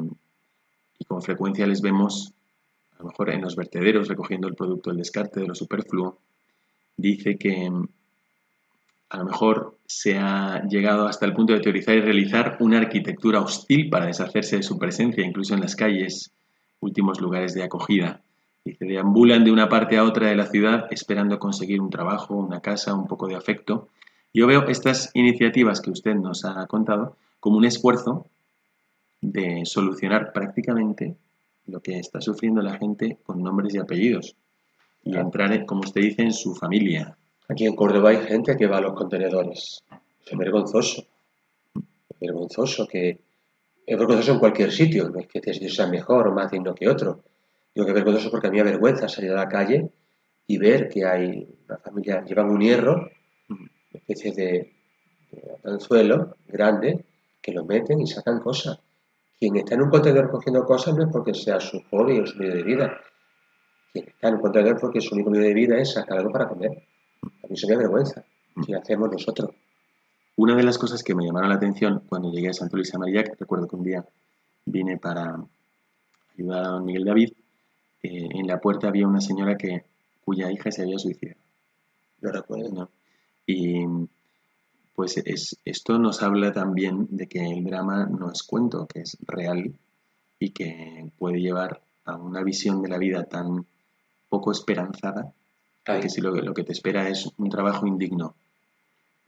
con 1.08 1.22
frecuencia 1.22 1.66
les 1.66 1.80
vemos, 1.80 2.32
a 2.94 3.02
lo 3.02 3.08
mejor 3.08 3.30
en 3.30 3.42
los 3.42 3.56
vertederos, 3.56 4.08
recogiendo 4.08 4.48
el 4.48 4.54
producto 4.54 4.90
del 4.90 4.98
descarte 4.98 5.40
de 5.40 5.46
lo 5.46 5.54
superfluo. 5.54 6.18
Dice 6.96 7.36
que 7.36 7.70
a 9.08 9.18
lo 9.18 9.24
mejor 9.24 9.78
se 9.86 10.18
ha 10.18 10.62
llegado 10.68 11.06
hasta 11.06 11.26
el 11.26 11.32
punto 11.32 11.52
de 11.52 11.60
teorizar 11.60 11.96
y 11.96 12.00
realizar 12.00 12.56
una 12.60 12.78
arquitectura 12.78 13.40
hostil 13.40 13.88
para 13.88 14.06
deshacerse 14.06 14.56
de 14.56 14.62
su 14.62 14.78
presencia, 14.78 15.24
incluso 15.24 15.54
en 15.54 15.60
las 15.60 15.76
calles, 15.76 16.32
últimos 16.80 17.20
lugares 17.20 17.54
de 17.54 17.62
acogida. 17.62 18.20
Dice, 18.64 18.84
deambulan 18.84 19.44
de 19.44 19.52
una 19.52 19.68
parte 19.68 19.96
a 19.96 20.04
otra 20.04 20.28
de 20.28 20.36
la 20.36 20.46
ciudad 20.46 20.86
esperando 20.90 21.38
conseguir 21.38 21.80
un 21.80 21.90
trabajo, 21.90 22.34
una 22.34 22.60
casa, 22.60 22.94
un 22.94 23.06
poco 23.06 23.28
de 23.28 23.36
afecto, 23.36 23.88
yo 24.36 24.46
veo 24.46 24.68
estas 24.68 25.10
iniciativas 25.14 25.80
que 25.80 25.90
usted 25.90 26.14
nos 26.14 26.44
ha 26.44 26.66
contado 26.66 27.16
como 27.40 27.56
un 27.56 27.64
esfuerzo 27.64 28.26
de 29.22 29.62
solucionar 29.64 30.32
prácticamente 30.34 31.16
lo 31.66 31.80
que 31.80 31.98
está 31.98 32.20
sufriendo 32.20 32.60
la 32.60 32.76
gente 32.76 33.16
con 33.24 33.42
nombres 33.42 33.74
y 33.74 33.78
apellidos 33.78 34.36
y 35.04 35.16
entrar, 35.16 35.64
como 35.64 35.80
usted 35.80 36.02
dice, 36.02 36.22
en 36.22 36.34
su 36.34 36.54
familia. 36.54 37.16
Aquí 37.48 37.66
en 37.66 37.76
Córdoba 37.76 38.10
hay 38.10 38.18
gente 38.26 38.56
que 38.56 38.66
va 38.66 38.78
a 38.78 38.80
los 38.80 38.94
contenedores. 38.94 39.82
Es 40.24 40.38
vergonzoso. 40.38 41.06
Es 41.74 42.20
vergonzoso 42.20 42.86
que... 42.86 43.20
Es 43.86 43.96
vergonzoso 43.96 44.32
en 44.32 44.38
cualquier 44.40 44.72
sitio. 44.72 45.08
No 45.08 45.20
es 45.20 45.28
que 45.28 45.38
este 45.38 45.68
sea 45.68 45.86
mejor 45.86 46.28
o 46.28 46.32
más 46.32 46.50
digno 46.50 46.74
que 46.74 46.88
otro. 46.88 47.22
Digo 47.74 47.86
que 47.86 47.92
es 47.92 47.94
vergonzoso 47.94 48.30
porque 48.30 48.48
a 48.48 48.50
mí 48.50 48.58
me 48.58 48.64
vergüenza 48.64 49.08
salir 49.08 49.30
a 49.30 49.36
la 49.36 49.48
calle 49.48 49.90
y 50.46 50.58
ver 50.58 50.88
que 50.88 51.04
hay 51.04 51.46
una 51.68 51.78
familia, 51.78 52.24
llevan 52.24 52.50
un 52.50 52.60
hierro 52.60 53.08
especie 54.08 54.32
de, 54.32 54.72
anzuelo 55.64 56.36
grande 56.46 57.04
que 57.42 57.52
lo 57.52 57.64
meten 57.64 58.00
y 58.00 58.06
sacan 58.06 58.40
cosas. 58.40 58.78
Quien 59.38 59.56
está 59.56 59.74
en 59.74 59.82
un 59.82 59.90
contenedor 59.90 60.30
cogiendo 60.30 60.64
cosas 60.64 60.94
no 60.94 61.04
es 61.04 61.10
porque 61.12 61.34
sea 61.34 61.60
su 61.60 61.82
hobby 61.90 62.18
o 62.20 62.26
su 62.26 62.38
medio 62.38 62.54
de 62.54 62.62
vida. 62.62 63.00
Quien 63.92 64.08
está 64.08 64.28
en 64.28 64.34
un 64.34 64.40
contenedor 64.40 64.80
porque 64.80 65.00
su 65.00 65.14
único 65.14 65.30
medio 65.30 65.46
de 65.46 65.54
vida 65.54 65.78
es 65.78 65.92
sacar 65.92 66.18
algo 66.18 66.32
para 66.32 66.48
comer. 66.48 66.82
A 67.46 67.48
mí 67.48 67.56
se 67.56 67.68
me 67.68 67.76
vergüenza. 67.76 68.24
Si 68.64 68.74
hacemos 68.74 69.10
nosotros. 69.12 69.50
Una 70.36 70.56
de 70.56 70.64
las 70.64 70.78
cosas 70.78 71.02
que 71.02 71.14
me 71.14 71.24
llamaron 71.24 71.48
la 71.48 71.54
atención 71.54 72.02
cuando 72.08 72.30
llegué 72.30 72.48
a 72.48 72.52
Santo 72.52 72.76
Luis 72.76 72.92
Marillac, 72.98 73.38
recuerdo 73.38 73.68
que 73.68 73.76
un 73.76 73.84
día 73.84 74.04
vine 74.64 74.98
para 74.98 75.40
ayudar 76.36 76.64
a 76.64 76.68
don 76.68 76.84
Miguel 76.84 77.04
David, 77.04 77.32
eh, 78.02 78.28
en 78.30 78.46
la 78.46 78.60
puerta 78.60 78.88
había 78.88 79.06
una 79.06 79.20
señora 79.20 79.56
que, 79.56 79.84
cuya 80.24 80.50
hija 80.50 80.70
se 80.70 80.82
había 80.82 80.98
suicidado. 80.98 81.40
Lo 82.20 82.32
recuerdo. 82.32 82.70
¿no? 82.70 82.90
Y 83.46 83.86
pues 84.94 85.18
es, 85.18 85.56
esto 85.64 85.98
nos 85.98 86.22
habla 86.22 86.52
también 86.52 87.06
de 87.10 87.28
que 87.28 87.46
el 87.46 87.64
drama 87.64 88.06
no 88.06 88.32
es 88.32 88.42
cuento, 88.42 88.86
que 88.86 89.00
es 89.00 89.16
real 89.20 89.72
y 90.38 90.50
que 90.50 91.10
puede 91.18 91.38
llevar 91.38 91.80
a 92.04 92.16
una 92.16 92.42
visión 92.42 92.82
de 92.82 92.88
la 92.88 92.98
vida 92.98 93.24
tan 93.24 93.66
poco 94.28 94.52
esperanzada, 94.52 95.32
que 95.86 96.10
si 96.10 96.20
lo, 96.20 96.34
lo 96.34 96.52
que 96.52 96.64
te 96.64 96.72
espera 96.72 97.08
es 97.08 97.30
un 97.38 97.48
trabajo 97.48 97.86
indigno, 97.86 98.34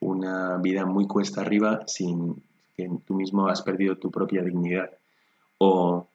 una 0.01 0.57
vida 0.59 0.85
muy 0.87 1.07
cuesta 1.07 1.41
arriba 1.41 1.83
sin 1.87 2.43
que 2.77 2.91
tú 3.07 3.15
mismo 3.15 3.49
has 3.49 3.63
perdido 3.63 3.97
tu 3.97 4.11
propia 4.11 4.43
dignidad 4.43 4.91
o, 5.59 6.07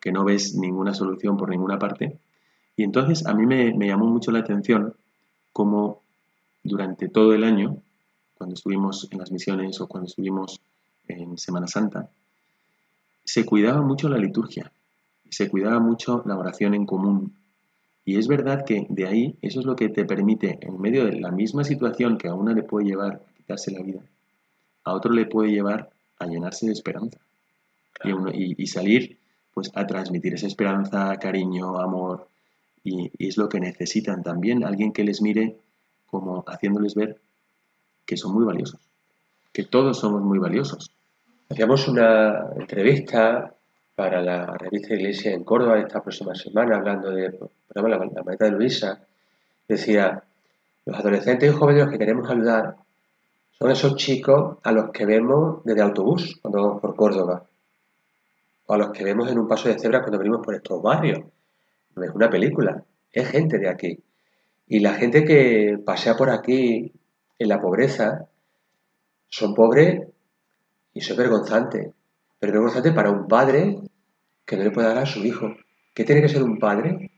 que 0.00 0.12
no 0.12 0.24
ves 0.24 0.54
ninguna 0.54 0.92
solución 0.92 1.38
por 1.38 1.48
ninguna 1.48 1.78
parte. 1.78 2.18
Y 2.76 2.82
entonces 2.82 3.26
a 3.26 3.32
mí 3.32 3.46
me, 3.46 3.72
me 3.72 3.86
llamó 3.86 4.04
mucho 4.04 4.30
la 4.30 4.40
atención 4.40 4.94
cómo 5.54 6.02
durante 6.62 7.08
todo 7.08 7.32
el 7.32 7.44
año, 7.44 7.78
cuando 8.36 8.54
estuvimos 8.54 9.08
en 9.10 9.18
las 9.18 9.32
misiones 9.32 9.80
o 9.80 9.88
cuando 9.88 10.08
estuvimos 10.08 10.60
en 11.08 11.38
Semana 11.38 11.66
Santa, 11.66 12.10
se 13.24 13.46
cuidaba 13.46 13.80
mucho 13.80 14.10
la 14.10 14.18
liturgia, 14.18 14.70
se 15.30 15.48
cuidaba 15.48 15.80
mucho 15.80 16.22
la 16.26 16.36
oración 16.36 16.74
en 16.74 16.84
común. 16.84 17.34
Y 18.06 18.16
es 18.18 18.28
verdad 18.28 18.64
que 18.64 18.86
de 18.88 19.06
ahí 19.06 19.36
eso 19.42 19.60
es 19.60 19.66
lo 19.66 19.74
que 19.76 19.88
te 19.88 20.04
permite, 20.04 20.60
en 20.62 20.80
medio 20.80 21.04
de 21.04 21.20
la 21.20 21.32
misma 21.32 21.64
situación 21.64 22.16
que 22.16 22.28
a 22.28 22.34
una 22.34 22.54
le 22.54 22.62
puede 22.62 22.86
llevar 22.86 23.14
a 23.14 23.36
quitarse 23.36 23.72
la 23.72 23.82
vida, 23.82 24.00
a 24.84 24.94
otro 24.94 25.12
le 25.12 25.26
puede 25.26 25.50
llevar 25.50 25.90
a 26.18 26.26
llenarse 26.26 26.66
de 26.66 26.72
esperanza. 26.72 27.18
Y, 28.32 28.66
salir 28.68 29.18
pues 29.52 29.72
a 29.74 29.86
transmitir 29.86 30.34
esa 30.34 30.46
esperanza, 30.46 31.16
cariño, 31.16 31.78
amor. 31.80 32.28
y 32.84 33.10
es 33.18 33.36
lo 33.36 33.48
que 33.48 33.58
necesitan 33.58 34.22
también, 34.22 34.64
alguien 34.64 34.92
que 34.92 35.02
les 35.02 35.20
mire 35.20 35.56
como 36.06 36.44
haciéndoles 36.46 36.94
ver 36.94 37.20
que 38.04 38.16
son 38.16 38.32
muy 38.32 38.44
valiosos, 38.44 38.80
que 39.52 39.64
todos 39.64 39.98
somos 39.98 40.22
muy 40.22 40.38
valiosos. 40.38 40.92
Hacíamos 41.48 41.88
una 41.88 42.50
entrevista 42.56 43.55
para 43.96 44.20
la 44.20 44.46
revista 44.58 44.94
Iglesia 44.94 45.32
en 45.32 45.42
Córdoba 45.42 45.80
esta 45.80 46.02
próxima 46.02 46.34
semana, 46.34 46.76
hablando 46.76 47.10
de 47.10 47.30
la, 47.74 47.82
la 47.88 48.22
maleta 48.22 48.44
de 48.44 48.50
Luisa. 48.50 49.00
Decía, 49.66 50.22
los 50.84 50.98
adolescentes 50.98 51.50
y 51.50 51.56
jóvenes 51.56 51.88
que 51.88 51.98
queremos 51.98 52.30
ayudar 52.30 52.76
son 53.58 53.70
esos 53.70 53.96
chicos 53.96 54.58
a 54.62 54.70
los 54.70 54.90
que 54.90 55.06
vemos 55.06 55.64
desde 55.64 55.80
autobús 55.80 56.38
cuando 56.42 56.62
vamos 56.62 56.80
por 56.80 56.94
Córdoba, 56.94 57.46
o 58.66 58.74
a 58.74 58.78
los 58.78 58.90
que 58.90 59.02
vemos 59.02 59.30
en 59.32 59.38
un 59.38 59.48
paso 59.48 59.70
de 59.70 59.78
cebra 59.78 60.00
cuando 60.00 60.18
venimos 60.18 60.44
por 60.44 60.54
estos 60.54 60.82
barrios. 60.82 61.20
No 61.94 62.04
es 62.04 62.10
una 62.10 62.28
película, 62.28 62.84
es 63.10 63.28
gente 63.28 63.58
de 63.58 63.70
aquí. 63.70 63.98
Y 64.68 64.80
la 64.80 64.92
gente 64.92 65.24
que 65.24 65.78
pasea 65.82 66.16
por 66.16 66.28
aquí 66.28 66.92
en 67.38 67.48
la 67.48 67.60
pobreza 67.62 68.28
son 69.28 69.54
pobres 69.54 70.06
y 70.92 70.98
eso 70.98 71.12
es 71.14 71.18
vergonzante. 71.18 71.92
Pero 72.38 72.52
es 72.52 72.54
vergonzante 72.54 72.92
para 72.92 73.10
un 73.10 73.26
padre 73.26 73.80
que 74.44 74.56
no 74.56 74.64
le 74.64 74.70
puede 74.70 74.88
dar 74.88 74.98
a 74.98 75.06
su 75.06 75.20
hijo. 75.24 75.54
¿Qué 75.94 76.04
tiene 76.04 76.22
que 76.22 76.28
ser 76.28 76.42
un 76.42 76.58
padre? 76.58 77.10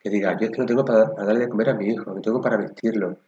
Que 0.00 0.10
diga, 0.10 0.38
yo 0.38 0.46
es 0.46 0.52
que 0.52 0.58
no 0.58 0.66
tengo 0.66 0.84
para, 0.84 1.06
darle 1.06 1.40
de 1.40 1.48
comer 1.48 1.70
a 1.70 1.74
mi 1.74 1.86
hijo, 1.86 2.12
no 2.12 2.20
tengo 2.20 2.40
para 2.40 2.56
vestirlo. 2.56 3.18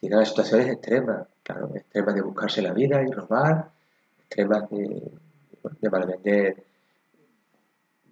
Llega 0.00 0.20
a 0.20 0.24
situaciones 0.24 0.68
extremas, 0.68 1.26
claro, 1.42 1.70
extremas 1.74 2.14
de 2.14 2.22
buscarse 2.22 2.62
la 2.62 2.72
vida 2.72 3.02
y 3.02 3.10
robar, 3.10 3.70
extremas 4.18 4.68
de, 4.70 5.10
de 5.80 5.90
malvender, 5.90 6.64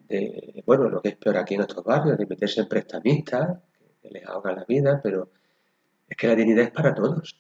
de, 0.09 0.63
bueno, 0.67 0.89
lo 0.89 1.01
que 1.01 1.11
es 1.11 1.17
peor 1.17 1.37
aquí 1.37 1.55
en 1.55 1.59
nuestros 1.59 1.85
barrios, 1.85 2.19
de 2.19 2.27
meterse 2.27 2.61
en 2.61 2.69
prestamistas, 2.69 3.59
les 4.11 4.27
ahoga 4.27 4.53
la 4.53 4.65
vida, 4.65 5.01
pero 5.03 5.31
es 6.09 6.17
que 6.17 6.27
la 6.27 6.35
dignidad 6.35 6.65
es 6.65 6.71
para 6.71 6.95
todos. 6.95 7.37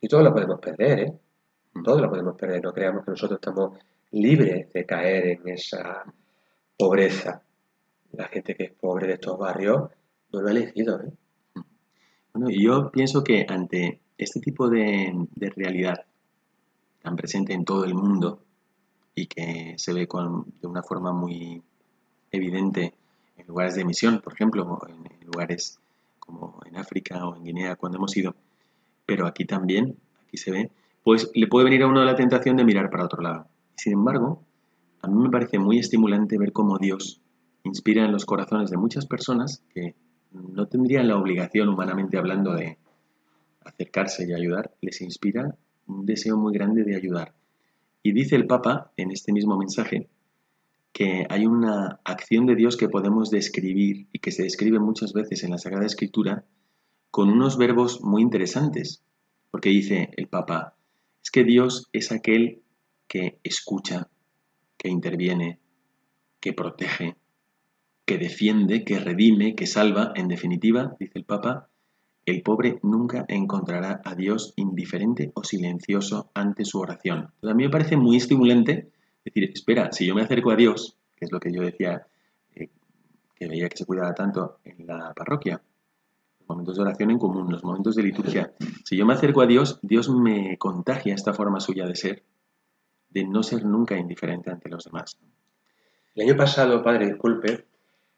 Y 0.00 0.08
todos 0.08 0.22
la 0.22 0.32
podemos 0.32 0.60
perder, 0.60 0.98
¿eh? 1.00 1.18
Mm. 1.74 1.82
Todos 1.82 2.00
la 2.00 2.08
podemos 2.08 2.36
perder. 2.36 2.62
No 2.62 2.72
creamos 2.72 3.04
que 3.04 3.10
nosotros 3.12 3.38
estamos 3.38 3.78
libres 4.16 4.72
de 4.72 4.86
caer 4.86 5.26
en 5.26 5.48
esa 5.48 6.04
pobreza. 6.76 7.42
La 8.12 8.28
gente 8.28 8.54
que 8.54 8.64
es 8.64 8.72
pobre 8.72 9.06
de 9.06 9.14
estos 9.14 9.38
barrios 9.38 9.90
no 10.32 10.40
lo 10.40 10.48
ha 10.48 10.50
elegido. 10.50 11.00
¿eh? 11.02 11.12
Bueno, 12.32 12.48
yo 12.50 12.90
pienso 12.90 13.22
que 13.22 13.46
ante 13.48 14.00
este 14.16 14.40
tipo 14.40 14.68
de, 14.68 15.14
realidad 15.54 16.04
tan 17.02 17.16
presente 17.16 17.52
en 17.52 17.64
todo 17.64 17.84
el 17.84 17.94
mundo 17.94 18.42
y 19.14 19.26
que 19.26 19.74
se 19.76 19.92
ve 19.92 20.06
con, 20.06 20.46
de 20.60 20.66
una 20.66 20.82
forma 20.82 21.12
muy 21.12 21.62
evidente 22.30 22.94
en 23.36 23.46
lugares 23.46 23.74
de 23.74 23.84
misión, 23.84 24.20
por 24.20 24.32
ejemplo, 24.32 24.80
en, 24.88 25.06
en 25.20 25.26
lugares 25.26 25.78
como 26.18 26.60
en 26.66 26.76
África 26.76 27.26
o 27.26 27.36
en 27.36 27.44
Guinea 27.44 27.76
cuando 27.76 27.98
hemos 27.98 28.16
ido, 28.16 28.34
pero 29.04 29.26
aquí 29.26 29.44
también, 29.44 29.96
aquí 30.26 30.36
se 30.36 30.50
ve, 30.50 30.70
pues 31.04 31.30
le 31.34 31.46
puede 31.46 31.66
venir 31.66 31.82
a 31.82 31.86
uno 31.86 32.04
la 32.04 32.16
tentación 32.16 32.56
de 32.56 32.64
mirar 32.64 32.90
para 32.90 33.04
otro 33.04 33.22
lado. 33.22 33.46
Sin 33.76 33.92
embargo, 33.92 34.42
a 35.02 35.08
mí 35.08 35.22
me 35.22 35.30
parece 35.30 35.58
muy 35.58 35.78
estimulante 35.78 36.38
ver 36.38 36.52
cómo 36.52 36.78
Dios 36.78 37.20
inspira 37.62 38.04
en 38.04 38.12
los 38.12 38.24
corazones 38.24 38.70
de 38.70 38.76
muchas 38.76 39.06
personas 39.06 39.62
que 39.74 39.94
no 40.32 40.66
tendrían 40.66 41.08
la 41.08 41.16
obligación, 41.16 41.68
humanamente 41.68 42.18
hablando, 42.18 42.54
de 42.54 42.78
acercarse 43.64 44.26
y 44.26 44.32
ayudar, 44.32 44.72
les 44.80 45.00
inspira 45.00 45.56
un 45.86 46.06
deseo 46.06 46.36
muy 46.36 46.52
grande 46.52 46.84
de 46.84 46.96
ayudar. 46.96 47.34
Y 48.02 48.12
dice 48.12 48.36
el 48.36 48.46
Papa 48.46 48.92
en 48.96 49.10
este 49.10 49.32
mismo 49.32 49.56
mensaje 49.56 50.08
que 50.92 51.26
hay 51.28 51.44
una 51.44 52.00
acción 52.04 52.46
de 52.46 52.54
Dios 52.54 52.76
que 52.76 52.88
podemos 52.88 53.30
describir 53.30 54.06
y 54.12 54.18
que 54.18 54.32
se 54.32 54.44
describe 54.44 54.78
muchas 54.78 55.12
veces 55.12 55.44
en 55.44 55.50
la 55.50 55.58
Sagrada 55.58 55.84
Escritura 55.84 56.44
con 57.10 57.28
unos 57.28 57.58
verbos 57.58 58.00
muy 58.02 58.22
interesantes, 58.22 59.02
porque 59.50 59.68
dice 59.68 60.10
el 60.16 60.28
Papa, 60.28 60.74
es 61.22 61.30
que 61.30 61.44
Dios 61.44 61.88
es 61.92 62.12
aquel 62.12 62.62
que 63.08 63.38
escucha, 63.42 64.08
que 64.76 64.88
interviene, 64.88 65.58
que 66.40 66.52
protege, 66.52 67.16
que 68.04 68.18
defiende, 68.18 68.84
que 68.84 68.98
redime, 68.98 69.54
que 69.54 69.66
salva. 69.66 70.12
En 70.14 70.28
definitiva, 70.28 70.96
dice 70.98 71.18
el 71.18 71.24
Papa, 71.24 71.68
el 72.26 72.42
pobre 72.42 72.78
nunca 72.82 73.24
encontrará 73.28 74.00
a 74.04 74.14
Dios 74.14 74.52
indiferente 74.56 75.30
o 75.34 75.44
silencioso 75.44 76.30
ante 76.34 76.64
su 76.64 76.80
oración. 76.80 77.32
a 77.42 77.54
mí 77.54 77.64
me 77.64 77.70
parece 77.70 77.96
muy 77.96 78.16
estimulante 78.16 78.90
decir, 79.24 79.50
espera, 79.52 79.92
si 79.92 80.06
yo 80.06 80.14
me 80.14 80.22
acerco 80.22 80.50
a 80.50 80.56
Dios, 80.56 80.96
que 81.16 81.24
es 81.24 81.32
lo 81.32 81.40
que 81.40 81.52
yo 81.52 81.62
decía, 81.62 82.06
eh, 82.54 82.68
que 83.34 83.48
veía 83.48 83.68
que 83.68 83.76
se 83.76 83.86
cuidaba 83.86 84.12
tanto 84.14 84.58
en 84.64 84.86
la 84.86 85.14
parroquia, 85.14 85.62
los 86.40 86.48
momentos 86.48 86.76
de 86.76 86.82
oración 86.82 87.10
en 87.12 87.18
común, 87.18 87.50
los 87.50 87.62
momentos 87.62 87.94
de 87.94 88.02
liturgia, 88.02 88.52
si 88.84 88.96
yo 88.96 89.06
me 89.06 89.14
acerco 89.14 89.40
a 89.40 89.46
Dios, 89.46 89.78
Dios 89.82 90.08
me 90.10 90.58
contagia 90.58 91.14
esta 91.14 91.32
forma 91.32 91.60
suya 91.60 91.86
de 91.86 91.94
ser, 91.94 92.24
de 93.08 93.24
no 93.24 93.42
ser 93.42 93.64
nunca 93.64 93.96
indiferente 93.96 94.50
ante 94.50 94.68
los 94.68 94.84
demás. 94.84 95.18
El 96.14 96.28
año 96.28 96.36
pasado, 96.36 96.82
padre, 96.82 97.06
disculpe, 97.06 97.66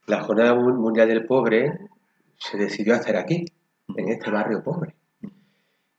la 0.07 0.23
Jornada 0.23 0.55
Mundial 0.55 1.09
del 1.09 1.27
Pobre 1.27 1.79
se 2.37 2.57
decidió 2.57 2.95
hacer 2.95 3.17
aquí, 3.17 3.45
en 3.97 4.09
este 4.09 4.31
barrio 4.31 4.63
pobre. 4.63 4.95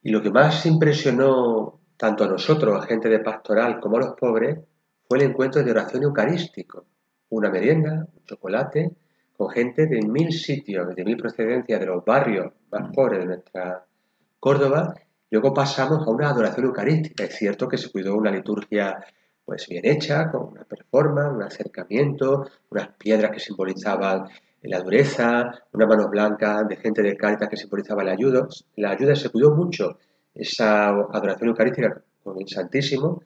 Y 0.02 0.10
lo 0.10 0.22
que 0.22 0.30
más 0.30 0.64
impresionó 0.66 1.80
tanto 1.96 2.24
a 2.24 2.28
nosotros, 2.28 2.82
a 2.82 2.86
gente 2.86 3.08
de 3.08 3.20
pastoral, 3.20 3.78
como 3.80 3.96
a 3.96 4.00
los 4.00 4.14
pobres, 4.14 4.58
fue 5.06 5.18
el 5.18 5.24
encuentro 5.24 5.62
de 5.62 5.70
oración 5.70 6.04
eucarístico. 6.04 6.86
Una 7.28 7.50
merienda, 7.50 8.06
un 8.14 8.24
chocolate, 8.24 8.92
con 9.36 9.50
gente 9.50 9.86
de 9.86 10.00
mil 10.02 10.32
sitios, 10.32 10.94
de 10.94 11.04
mil 11.04 11.16
procedencias, 11.16 11.78
de 11.78 11.86
los 11.86 12.04
barrios 12.04 12.52
más 12.70 12.90
pobres 12.94 13.20
de 13.20 13.26
nuestra 13.26 13.84
Córdoba. 14.38 14.94
Luego 15.30 15.54
pasamos 15.54 16.06
a 16.06 16.10
una 16.10 16.28
adoración 16.28 16.66
eucarística. 16.66 17.24
Es 17.24 17.36
cierto 17.36 17.68
que 17.68 17.78
se 17.78 17.90
cuidó 17.90 18.16
una 18.16 18.30
liturgia 18.30 19.04
pues 19.44 19.66
bien 19.68 19.84
hecha, 19.84 20.30
con 20.30 20.52
una 20.52 20.64
performance, 20.64 21.34
un 21.34 21.42
acercamiento, 21.42 22.46
unas 22.70 22.88
piedras 22.96 23.30
que 23.32 23.40
simbolizaban 23.40 24.28
la 24.62 24.80
dureza, 24.80 25.50
unas 25.72 25.88
manos 25.88 26.10
blancas 26.10 26.68
de 26.68 26.76
gente 26.76 27.02
de 27.02 27.16
Cáritas 27.16 27.48
que 27.48 27.56
simbolizaban 27.56 28.06
la 28.06 28.12
ayuda. 28.12 28.46
La 28.76 28.90
ayuda 28.90 29.16
se 29.16 29.30
cuidó 29.30 29.54
mucho, 29.54 29.98
esa 30.34 30.88
adoración 30.88 31.48
eucarística 31.48 32.02
con 32.22 32.40
el 32.40 32.48
Santísimo, 32.48 33.22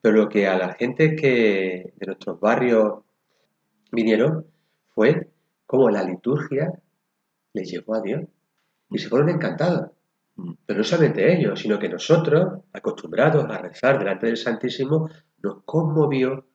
pero 0.00 0.16
lo 0.16 0.28
que 0.28 0.46
a 0.46 0.58
la 0.58 0.74
gente 0.74 1.16
que 1.16 1.94
de 1.96 2.06
nuestros 2.06 2.38
barrios 2.40 3.00
vinieron 3.90 4.46
fue 4.94 5.28
como 5.66 5.88
la 5.88 6.02
liturgia 6.02 6.72
les 7.52 7.70
llevó 7.70 7.94
a 7.94 8.00
Dios 8.00 8.22
y 8.90 8.98
se 8.98 9.08
fueron 9.08 9.30
encantados. 9.30 9.90
Pero 10.36 10.78
no 10.78 10.84
solamente 10.84 11.32
ellos, 11.32 11.60
sino 11.60 11.78
que 11.78 11.88
nosotros, 11.88 12.60
acostumbrados 12.72 13.44
a 13.48 13.58
rezar 13.58 13.98
delante 13.98 14.26
del 14.26 14.36
Santísimo, 14.36 15.08
nos 15.38 15.62
conmovió 15.64 16.46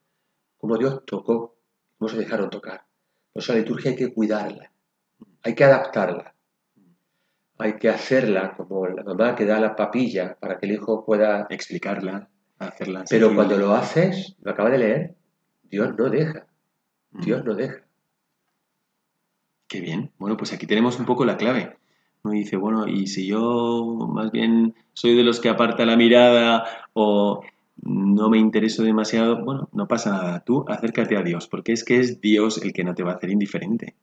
como 0.57 0.77
Dios 0.77 1.05
tocó, 1.05 1.55
cómo 1.97 2.09
se 2.09 2.17
dejaron 2.17 2.49
tocar. 2.49 2.85
Por 3.31 3.41
eso 3.41 3.53
la 3.53 3.59
liturgia 3.59 3.91
hay 3.91 3.97
que 3.97 4.13
cuidarla, 4.13 4.71
hay 5.43 5.55
que 5.55 5.63
adaptarla, 5.63 6.35
hay 7.57 7.77
que 7.77 7.89
hacerla 7.89 8.53
como 8.57 8.85
la 8.87 9.03
mamá 9.03 9.35
que 9.35 9.45
da 9.45 9.59
la 9.59 9.75
papilla 9.75 10.37
para 10.39 10.57
que 10.57 10.65
el 10.65 10.73
hijo 10.73 11.05
pueda 11.05 11.47
explicarla, 11.49 12.29
hacerla. 12.57 13.05
Pero 13.09 13.33
cuando 13.33 13.57
lo 13.57 13.73
haces, 13.73 14.35
lo 14.41 14.51
acaba 14.51 14.69
de 14.69 14.77
leer, 14.77 15.15
Dios 15.63 15.95
no 15.97 16.09
deja. 16.09 16.47
Dios 17.11 17.43
no 17.45 17.55
deja. 17.55 17.81
Qué 19.67 19.81
bien. 19.81 20.11
Bueno, 20.17 20.35
pues 20.35 20.51
aquí 20.53 20.67
tenemos 20.67 20.99
un 20.99 21.05
poco 21.05 21.25
la 21.25 21.37
clave. 21.37 21.78
Uno 22.23 22.33
dice, 22.33 22.57
bueno, 22.57 22.87
y 22.87 23.07
si 23.07 23.27
yo 23.27 24.09
más 24.13 24.31
bien 24.31 24.75
soy 24.93 25.15
de 25.15 25.23
los 25.23 25.39
que 25.39 25.49
aparta 25.49 25.85
la 25.85 25.95
mirada 25.95 26.65
o 26.93 27.41
no 27.81 28.29
me 28.29 28.37
intereso 28.37 28.83
demasiado, 28.83 29.43
bueno, 29.43 29.69
no 29.71 29.87
pasa 29.87 30.11
nada. 30.11 30.39
Tú 30.41 30.65
acércate 30.67 31.15
a 31.15 31.23
Dios, 31.23 31.47
porque 31.47 31.71
es 31.71 31.83
que 31.83 31.97
es 31.97 32.19
Dios 32.19 32.61
el 32.61 32.73
que 32.73 32.83
no 32.83 32.93
te 32.93 33.03
va 33.03 33.13
a 33.13 33.15
hacer 33.15 33.29
indiferente. 33.29 33.95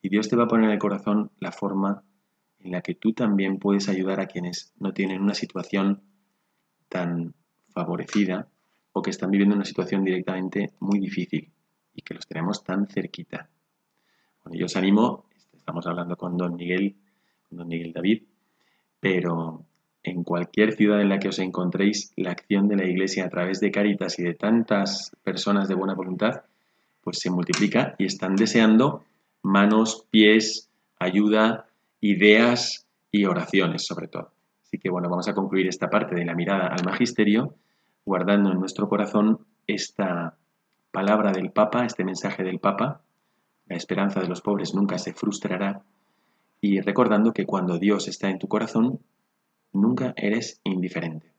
Y 0.00 0.08
Dios 0.08 0.28
te 0.28 0.36
va 0.36 0.44
a 0.44 0.48
poner 0.48 0.66
en 0.66 0.72
el 0.72 0.78
corazón 0.78 1.30
la 1.38 1.52
forma 1.52 2.02
en 2.58 2.72
la 2.72 2.80
que 2.80 2.94
tú 2.94 3.12
también 3.12 3.58
puedes 3.58 3.88
ayudar 3.88 4.20
a 4.20 4.26
quienes 4.26 4.72
no 4.78 4.92
tienen 4.92 5.22
una 5.22 5.34
situación 5.34 6.02
tan 6.88 7.34
favorecida 7.68 8.48
o 8.92 9.02
que 9.02 9.10
están 9.10 9.30
viviendo 9.30 9.54
una 9.54 9.64
situación 9.64 10.04
directamente 10.04 10.72
muy 10.80 10.98
difícil 10.98 11.52
y 11.94 12.02
que 12.02 12.14
los 12.14 12.26
tenemos 12.26 12.64
tan 12.64 12.86
cerquita. 12.86 13.48
Bueno, 14.44 14.58
yo 14.58 14.66
os 14.66 14.76
animo, 14.76 15.26
estamos 15.52 15.86
hablando 15.86 16.16
con 16.16 16.36
don 16.36 16.56
Miguel, 16.56 16.96
don 17.56 17.68
Miguel 17.68 17.92
David, 17.92 18.22
pero 19.00 19.64
en 20.02 20.24
cualquier 20.24 20.74
ciudad 20.74 21.00
en 21.00 21.08
la 21.08 21.18
que 21.18 21.28
os 21.28 21.38
encontréis, 21.38 22.12
la 22.16 22.32
acción 22.32 22.68
de 22.68 22.76
la 22.76 22.84
Iglesia 22.84 23.24
a 23.24 23.28
través 23.28 23.60
de 23.60 23.70
Caritas 23.70 24.18
y 24.18 24.22
de 24.22 24.34
tantas 24.34 25.12
personas 25.22 25.68
de 25.68 25.74
buena 25.74 25.94
voluntad, 25.94 26.42
pues 27.02 27.18
se 27.18 27.30
multiplica 27.30 27.94
y 27.98 28.06
están 28.06 28.36
deseando 28.36 29.04
manos, 29.42 30.06
pies, 30.10 30.68
ayuda, 30.98 31.66
ideas 32.00 32.86
y 33.10 33.24
oraciones 33.26 33.86
sobre 33.86 34.08
todo. 34.08 34.30
Así 34.64 34.78
que 34.78 34.90
bueno, 34.90 35.08
vamos 35.08 35.28
a 35.28 35.34
concluir 35.34 35.68
esta 35.68 35.90
parte 35.90 36.14
de 36.14 36.24
la 36.24 36.34
mirada 36.34 36.68
al 36.68 36.84
magisterio 36.84 37.54
guardando 38.04 38.50
en 38.50 38.58
nuestro 38.58 38.88
corazón 38.88 39.40
esta 39.66 40.36
palabra 40.90 41.32
del 41.32 41.50
Papa, 41.50 41.84
este 41.84 42.04
mensaje 42.04 42.42
del 42.42 42.58
Papa, 42.58 43.02
la 43.66 43.76
esperanza 43.76 44.20
de 44.20 44.28
los 44.28 44.40
pobres 44.40 44.74
nunca 44.74 44.98
se 44.98 45.12
frustrará, 45.12 45.82
y 46.62 46.80
recordando 46.80 47.32
que 47.32 47.44
cuando 47.44 47.78
Dios 47.78 48.06
está 48.06 48.30
en 48.30 48.38
tu 48.38 48.46
corazón, 48.46 49.00
nunca 49.72 50.14
eres 50.16 50.60
indiferente. 50.62 51.32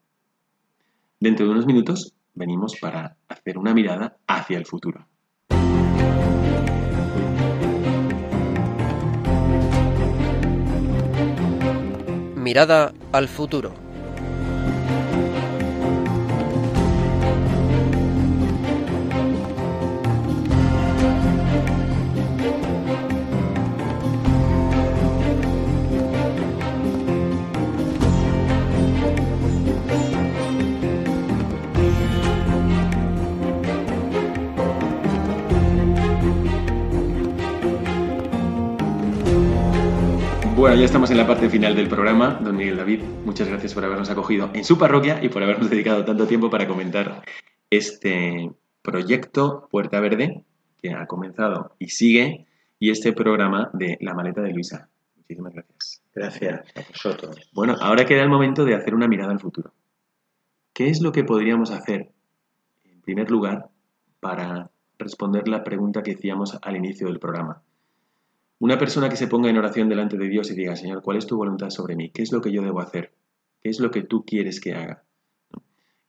Dentro 1.20 1.46
de 1.46 1.54
unos 1.54 1.66
minutos 1.66 2.14
venimos 2.34 2.76
para 2.80 3.16
hacer 3.30 3.58
una 3.58 3.74
mirada 3.74 4.18
hacia 4.28 4.58
el 4.58 4.66
futuro. 4.66 5.08
Mirada 12.36 12.94
al 13.14 13.30
futuro. 13.30 13.83
Bueno, 40.64 40.78
ya 40.78 40.86
estamos 40.86 41.12
en 41.12 41.18
la 41.18 41.28
parte 41.28 41.50
final 41.50 41.76
del 41.76 41.90
programa. 41.90 42.40
Don 42.42 42.56
Miguel 42.56 42.78
David, 42.78 43.02
muchas 43.26 43.50
gracias 43.50 43.74
por 43.74 43.84
habernos 43.84 44.10
acogido 44.10 44.50
en 44.54 44.64
su 44.64 44.78
parroquia 44.78 45.22
y 45.22 45.28
por 45.28 45.44
habernos 45.44 45.70
dedicado 45.70 46.06
tanto 46.06 46.26
tiempo 46.26 46.50
para 46.50 46.70
comentar 46.70 47.22
este 47.70 48.50
proyecto 48.82 49.68
Puerta 49.70 50.00
Verde 50.00 50.46
que 50.82 50.94
ha 50.94 51.06
comenzado 51.06 51.76
y 51.80 51.90
sigue 51.90 52.48
y 52.80 52.92
este 52.92 53.12
programa 53.12 53.72
de 53.74 53.98
La 54.00 54.14
Maleta 54.14 54.42
de 54.42 54.54
Luisa. 54.54 54.88
Muchísimas 55.18 55.54
gracias. 55.54 56.02
Gracias 56.16 56.62
a 56.78 56.82
vosotros. 56.88 57.50
Bueno, 57.52 57.76
ahora 57.82 58.06
queda 58.06 58.24
el 58.24 58.30
momento 58.30 58.64
de 58.64 58.76
hacer 58.76 58.96
una 58.96 59.10
mirada 59.10 59.34
al 59.34 59.42
futuro. 59.42 59.74
¿Qué 60.72 60.88
es 60.88 61.02
lo 61.02 61.12
que 61.12 61.26
podríamos 61.26 61.72
hacer 61.72 62.14
primer 63.04 63.30
lugar, 63.30 63.70
para 64.22 64.72
responder 64.98 65.50
la 65.50 65.64
pregunta 65.64 66.02
que 66.02 66.14
hacíamos 66.14 66.58
al 66.62 66.78
inicio 66.78 67.08
del 67.08 67.20
programa. 67.20 67.62
Una 68.64 68.78
persona 68.78 69.10
que 69.10 69.18
se 69.18 69.28
ponga 69.28 69.50
en 69.50 69.58
oración 69.58 69.90
delante 69.90 70.18
de 70.18 70.30
Dios 70.30 70.50
y 70.50 70.56
diga, 70.56 70.78
Señor, 70.78 71.02
¿cuál 71.02 71.18
es 71.18 71.28
tu 71.28 71.36
voluntad 71.36 71.70
sobre 71.70 71.98
mí? 71.98 72.12
¿Qué 72.12 72.22
es 72.22 72.32
lo 72.32 72.40
que 72.40 72.50
yo 72.50 72.62
debo 72.62 72.80
hacer? 72.80 73.14
¿Qué 73.62 73.68
es 73.68 73.82
lo 73.82 73.92
que 73.92 74.04
tú 74.04 74.24
quieres 74.24 74.62
que 74.62 74.72
haga? 74.72 75.04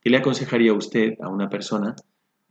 ¿Qué 0.00 0.08
le 0.08 0.18
aconsejaría 0.18 0.72
usted 0.72 1.20
a 1.20 1.28
una 1.28 1.50
persona 1.50 1.96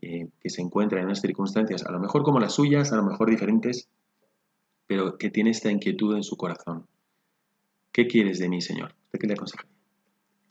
eh, 0.02 0.28
que 0.42 0.50
se 0.50 0.62
encuentra 0.62 1.00
en 1.00 1.06
unas 1.06 1.22
circunstancias, 1.22 1.86
a 1.86 1.92
lo 1.94 2.02
mejor 2.02 2.24
como 2.24 2.42
las 2.42 2.52
suyas, 2.52 2.92
a 2.92 2.98
lo 2.98 3.04
mejor 3.04 3.30
diferentes, 3.30 3.88
pero 4.88 5.18
que 5.18 5.30
tiene 5.30 5.52
esta 5.52 5.72
inquietud 5.72 6.18
en 6.18 6.24
su 6.24 6.36
corazón? 6.36 6.86
¿Qué 7.94 8.06
quieres 8.06 8.40
de 8.40 8.50
mí, 8.50 8.60
Señor? 8.60 8.96
¿Usted 9.06 9.20
qué 9.20 9.28
le 9.28 9.36
aconsejaría? 9.36 9.72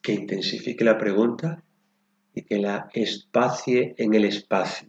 Que 0.01 0.15
intensifique 0.15 0.83
la 0.83 0.97
pregunta 0.97 1.63
y 2.33 2.41
que 2.41 2.57
la 2.57 2.89
espacie 2.95 3.95
en 3.99 4.15
el 4.15 4.25
espacio. 4.25 4.89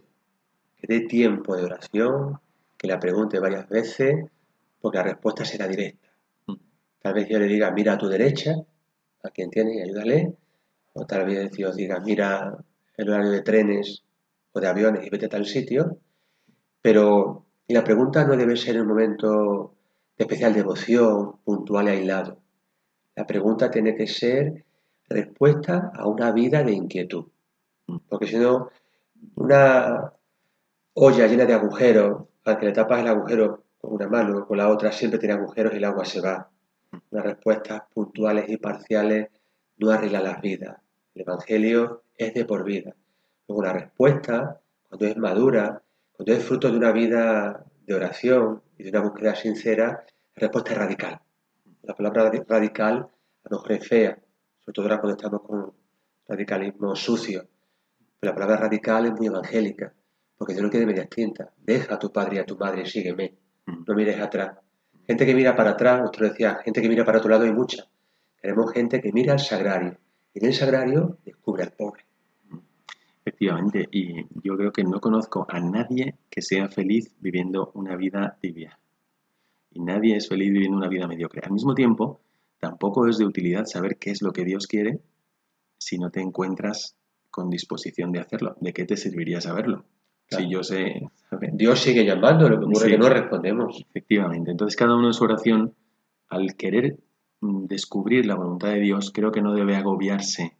Que 0.78 0.86
dé 0.86 1.00
tiempo 1.00 1.54
de 1.54 1.64
oración, 1.64 2.38
que 2.78 2.88
la 2.88 2.98
pregunte 2.98 3.38
varias 3.38 3.68
veces, 3.68 4.30
porque 4.84 4.98
la 4.98 5.04
respuesta 5.04 5.46
será 5.46 5.66
directa. 5.66 6.10
Mm. 6.46 6.56
Tal 7.00 7.14
vez 7.14 7.26
yo 7.26 7.38
le 7.38 7.46
diga, 7.46 7.70
mira 7.70 7.94
a 7.94 7.98
tu 7.98 8.06
derecha, 8.06 8.54
a 9.22 9.30
quien 9.30 9.48
tiene 9.48 9.76
y 9.76 9.80
ayúdale. 9.80 10.36
O 10.92 11.06
tal 11.06 11.24
vez 11.24 11.50
Dios 11.52 11.74
diga, 11.74 12.00
mira 12.00 12.54
el 12.94 13.08
horario 13.08 13.30
de 13.30 13.40
trenes 13.40 14.04
o 14.52 14.60
de 14.60 14.66
aviones 14.66 15.06
y 15.06 15.08
vete 15.08 15.24
a 15.24 15.30
tal 15.30 15.46
sitio. 15.46 15.96
Pero 16.82 17.46
y 17.66 17.72
la 17.72 17.82
pregunta 17.82 18.26
no 18.26 18.36
debe 18.36 18.58
ser 18.58 18.76
en 18.76 18.82
un 18.82 18.88
momento 18.88 19.74
de 20.18 20.24
especial 20.24 20.52
devoción, 20.52 21.38
puntual 21.42 21.86
y 21.86 21.92
aislado. 21.92 22.42
La 23.16 23.26
pregunta 23.26 23.70
tiene 23.70 23.96
que 23.96 24.06
ser 24.06 24.66
respuesta 25.08 25.92
a 25.94 26.06
una 26.06 26.30
vida 26.30 26.62
de 26.62 26.72
inquietud. 26.72 27.24
Porque 28.10 28.26
si 28.26 28.36
no, 28.36 28.68
una 29.36 30.12
olla 30.92 31.26
llena 31.26 31.46
de 31.46 31.54
agujeros, 31.54 32.24
al 32.44 32.58
que 32.58 32.66
le 32.66 32.72
tapas 32.72 33.00
el 33.00 33.08
agujero 33.08 33.63
con 33.84 33.94
una 33.94 34.08
mano 34.08 34.46
con 34.46 34.56
la 34.58 34.68
otra, 34.68 34.92
siempre 34.92 35.18
tiene 35.18 35.34
agujeros 35.34 35.72
y 35.74 35.76
el 35.76 35.84
agua 35.84 36.04
se 36.04 36.20
va. 36.20 36.50
Unas 37.10 37.24
respuestas 37.24 37.82
puntuales 37.92 38.48
y 38.48 38.56
parciales 38.56 39.28
no 39.78 39.90
arreglan 39.90 40.24
las 40.24 40.40
vidas. 40.40 40.78
El 41.14 41.22
Evangelio 41.22 42.02
es 42.16 42.34
de 42.34 42.44
por 42.44 42.64
vida. 42.64 42.94
Luego 43.48 43.62
la 43.62 43.72
respuesta, 43.72 44.60
cuando 44.88 45.06
es 45.06 45.16
madura, 45.16 45.82
cuando 46.12 46.32
es 46.32 46.44
fruto 46.44 46.70
de 46.70 46.76
una 46.76 46.92
vida 46.92 47.64
de 47.86 47.94
oración 47.94 48.62
y 48.78 48.84
de 48.84 48.90
una 48.90 49.00
búsqueda 49.00 49.34
sincera, 49.34 50.04
la 50.34 50.40
respuesta 50.40 50.72
es 50.72 50.78
radical. 50.78 51.20
La 51.82 51.94
palabra 51.94 52.30
radical 52.48 53.08
a 53.44 53.48
lo 53.50 53.58
mejor 53.58 53.72
es 53.72 53.86
fea, 53.86 54.18
sobre 54.60 54.74
todo 54.74 54.86
ahora 54.86 55.00
cuando 55.00 55.16
estamos 55.16 55.42
con 55.42 55.72
radicalismo 56.26 56.96
sucio. 56.96 57.46
Pero 58.18 58.32
la 58.32 58.34
palabra 58.34 58.56
radical 58.56 59.06
es 59.06 59.12
muy 59.12 59.26
evangélica, 59.26 59.92
porque 60.38 60.54
Dios 60.54 60.62
no 60.62 60.70
quiere 60.70 60.86
medias 60.86 61.10
tintas. 61.10 61.50
Deja 61.58 61.96
a 61.96 61.98
tu 61.98 62.10
padre 62.10 62.36
y 62.36 62.38
a 62.38 62.46
tu 62.46 62.56
madre 62.56 62.82
y 62.82 62.86
sígueme. 62.86 63.43
No 63.66 63.94
mires 63.94 64.20
atrás. 64.20 64.58
Gente 65.06 65.26
que 65.26 65.34
mira 65.34 65.54
para 65.54 65.70
atrás, 65.70 66.02
usted 66.04 66.30
decía, 66.30 66.56
gente 66.64 66.80
que 66.80 66.88
mira 66.88 67.04
para 67.04 67.18
otro 67.18 67.30
lado 67.30 67.44
hay 67.44 67.52
mucha. 67.52 67.84
Queremos 68.40 68.72
gente 68.72 69.00
que 69.00 69.12
mira 69.12 69.32
al 69.32 69.40
sagrario. 69.40 69.98
Y 70.32 70.40
en 70.40 70.46
el 70.46 70.54
sagrario 70.54 71.18
descubre 71.24 71.62
al 71.62 71.72
pobre. 71.72 72.04
Efectivamente, 73.24 73.88
y 73.90 74.26
yo 74.42 74.56
creo 74.56 74.72
que 74.72 74.84
no 74.84 75.00
conozco 75.00 75.46
a 75.48 75.58
nadie 75.60 76.16
que 76.28 76.42
sea 76.42 76.68
feliz 76.68 77.14
viviendo 77.20 77.70
una 77.74 77.96
vida 77.96 78.36
tibia. 78.40 78.78
Y 79.70 79.80
nadie 79.80 80.16
es 80.16 80.28
feliz 80.28 80.52
viviendo 80.52 80.76
una 80.76 80.88
vida 80.88 81.08
mediocre. 81.08 81.40
Al 81.42 81.52
mismo 81.52 81.74
tiempo, 81.74 82.20
tampoco 82.58 83.08
es 83.08 83.16
de 83.16 83.24
utilidad 83.24 83.64
saber 83.64 83.96
qué 83.96 84.10
es 84.10 84.20
lo 84.20 84.32
que 84.32 84.44
Dios 84.44 84.66
quiere 84.66 85.00
si 85.78 85.98
no 85.98 86.10
te 86.10 86.20
encuentras 86.20 86.96
con 87.30 87.50
disposición 87.50 88.12
de 88.12 88.20
hacerlo. 88.20 88.56
¿De 88.60 88.72
qué 88.72 88.84
te 88.84 88.96
serviría 88.96 89.40
saberlo? 89.40 89.84
Claro. 90.36 90.44
Si 90.44 90.52
yo 90.52 90.62
sé... 90.62 91.02
Dios 91.52 91.80
sigue 91.80 92.04
llamando, 92.04 92.48
lo 92.48 92.58
que 92.58 92.64
ocurre 92.66 92.84
Sí. 92.86 92.90
que 92.92 92.98
no 92.98 93.08
respondemos. 93.08 93.84
Efectivamente. 93.90 94.50
Entonces 94.50 94.76
cada 94.76 94.94
uno 94.96 95.08
en 95.08 95.12
su 95.14 95.24
oración, 95.24 95.74
al 96.28 96.54
querer 96.54 96.98
mm, 97.40 97.64
descubrir 97.66 98.26
la 98.26 98.36
voluntad 98.36 98.68
de 98.68 98.80
Dios, 98.80 99.10
creo 99.12 99.32
que 99.32 99.42
no 99.42 99.52
debe 99.54 99.74
agobiarse 99.76 100.56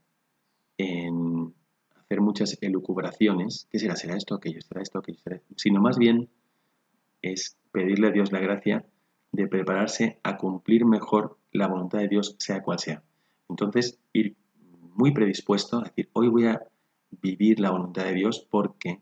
en 0.76 1.54
hacer 1.94 2.20
muchas 2.20 2.58
elucubraciones. 2.60 3.68
¿Qué 3.70 3.78
será? 3.78 3.96
¿Será 3.96 4.16
esto? 4.16 4.34
¿Aquello? 4.34 4.60
¿Será 4.60 4.82
esto? 4.82 4.98
¿Aquello? 4.98 5.18
¿Será? 5.22 5.40
Sino 5.56 5.80
más 5.80 5.96
bien 5.98 6.28
es 7.22 7.56
pedirle 7.72 8.08
a 8.08 8.10
Dios 8.10 8.32
la 8.32 8.40
gracia 8.40 8.84
de 9.32 9.46
prepararse 9.46 10.18
a 10.22 10.36
cumplir 10.36 10.84
mejor 10.84 11.38
la 11.52 11.66
voluntad 11.68 11.98
de 12.00 12.08
Dios, 12.08 12.36
sea 12.38 12.62
cual 12.62 12.78
sea. 12.78 13.02
Entonces, 13.48 13.98
ir 14.12 14.36
muy 14.94 15.12
predispuesto 15.12 15.78
a 15.78 15.84
decir, 15.84 16.08
hoy 16.12 16.28
voy 16.28 16.46
a 16.46 16.62
vivir 17.22 17.60
la 17.60 17.70
voluntad 17.70 18.04
de 18.04 18.14
Dios 18.14 18.46
porque 18.48 19.00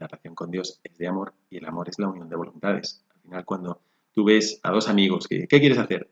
la 0.00 0.08
relación 0.08 0.34
con 0.34 0.50
Dios 0.50 0.80
es 0.82 0.98
de 0.98 1.06
amor 1.06 1.34
y 1.50 1.58
el 1.58 1.66
amor 1.66 1.88
es 1.88 1.98
la 1.98 2.08
unión 2.08 2.28
de 2.28 2.36
voluntades. 2.36 3.04
Al 3.14 3.20
final, 3.20 3.44
cuando 3.44 3.80
tú 4.12 4.24
ves 4.24 4.58
a 4.62 4.70
dos 4.70 4.88
amigos 4.88 5.28
que, 5.28 5.46
¿qué 5.46 5.60
quieres 5.60 5.78
hacer? 5.78 6.10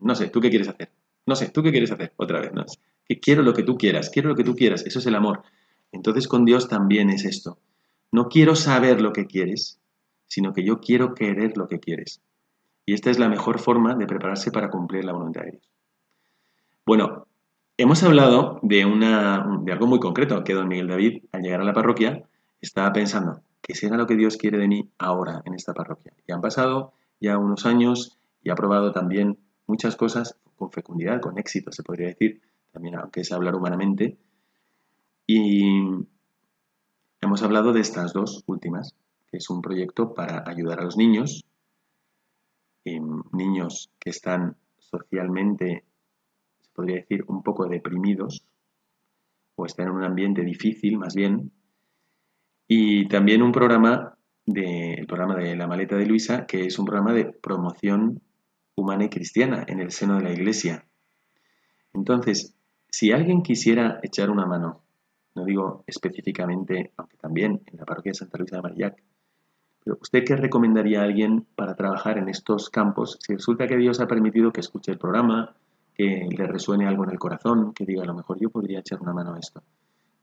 No 0.00 0.14
sé, 0.14 0.28
¿tú 0.28 0.40
qué 0.40 0.50
quieres 0.50 0.68
hacer? 0.68 0.90
No 1.24 1.34
sé, 1.34 1.48
¿tú 1.48 1.62
qué 1.62 1.70
quieres 1.70 1.90
hacer? 1.90 2.12
Otra 2.16 2.40
vez, 2.40 2.52
no. 2.52 2.64
Que 3.08 3.18
quiero 3.18 3.42
lo 3.42 3.54
que 3.54 3.62
tú 3.62 3.78
quieras, 3.78 4.10
quiero 4.10 4.28
lo 4.28 4.36
que 4.36 4.44
tú 4.44 4.54
quieras, 4.54 4.84
eso 4.84 4.98
es 4.98 5.06
el 5.06 5.14
amor. 5.14 5.42
Entonces 5.92 6.28
con 6.28 6.44
Dios 6.44 6.68
también 6.68 7.08
es 7.10 7.24
esto. 7.24 7.58
No 8.12 8.28
quiero 8.28 8.54
saber 8.54 9.00
lo 9.00 9.12
que 9.12 9.26
quieres, 9.26 9.80
sino 10.26 10.52
que 10.52 10.62
yo 10.62 10.80
quiero 10.80 11.14
querer 11.14 11.56
lo 11.56 11.66
que 11.68 11.80
quieres. 11.80 12.20
Y 12.84 12.92
esta 12.92 13.10
es 13.10 13.18
la 13.18 13.28
mejor 13.28 13.58
forma 13.58 13.94
de 13.94 14.06
prepararse 14.06 14.52
para 14.52 14.70
cumplir 14.70 15.04
la 15.04 15.12
voluntad 15.12 15.42
de 15.42 15.52
Dios. 15.52 15.70
Bueno, 16.84 17.26
hemos 17.78 18.02
hablado 18.02 18.60
de, 18.62 18.84
una, 18.84 19.44
de 19.62 19.72
algo 19.72 19.86
muy 19.86 19.98
concreto, 19.98 20.44
que 20.44 20.54
don 20.54 20.68
Miguel 20.68 20.88
David, 20.88 21.24
al 21.32 21.42
llegar 21.42 21.62
a 21.62 21.64
la 21.64 21.72
parroquia, 21.72 22.24
estaba 22.60 22.92
pensando, 22.92 23.42
¿qué 23.62 23.74
será 23.74 23.96
lo 23.96 24.06
que 24.06 24.16
Dios 24.16 24.36
quiere 24.36 24.58
de 24.58 24.68
mí 24.68 24.90
ahora 24.98 25.42
en 25.44 25.54
esta 25.54 25.74
parroquia? 25.74 26.12
Y 26.26 26.32
han 26.32 26.40
pasado 26.40 26.92
ya 27.20 27.38
unos 27.38 27.66
años 27.66 28.18
y 28.42 28.50
ha 28.50 28.54
probado 28.54 28.92
también 28.92 29.38
muchas 29.66 29.96
cosas 29.96 30.36
con 30.56 30.70
fecundidad, 30.70 31.20
con 31.20 31.38
éxito, 31.38 31.72
se 31.72 31.82
podría 31.82 32.08
decir, 32.08 32.40
también 32.72 32.96
aunque 32.96 33.20
es 33.20 33.32
hablar 33.32 33.54
humanamente. 33.54 34.16
Y 35.26 35.80
hemos 37.20 37.42
hablado 37.42 37.72
de 37.72 37.80
estas 37.80 38.12
dos 38.12 38.44
últimas, 38.46 38.94
que 39.30 39.38
es 39.38 39.50
un 39.50 39.60
proyecto 39.60 40.14
para 40.14 40.44
ayudar 40.46 40.80
a 40.80 40.84
los 40.84 40.96
niños, 40.96 41.44
niños 43.32 43.90
que 43.98 44.10
están 44.10 44.56
socialmente, 44.78 45.84
se 46.60 46.70
podría 46.72 46.96
decir, 46.96 47.24
un 47.26 47.42
poco 47.42 47.66
deprimidos, 47.66 48.44
o 49.56 49.66
están 49.66 49.88
en 49.88 49.94
un 49.94 50.04
ambiente 50.04 50.42
difícil 50.42 50.98
más 50.98 51.14
bien, 51.14 51.50
y 52.68 53.08
también 53.08 53.42
un 53.42 53.52
programa 53.52 54.16
de, 54.44 54.94
el 54.94 55.06
programa 55.06 55.36
de 55.36 55.56
La 55.56 55.66
Maleta 55.66 55.96
de 55.96 56.06
Luisa, 56.06 56.46
que 56.46 56.66
es 56.66 56.78
un 56.78 56.86
programa 56.86 57.12
de 57.12 57.26
promoción 57.26 58.20
humana 58.74 59.04
y 59.04 59.08
cristiana 59.08 59.64
en 59.66 59.80
el 59.80 59.90
seno 59.90 60.16
de 60.16 60.24
la 60.24 60.32
Iglesia. 60.32 60.86
Entonces, 61.92 62.54
si 62.88 63.12
alguien 63.12 63.42
quisiera 63.42 64.00
echar 64.02 64.30
una 64.30 64.46
mano, 64.46 64.82
no 65.34 65.44
digo 65.44 65.84
específicamente, 65.86 66.92
aunque 66.96 67.16
también 67.16 67.62
en 67.66 67.78
la 67.78 67.84
parroquia 67.84 68.10
de 68.10 68.18
Santa 68.18 68.38
Luisa 68.38 68.56
de 68.56 68.62
Marillac, 68.62 69.02
pero 69.84 69.98
¿usted 70.00 70.24
qué 70.24 70.34
recomendaría 70.34 71.00
a 71.00 71.04
alguien 71.04 71.46
para 71.54 71.76
trabajar 71.76 72.18
en 72.18 72.28
estos 72.28 72.70
campos? 72.70 73.18
Si 73.20 73.34
resulta 73.34 73.68
que 73.68 73.76
Dios 73.76 74.00
ha 74.00 74.08
permitido 74.08 74.52
que 74.52 74.60
escuche 74.60 74.90
el 74.90 74.98
programa, 74.98 75.54
que 75.94 76.26
le 76.28 76.46
resuene 76.46 76.86
algo 76.86 77.04
en 77.04 77.10
el 77.10 77.18
corazón, 77.18 77.72
que 77.72 77.86
diga, 77.86 78.02
a 78.02 78.06
lo 78.06 78.14
mejor 78.14 78.38
yo 78.40 78.50
podría 78.50 78.80
echar 78.80 79.00
una 79.00 79.12
mano 79.12 79.34
a 79.34 79.38
esto. 79.38 79.62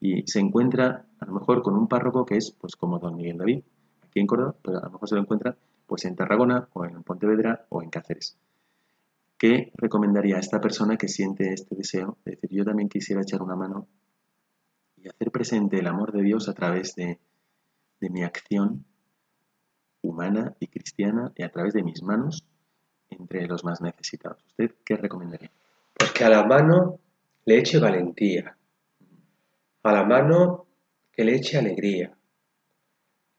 Y 0.03 0.27
se 0.27 0.41
encuentra, 0.41 1.05
a 1.17 1.25
lo 1.25 1.31
mejor, 1.31 1.63
con 1.63 1.77
un 1.77 1.87
párroco 1.87 2.25
que 2.25 2.35
es, 2.35 2.51
pues, 2.51 2.75
como 2.75 2.99
don 2.99 3.15
Miguel 3.15 3.37
David, 3.37 3.63
aquí 4.01 4.19
en 4.19 4.27
Córdoba, 4.27 4.53
pero 4.61 4.79
a 4.79 4.81
lo 4.81 4.91
mejor 4.91 5.07
se 5.07 5.15
lo 5.15 5.21
encuentra, 5.21 5.55
pues, 5.87 6.03
en 6.03 6.17
Tarragona, 6.17 6.67
o 6.73 6.83
en 6.83 7.03
Pontevedra, 7.03 7.65
o 7.69 7.81
en 7.81 7.89
Cáceres. 7.89 8.37
¿Qué 9.37 9.71
recomendaría 9.75 10.35
a 10.35 10.39
esta 10.41 10.59
persona 10.59 10.97
que 10.97 11.07
siente 11.07 11.53
este 11.53 11.73
deseo 11.77 12.17
de 12.25 12.31
decir, 12.31 12.49
yo 12.49 12.65
también 12.65 12.89
quisiera 12.89 13.21
echar 13.21 13.41
una 13.41 13.55
mano 13.55 13.87
y 14.97 15.07
hacer 15.07 15.31
presente 15.31 15.79
el 15.79 15.87
amor 15.87 16.11
de 16.11 16.21
Dios 16.21 16.49
a 16.49 16.53
través 16.53 16.95
de, 16.95 17.21
de 18.01 18.09
mi 18.09 18.23
acción 18.23 18.83
humana 20.01 20.53
y 20.59 20.67
cristiana 20.67 21.31
y 21.37 21.43
a 21.43 21.49
través 21.49 21.73
de 21.73 21.81
mis 21.81 22.03
manos 22.03 22.45
entre 23.09 23.47
los 23.47 23.63
más 23.63 23.79
necesitados. 23.79 24.43
¿Usted 24.47 24.75
qué 24.83 24.97
recomendaría? 24.97 25.51
Pues 25.93 26.11
que 26.11 26.25
a 26.25 26.29
la 26.29 26.45
mano 26.45 26.99
le 27.45 27.59
eche 27.59 27.79
valentía, 27.79 28.57
a 29.83 29.91
la 29.91 30.03
mano 30.03 30.65
que 31.11 31.23
le 31.23 31.35
eche 31.35 31.57
alegría, 31.57 32.17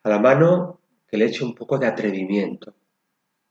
a 0.02 0.08
la 0.08 0.18
mano 0.18 0.80
que 1.06 1.16
le 1.16 1.26
eche 1.26 1.44
un 1.44 1.54
poco 1.54 1.78
de 1.78 1.86
atrevimiento 1.86 2.74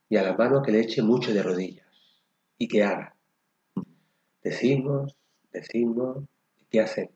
y 0.10 0.18
a 0.18 0.24
la 0.24 0.34
mano 0.36 0.62
que 0.62 0.72
le 0.72 0.82
eche 0.82 1.02
mucho 1.02 1.34
de 1.34 1.44
rodillas 1.44 1.88
y 2.58 2.68
que 2.68 2.84
haga. 2.84 3.16
Decimos, 4.42 5.18
decimos, 5.52 6.24
¿y 6.60 6.66
qué 6.66 6.82
hacemos? 6.82 7.16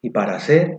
Y 0.00 0.10
para 0.10 0.36
hacer 0.36 0.78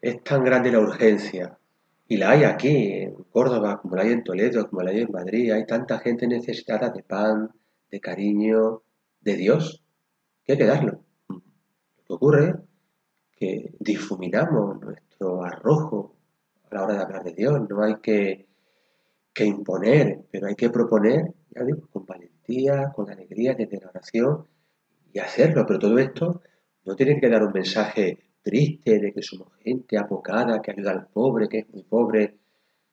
es 0.00 0.22
tan 0.22 0.44
grande 0.44 0.72
la 0.72 0.80
urgencia, 0.80 1.58
y 2.06 2.18
la 2.18 2.30
hay 2.30 2.44
aquí 2.44 2.68
en 2.68 3.14
Córdoba, 3.30 3.80
como 3.80 3.96
la 3.96 4.02
hay 4.02 4.12
en 4.12 4.24
Toledo, 4.24 4.68
como 4.68 4.82
la 4.82 4.90
hay 4.90 5.00
en 5.00 5.12
Madrid, 5.12 5.52
hay 5.52 5.64
tanta 5.64 5.98
gente 5.98 6.26
necesitada 6.26 6.90
de 6.90 7.02
pan, 7.02 7.50
de 7.90 8.00
cariño, 8.00 8.82
de 9.20 9.36
Dios, 9.36 9.82
que 10.44 10.52
hay 10.52 10.58
que 10.58 10.66
darlo. 10.66 11.02
Lo 11.28 12.04
que 12.06 12.12
ocurre 12.12 12.54
que 13.36 13.74
difuminamos 13.78 14.80
nuestro 14.80 15.42
arrojo 15.42 16.16
a 16.70 16.74
la 16.74 16.84
hora 16.84 16.94
de 16.94 17.02
hablar 17.02 17.24
de 17.24 17.32
Dios. 17.32 17.60
No 17.68 17.82
hay 17.82 17.96
que, 17.96 18.46
que 19.32 19.44
imponer, 19.44 20.24
pero 20.30 20.46
hay 20.46 20.54
que 20.54 20.70
proponer, 20.70 21.34
ya 21.50 21.64
digo, 21.64 21.88
con 21.92 22.06
valentía, 22.06 22.92
con 22.94 23.10
alegría, 23.10 23.54
desde 23.54 23.80
la 23.80 23.88
oración 23.88 24.46
y 25.12 25.18
hacerlo. 25.18 25.64
Pero 25.66 25.78
todo 25.78 25.98
esto 25.98 26.42
no 26.84 26.94
tiene 26.94 27.20
que 27.20 27.28
dar 27.28 27.42
un 27.42 27.52
mensaje 27.52 28.18
triste 28.42 28.98
de 29.00 29.12
que 29.12 29.22
somos 29.22 29.48
gente 29.56 29.98
apocada, 29.98 30.60
que 30.60 30.72
ayuda 30.72 30.92
al 30.92 31.06
pobre, 31.06 31.48
que 31.48 31.60
es 31.60 31.70
muy 31.70 31.82
pobre. 31.82 32.38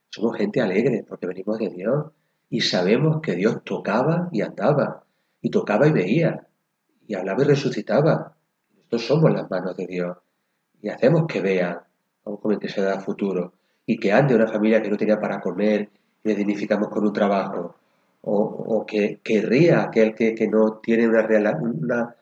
Somos 0.09 0.37
gente 0.37 0.61
alegre 0.61 1.05
porque 1.07 1.27
venimos 1.27 1.57
de 1.59 1.69
Dios 1.69 2.11
y 2.49 2.61
sabemos 2.61 3.21
que 3.21 3.35
Dios 3.35 3.63
tocaba 3.63 4.27
y 4.31 4.41
andaba, 4.41 5.05
y 5.41 5.49
tocaba 5.49 5.87
y 5.87 5.91
veía, 5.91 6.47
y 7.07 7.15
hablaba 7.15 7.43
y 7.43 7.45
resucitaba. 7.45 8.35
Nosotros 8.75 9.05
somos 9.05 9.31
las 9.31 9.49
manos 9.49 9.77
de 9.77 9.87
Dios 9.87 10.17
y 10.81 10.89
hacemos 10.89 11.25
que 11.27 11.41
vea, 11.41 11.85
como 12.23 12.59
que 12.59 12.69
se 12.69 12.81
da 12.81 12.99
futuro, 12.99 13.53
y 13.85 13.97
que 13.97 14.11
ande 14.11 14.35
una 14.35 14.47
familia 14.47 14.81
que 14.81 14.89
no 14.89 14.97
tenía 14.97 15.19
para 15.19 15.39
comer 15.39 15.89
y 16.23 16.29
le 16.29 16.35
dignificamos 16.35 16.89
con 16.89 17.05
un 17.05 17.13
trabajo, 17.13 17.75
o, 18.23 18.85
que, 18.85 19.19
que, 19.23 19.41
ría 19.41 19.81
aquel 19.81 20.13
que, 20.13 20.47
no 20.47 20.77
tiene 20.77 21.07
una, 21.07 21.25
una 21.59 22.15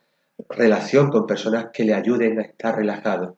relación 0.47 1.09
con 1.09 1.27
personas 1.27 1.67
que 1.73 1.83
le 1.83 1.93
ayuden 1.93 2.39
a 2.39 2.43
estar 2.43 2.77
relajado. 2.77 3.35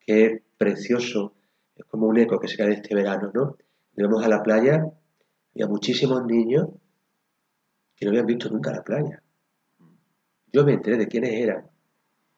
Qué 0.00 0.42
precioso, 0.58 1.32
es 1.74 1.86
como 1.86 2.06
un 2.06 2.18
eco 2.18 2.38
que 2.38 2.48
se 2.48 2.58
cae 2.58 2.72
este 2.72 2.94
verano, 2.94 3.30
¿no? 3.32 3.56
Vamos 3.96 4.24
a 4.24 4.28
la 4.28 4.42
playa 4.42 4.84
y 5.54 5.62
a 5.62 5.66
muchísimos 5.66 6.26
niños 6.26 6.68
que 7.94 8.04
no 8.04 8.10
habían 8.10 8.26
visto 8.26 8.50
nunca 8.50 8.72
la 8.72 8.84
playa. 8.84 9.22
Yo 10.52 10.64
me 10.64 10.74
enteré 10.74 10.98
de 10.98 11.08
quiénes 11.08 11.32
eran 11.32 11.66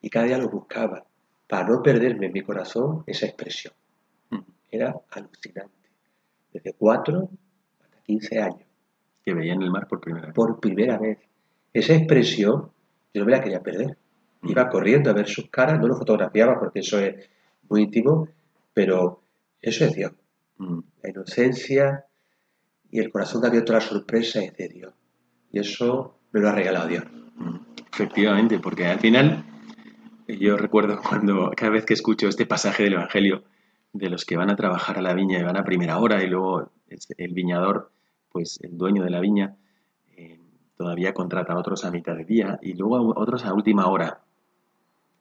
y 0.00 0.08
cada 0.08 0.26
día 0.26 0.38
los 0.38 0.52
buscaba 0.52 1.07
para 1.48 1.66
no 1.66 1.82
perderme 1.82 2.26
en 2.26 2.32
mi 2.32 2.42
corazón 2.42 3.02
esa 3.06 3.26
expresión. 3.26 3.72
Era 4.70 4.94
alucinante. 5.10 5.72
Desde 6.52 6.74
4 6.74 7.30
hasta 7.82 8.02
15 8.02 8.40
años. 8.40 8.68
Que 9.24 9.32
veían 9.32 9.62
el 9.62 9.70
mar 9.70 9.88
por 9.88 10.00
primera 10.00 10.26
vez. 10.26 10.34
Por 10.34 10.60
primera 10.60 10.98
vez. 10.98 11.18
Esa 11.72 11.94
expresión 11.94 12.70
yo 13.14 13.20
no 13.20 13.26
me 13.26 13.32
la 13.32 13.40
quería 13.40 13.62
perder. 13.62 13.96
Mm. 14.42 14.50
Iba 14.50 14.68
corriendo 14.68 15.10
a 15.10 15.14
ver 15.14 15.26
sus 15.26 15.48
caras, 15.48 15.80
no 15.80 15.88
lo 15.88 15.96
fotografiaba 15.96 16.58
porque 16.58 16.80
eso 16.80 16.98
es 16.98 17.28
muy 17.68 17.82
íntimo, 17.82 18.28
pero 18.74 19.22
eso 19.60 19.86
es 19.86 19.94
Dios. 19.94 20.12
Mm. 20.58 20.80
La 21.02 21.10
inocencia 21.10 22.04
y 22.90 23.00
el 23.00 23.10
corazón 23.10 23.40
que 23.40 23.48
abierto 23.48 23.72
la 23.72 23.80
sorpresa 23.80 24.42
es 24.42 24.54
de 24.56 24.68
Dios. 24.68 24.94
Y 25.50 25.60
eso 25.60 26.18
me 26.32 26.40
lo 26.40 26.48
ha 26.50 26.52
regalado 26.52 26.88
Dios. 26.88 27.04
Mm. 27.36 27.56
Efectivamente, 27.90 28.58
porque 28.58 28.86
al 28.86 29.00
final 29.00 29.44
yo 30.36 30.56
recuerdo 30.56 31.00
cuando 31.02 31.50
cada 31.56 31.72
vez 31.72 31.86
que 31.86 31.94
escucho 31.94 32.28
este 32.28 32.44
pasaje 32.44 32.82
del 32.82 32.94
Evangelio 32.94 33.44
de 33.92 34.10
los 34.10 34.24
que 34.26 34.36
van 34.36 34.50
a 34.50 34.56
trabajar 34.56 34.98
a 34.98 35.02
la 35.02 35.14
viña 35.14 35.38
y 35.38 35.42
van 35.42 35.56
a 35.56 35.64
primera 35.64 35.98
hora 35.98 36.22
y 36.22 36.26
luego 36.26 36.70
el 37.16 37.32
viñador, 37.32 37.90
pues 38.30 38.58
el 38.62 38.76
dueño 38.76 39.02
de 39.02 39.10
la 39.10 39.20
viña, 39.20 39.56
eh, 40.16 40.38
todavía 40.76 41.14
contrata 41.14 41.54
a 41.54 41.58
otros 41.58 41.84
a 41.84 41.90
mitad 41.90 42.14
de 42.14 42.24
día 42.24 42.58
y 42.60 42.74
luego 42.74 42.96
a 42.96 43.20
otros 43.20 43.44
a 43.46 43.54
última 43.54 43.86
hora. 43.86 44.20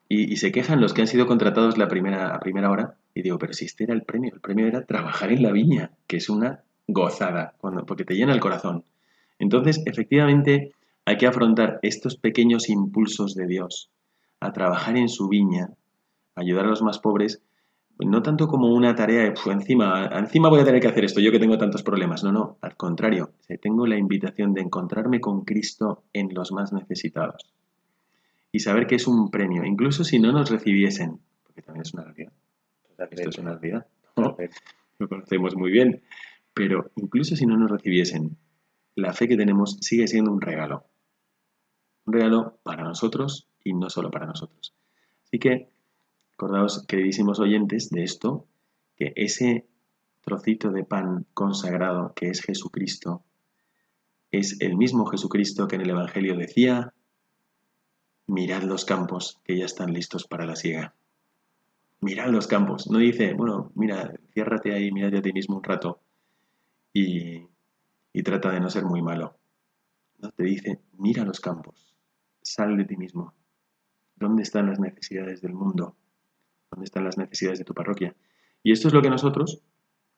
Y, 0.10 0.38
se 0.38 0.54
quejan 0.54 0.80
los 0.80 0.94
que 0.94 1.02
han 1.02 1.08
sido 1.08 1.26
contratados 1.26 1.78
la 1.78 1.90
primera, 1.90 2.34
a 2.34 2.40
primera 2.40 2.72
hora. 2.72 2.96
Y 3.14 3.24
digo, 3.24 3.38
pero 3.40 3.52
si 3.52 3.66
este 3.66 3.84
era 3.84 3.94
el 3.94 4.04
premio, 4.04 4.34
el 4.34 4.40
premio 4.40 4.66
era 4.66 4.86
trabajar 4.86 5.34
en 5.34 5.44
la 5.44 5.52
viña, 5.52 5.92
que 6.08 6.16
es 6.16 6.30
una 6.30 6.64
gozada, 6.88 7.56
cuando, 7.58 7.86
porque 7.86 8.06
te 8.06 8.16
llena 8.16 8.32
el 8.32 8.40
corazón. 8.40 8.86
Entonces, 9.38 9.84
efectivamente, 9.86 10.72
hay 11.04 11.18
que 11.18 11.28
afrontar 11.28 11.80
estos 11.82 12.16
pequeños 12.16 12.70
impulsos 12.70 13.36
de 13.36 13.48
Dios 13.48 13.92
a 14.40 14.54
trabajar 14.54 14.98
en 14.98 15.10
su 15.10 15.28
viña, 15.28 15.70
ayudar 16.36 16.66
a 16.66 16.70
los 16.70 16.82
más 16.82 17.00
pobres, 17.00 17.42
no 18.00 18.22
tanto 18.22 18.48
como 18.48 18.74
una 18.74 18.96
tarea 18.96 19.24
de, 19.24 19.32
pues, 19.32 19.48
encima, 19.48 20.06
encima 20.14 20.50
voy 20.50 20.60
a 20.60 20.66
tener 20.66 20.82
que 20.82 20.88
hacer 20.88 21.04
esto, 21.04 21.20
yo 21.20 21.32
que 21.32 21.40
tengo 21.40 21.58
tantos 21.58 21.82
problemas. 21.82 22.24
No, 22.24 22.32
no, 22.32 22.58
al 22.62 22.76
contrario, 22.76 23.32
tengo 23.62 23.88
la 23.88 23.98
invitación 23.98 24.54
de 24.54 24.62
encontrarme 24.62 25.20
con 25.20 25.44
Cristo 25.44 26.04
en 26.14 26.34
los 26.34 26.52
más 26.52 26.72
necesitados. 26.74 27.52
Y 28.52 28.60
saber 28.60 28.86
que 28.88 28.96
es 28.96 29.08
un 29.08 29.32
premio, 29.32 29.64
incluso 29.66 30.04
si 30.04 30.20
no 30.20 30.32
nos 30.32 30.50
recibiesen, 30.50 31.20
porque 31.44 31.62
también 31.62 31.82
es 31.82 31.94
una 31.94 32.04
realidad. 32.04 32.34
Esto 33.12 33.30
es 33.30 33.38
una 33.40 33.56
realidad. 33.56 33.88
Lo 35.00 35.08
conocemos 35.08 35.56
muy 35.56 35.72
bien. 35.72 36.02
Pero 36.54 36.90
incluso 36.96 37.36
si 37.36 37.46
no 37.46 37.56
nos 37.56 37.70
recibiesen, 37.70 38.36
la 38.96 39.14
fe 39.14 39.28
que 39.28 39.38
tenemos 39.38 39.78
sigue 39.82 40.08
siendo 40.08 40.32
un 40.32 40.42
regalo. 40.42 40.86
Un 42.06 42.14
regalo 42.14 42.58
para 42.64 42.84
nosotros 42.84 43.47
y 43.64 43.74
no 43.74 43.90
solo 43.90 44.12
para 44.12 44.26
nosotros. 44.26 44.74
Así 45.24 45.40
que 45.40 45.70
Acordaos, 46.38 46.86
queridísimos 46.86 47.40
oyentes, 47.40 47.90
de 47.90 48.04
esto, 48.04 48.46
que 48.96 49.12
ese 49.16 49.66
trocito 50.22 50.70
de 50.70 50.84
pan 50.84 51.26
consagrado 51.34 52.14
que 52.14 52.30
es 52.30 52.42
Jesucristo, 52.44 53.24
es 54.30 54.62
el 54.62 54.78
mismo 54.78 55.08
Jesucristo 55.08 55.68
que 55.68 55.78
en 55.78 55.82
el 55.82 55.90
Evangelio 55.90 56.38
decía, 56.38 56.94
mirad 58.28 58.62
los 58.62 58.86
campos 58.86 59.42
que 59.44 59.58
ya 59.58 59.66
están 59.66 59.94
listos 59.94 60.28
para 60.28 60.46
la 60.46 60.56
siega. 60.56 60.94
Mirad 62.02 62.30
los 62.30 62.46
campos. 62.46 62.88
No 62.88 63.00
dice, 63.00 63.34
bueno, 63.34 63.72
mira, 63.74 64.14
ciérrate 64.32 64.76
ahí, 64.76 64.92
mírate 64.92 65.18
a 65.18 65.22
ti 65.24 65.34
mismo 65.34 65.58
un 65.58 65.64
rato 65.64 66.02
y, 66.94 67.48
y 68.14 68.22
trata 68.22 68.52
de 68.52 68.60
no 68.60 68.70
ser 68.70 68.86
muy 68.86 69.02
malo. 69.02 69.40
No, 70.20 70.30
te 70.30 70.44
dice, 70.44 70.82
mira 71.00 71.26
los 71.26 71.40
campos, 71.40 71.96
sal 72.44 72.78
de 72.78 72.86
ti 72.86 72.96
mismo. 72.96 73.34
¿Dónde 74.18 74.44
están 74.44 74.68
las 74.68 74.80
necesidades 74.80 75.42
del 75.42 75.54
mundo? 75.54 75.96
dónde 76.72 76.86
están 76.86 77.04
las 77.04 77.18
necesidades 77.18 77.60
de 77.60 77.66
tu 77.66 77.74
parroquia. 77.74 78.16
Y 78.64 78.72
esto 78.72 78.88
es 78.88 78.94
lo 78.94 79.02
que 79.02 79.10
nosotros, 79.10 79.62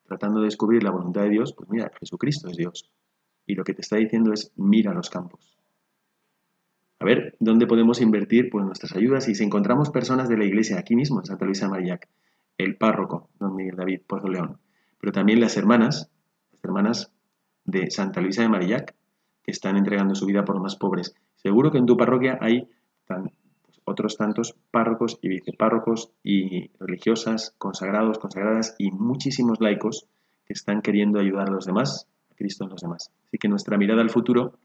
tratando 0.04 0.40
de 0.40 0.46
descubrir 0.46 0.82
la 0.82 0.90
voluntad 0.90 1.22
de 1.22 1.30
Dios, 1.30 1.52
pues 1.52 1.68
mira, 1.70 1.90
Jesucristo 1.98 2.48
es 2.48 2.56
Dios. 2.56 2.90
Y 3.46 3.54
lo 3.54 3.64
que 3.64 3.74
te 3.74 3.82
está 3.82 3.96
diciendo 3.96 4.32
es, 4.32 4.52
mira 4.56 4.92
los 4.92 5.10
campos. 5.10 5.56
A 6.98 7.04
ver, 7.04 7.36
¿dónde 7.40 7.66
podemos 7.66 8.00
invertir 8.00 8.50
pues, 8.50 8.64
nuestras 8.64 8.94
ayudas? 8.94 9.28
Y 9.28 9.34
si 9.34 9.44
encontramos 9.44 9.90
personas 9.90 10.28
de 10.28 10.36
la 10.36 10.44
iglesia 10.44 10.78
aquí 10.78 10.94
mismo, 10.94 11.20
en 11.20 11.26
Santa 11.26 11.46
Luisa 11.46 11.68
Marillac, 11.68 12.08
el 12.58 12.76
párroco, 12.76 13.30
don 13.38 13.56
Miguel 13.56 13.76
David 13.76 14.02
Pozo 14.06 14.28
León, 14.28 14.58
pero 15.00 15.12
también 15.12 15.40
las 15.40 15.56
hermanas, 15.56 16.10
las 16.52 16.62
hermanas 16.62 17.12
de 17.64 17.90
Santa 17.90 18.20
Luisa 18.20 18.42
de 18.42 18.50
Marillac, 18.50 18.94
que 19.42 19.50
están 19.50 19.78
entregando 19.78 20.14
su 20.14 20.26
vida 20.26 20.44
por 20.44 20.56
los 20.56 20.62
más 20.62 20.76
pobres. 20.76 21.14
Seguro 21.36 21.70
que 21.70 21.78
en 21.78 21.86
tu 21.86 21.96
parroquia 21.96 22.36
hay 22.42 22.68
tan, 23.06 23.32
otros 23.90 24.16
tantos 24.16 24.56
párrocos 24.70 25.18
y 25.20 25.28
vicepárrocos 25.28 26.12
y 26.22 26.70
religiosas, 26.78 27.54
consagrados, 27.58 28.18
consagradas 28.18 28.74
y 28.78 28.90
muchísimos 28.90 29.60
laicos 29.60 30.06
que 30.46 30.52
están 30.52 30.82
queriendo 30.82 31.20
ayudar 31.20 31.48
a 31.48 31.52
los 31.52 31.66
demás, 31.66 32.08
a 32.30 32.34
Cristo 32.34 32.64
en 32.64 32.70
los 32.70 32.80
demás. 32.80 33.10
Así 33.26 33.38
que 33.38 33.48
nuestra 33.48 33.76
mirada 33.76 34.02
al 34.02 34.10
futuro, 34.10 34.58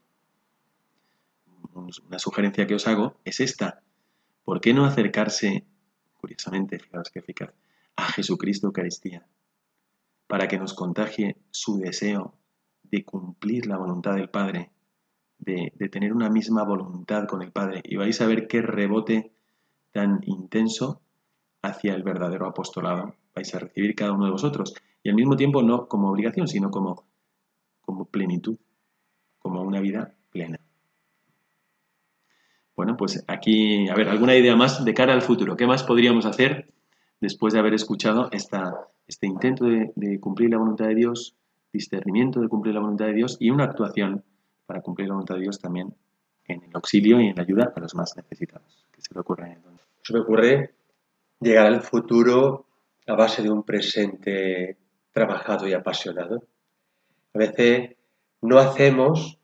una 1.74 2.18
sugerencia 2.18 2.66
que 2.66 2.74
os 2.74 2.86
hago, 2.86 3.16
es 3.24 3.40
esta. 3.40 3.82
¿Por 4.44 4.60
qué 4.60 4.72
no 4.72 4.84
acercarse, 4.84 5.64
curiosamente, 6.18 6.78
fijaos 6.78 7.10
qué 7.10 7.18
eficaz, 7.18 7.52
a 7.96 8.04
Jesucristo 8.04 8.68
Eucaristía? 8.68 9.26
Para 10.26 10.48
que 10.48 10.58
nos 10.58 10.74
contagie 10.74 11.36
su 11.50 11.78
deseo 11.78 12.34
de 12.84 13.04
cumplir 13.04 13.66
la 13.66 13.76
voluntad 13.76 14.14
del 14.14 14.28
Padre 14.28 14.70
de, 15.38 15.72
tener 15.90 16.12
una 16.12 16.30
misma 16.30 16.64
voluntad 16.64 17.26
con 17.26 17.42
el 17.42 17.52
Padre 17.52 17.82
y 17.84 17.96
vais 17.96 18.20
a 18.20 18.26
ver 18.26 18.46
qué 18.48 18.62
rebote 18.62 19.32
tan 19.92 20.20
intenso 20.24 21.00
hacia 21.62 21.94
el 21.94 22.02
verdadero 22.02 22.46
apostolado 22.46 23.14
vais 23.36 23.54
a 23.54 23.58
recibir 23.58 23.94
cada 23.94 24.12
uno 24.12 24.24
de 24.24 24.32
vosotros. 24.32 24.74
Y 25.02 25.10
al 25.10 25.14
mismo 25.14 25.36
tiempo 25.36 25.62
no 25.62 25.86
como 25.86 26.10
obligación, 26.10 26.48
sino 26.48 26.70
como, 26.70 27.04
como 27.82 28.06
plenitud, 28.06 28.56
como 29.38 29.62
una 29.62 29.80
vida 29.80 30.14
plena. 30.30 30.58
Bueno, 32.74 32.96
pues 32.96 33.24
aquí, 33.28 33.88
a 33.88 33.94
ver, 33.94 34.08
alguna 34.08 34.34
idea 34.34 34.56
más 34.56 34.84
de 34.84 34.94
cara 34.94 35.12
al 35.12 35.22
futuro. 35.22 35.56
¿Qué 35.56 35.66
más 35.66 35.84
podríamos 35.84 36.26
hacer 36.26 36.72
después 37.20 37.52
de 37.52 37.60
haber 37.60 37.74
escuchado 37.74 38.28
esta, 38.32 38.88
este 39.06 39.26
intento 39.26 39.66
de, 39.66 39.92
de 39.94 40.18
cumplir 40.18 40.50
la 40.50 40.58
voluntad 40.58 40.86
de 40.86 40.94
Dios, 40.94 41.36
discernimiento 41.72 42.40
de 42.40 42.48
cumplir 42.48 42.74
la 42.74 42.80
voluntad 42.80 43.06
de 43.06 43.14
Dios 43.14 43.36
y 43.38 43.50
una 43.50 43.64
actuación 43.64 44.24
para 44.66 44.82
cumplir 44.82 45.08
la 45.08 45.14
voluntad 45.14 45.36
de 45.36 45.42
Dios 45.42 45.58
también 45.60 45.94
en 46.44 46.62
el 46.62 46.70
auxilio 46.74 47.20
y 47.20 47.28
en 47.28 47.36
la 47.36 47.42
ayuda 47.42 47.72
a 47.74 47.80
los 47.80 47.94
más 47.94 48.16
necesitados. 48.16 48.86
¿Qué 48.92 49.00
se 49.00 49.14
le 49.14 49.20
ocurre? 49.20 49.58
Se 50.02 50.12
me 50.12 50.20
ocurre 50.20 50.74
llegar 51.40 51.66
al 51.66 51.82
futuro 51.82 52.66
a 53.06 53.14
base 53.14 53.42
de 53.42 53.50
un 53.50 53.62
presente 53.62 54.76
trabajado 55.12 55.66
y 55.68 55.72
apasionado. 55.72 56.42
A 57.34 57.38
veces 57.38 57.96
no 58.42 58.58
hacemos 58.58 59.38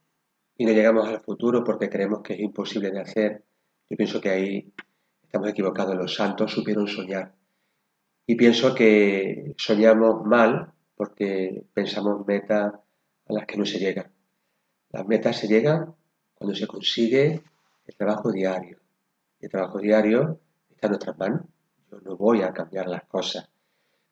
y 0.56 0.64
no 0.64 0.72
llegamos 0.72 1.08
al 1.08 1.20
futuro 1.20 1.64
porque 1.64 1.88
creemos 1.88 2.22
que 2.22 2.34
es 2.34 2.40
imposible 2.40 2.90
de 2.90 3.00
hacer. 3.00 3.44
Yo 3.88 3.96
pienso 3.96 4.20
que 4.20 4.30
ahí 4.30 4.72
estamos 5.22 5.48
equivocados. 5.48 5.96
Los 5.96 6.14
santos 6.14 6.52
supieron 6.52 6.86
soñar. 6.86 7.34
Y 8.26 8.36
pienso 8.36 8.74
que 8.74 9.54
soñamos 9.56 10.24
mal 10.24 10.72
porque 10.94 11.64
pensamos 11.74 12.26
metas 12.26 12.74
a 12.74 13.32
las 13.32 13.46
que 13.46 13.56
no 13.56 13.64
se 13.64 13.78
llega. 13.78 14.11
Las 14.92 15.06
metas 15.06 15.38
se 15.38 15.48
llegan 15.48 15.94
cuando 16.34 16.54
se 16.54 16.66
consigue 16.66 17.42
el 17.86 17.96
trabajo 17.96 18.30
diario. 18.30 18.78
Y 19.40 19.46
el 19.46 19.50
trabajo 19.50 19.78
diario 19.78 20.38
está 20.70 20.86
en 20.86 20.90
nuestras 20.92 21.18
manos. 21.18 21.42
Yo 21.90 22.00
no 22.00 22.16
voy 22.16 22.42
a 22.42 22.52
cambiar 22.52 22.88
las 22.88 23.04
cosas, 23.04 23.48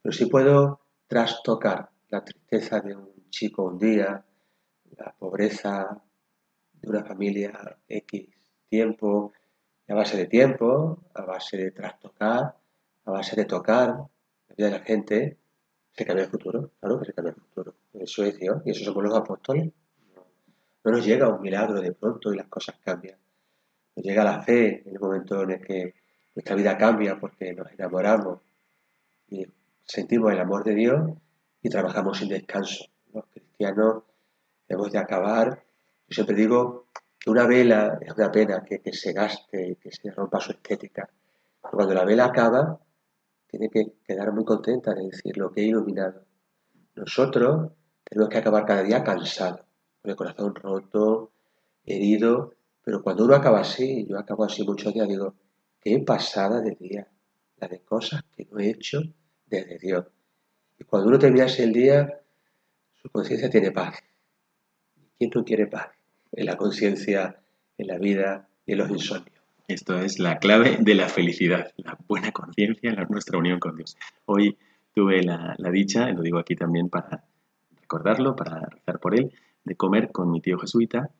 pero 0.03 0.13
sí 0.13 0.27
puedo 0.27 0.81
trastocar 1.07 1.91
la 2.09 2.25
tristeza 2.25 2.81
de 2.81 2.97
un 2.97 3.31
chico 3.31 3.65
un 3.65 3.79
día, 3.79 4.25
la 4.97 5.15
pobreza 5.19 6.03
de 6.73 6.89
una 6.89 7.05
familia 7.05 7.79
X 7.89 8.29
tiempo, 8.69 9.33
a 9.89 9.95
base 9.95 10.17
de 10.17 10.27
tiempo, 10.27 11.03
a 11.15 11.23
base 11.25 11.57
de 11.57 11.71
trastocar, 11.73 12.57
a 13.05 13.11
base 13.11 13.37
de 13.37 13.45
tocar 13.45 13.89
la 13.89 14.55
vida 14.57 14.69
de 14.69 14.79
la 14.79 14.85
gente, 14.85 15.39
se 15.93 16.07
cambia 16.07 16.25
el 16.25 16.31
futuro, 16.31 16.71
claro 16.81 17.01
que 17.01 17.07
se 17.07 17.13
cambia 17.13 17.35
el 17.35 17.41
futuro. 17.41 17.75
Eso 17.93 18.25
es 18.25 18.39
Dios 18.39 18.63
y 18.65 18.71
eso 18.71 18.85
somos 18.85 19.03
los 19.05 19.15
apóstoles. 19.15 19.73
No, 20.85 20.93
nos 20.93 21.05
llega 21.05 21.29
un 21.29 21.41
milagro 21.41 21.81
de 21.81 21.93
pronto 21.93 22.33
y 22.33 22.37
las 22.37 22.47
cosas 22.47 22.77
cambian. 22.83 23.19
Nos 23.97 24.05
llega 24.05 24.25
la 24.25 24.43
fe 24.43 24.83
en 24.87 24.95
el 24.95 25.01
momento 25.01 25.43
en 25.43 25.51
el 25.53 25.61
que 25.61 25.95
nuestra 26.35 26.57
vida 26.57 26.79
cambia 26.79 27.19
porque 27.19 27.53
nos 27.53 27.71
enamoramos 27.73 28.41
y 29.29 29.47
sentimos 29.85 30.33
el 30.33 30.41
amor 30.41 30.65
de 30.65 30.75
Dios 30.75 31.11
y 31.63 31.69
trabajamos 31.69 32.19
sin 32.19 32.29
descanso. 32.29 32.85
Los 33.13 33.27
cristianos 33.27 34.05
hemos 34.69 34.91
de 34.91 34.99
acabar, 34.99 35.63
yo 36.09 36.15
siempre 36.15 36.37
digo 36.37 36.87
que 37.19 37.31
una 37.31 37.47
vela 37.47 37.99
es 38.01 38.13
una 38.15 38.31
pena 38.31 38.65
que, 38.65 38.81
se 38.93 39.13
gaste, 39.13 39.77
que 39.81 39.91
se 39.91 40.11
rompa 40.11 40.41
su 40.41 40.53
estética. 40.53 41.11
cuando 41.61 41.93
la 41.93 42.05
vela 42.05 42.27
acaba, 42.27 42.81
tiene 43.47 43.69
que 43.69 43.93
quedar 44.07 44.33
muy 44.33 44.45
contenta 44.45 44.95
de 44.95 45.07
decir 45.07 45.37
lo 45.37 45.51
que 45.51 45.61
he 45.61 45.65
iluminado. 45.65 46.25
Nosotros 46.95 47.73
tenemos 48.05 48.31
que 48.31 48.39
acabar 48.39 48.65
cada 48.65 48.83
día 48.83 49.05
cansados, 49.05 49.67
con 50.03 50.11
el 50.11 50.17
corazón 50.17 50.55
roto, 50.55 51.33
herido, 51.85 52.55
pero 52.83 53.03
cuando 53.03 53.25
uno 53.25 53.35
acaba 53.35 53.61
así, 53.61 54.07
yo 54.09 54.19
acabo 54.19 54.45
así 54.45 54.65
muchos 54.65 54.93
días, 54.95 55.09
digo, 55.09 55.35
qué 55.81 55.99
pasada 56.01 56.61
de 56.61 56.77
día, 56.77 57.09
la 57.57 57.69
de 57.69 57.81
cosas 57.81 58.23
que 58.37 58.47
no 58.51 58.59
he 58.59 58.71
hecho 58.71 59.03
desde 59.47 59.79
Dios. 59.79 60.07
Y 60.79 60.85
cuando 60.85 61.09
uno 61.09 61.19
termina 61.19 61.47
el 61.47 61.73
día, 61.73 62.21
su 62.95 63.11
conciencia 63.11 63.51
tiene 63.51 63.71
paz. 63.71 63.99
¿Quién 65.19 65.31
no 65.35 65.45
quiere 65.45 65.67
paz? 65.67 65.89
En 66.33 66.47
la 66.47 66.57
conciencia, 66.57 67.41
en 67.77 67.87
la 67.87 67.99
vida 67.99 68.49
y 68.65 68.73
en 68.73 68.79
los 68.79 68.91
insomnios. 68.91 69.41
Esto 69.69 70.01
es 70.01 70.19
la 70.19 70.39
clave 70.39 70.79
de 70.81 70.95
la 70.95 71.09
felicidad, 71.09 71.71
la 71.77 71.97
buena 72.09 72.33
conciencia, 72.33 72.93
nuestra 73.09 73.39
unión 73.39 73.61
con 73.61 73.77
Dios. 73.77 73.97
Hoy 74.25 74.59
tuve 74.95 75.23
la, 75.23 75.55
dicha, 75.71 76.11
y 76.11 76.15
lo 76.15 76.23
digo 76.23 76.39
aquí 76.39 76.57
también 76.57 76.89
para 76.89 77.25
recordarlo, 77.81 78.35
para 78.35 78.61
rezar 78.61 78.99
por 78.99 79.15
él, 79.15 79.33
de 79.65 79.77
comer 79.77 80.13
con 80.13 80.31
mi 80.31 80.41
tío 80.41 80.59
jesuita, 80.59 81.11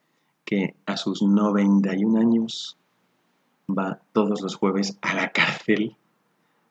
que 0.45 0.75
a 0.87 0.97
sus 0.97 1.23
91 1.23 2.19
años 2.19 2.77
va 3.69 4.01
todos 4.13 4.41
los 4.41 4.57
jueves 4.57 4.99
a 5.03 5.15
la 5.15 5.31
cárcel 5.31 5.97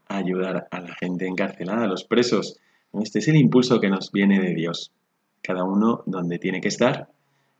a 0.08 0.18
ayudar 0.18 0.68
a 0.72 0.82
la 0.82 0.96
gente 0.96 1.28
encarcelada, 1.28 1.86
a 1.86 1.88
los 1.88 2.04
presos. 2.04 2.60
Este 2.94 3.20
es 3.20 3.28
el 3.28 3.38
impulso 3.38 3.80
que 3.80 3.90
nos 3.90 4.12
viene 4.12 4.40
de 4.40 4.54
Dios. 4.54 4.92
Cada 5.42 5.64
uno 5.64 6.04
donde 6.06 6.40
tiene 6.40 6.62
que 6.62 6.68
estar, 6.68 7.10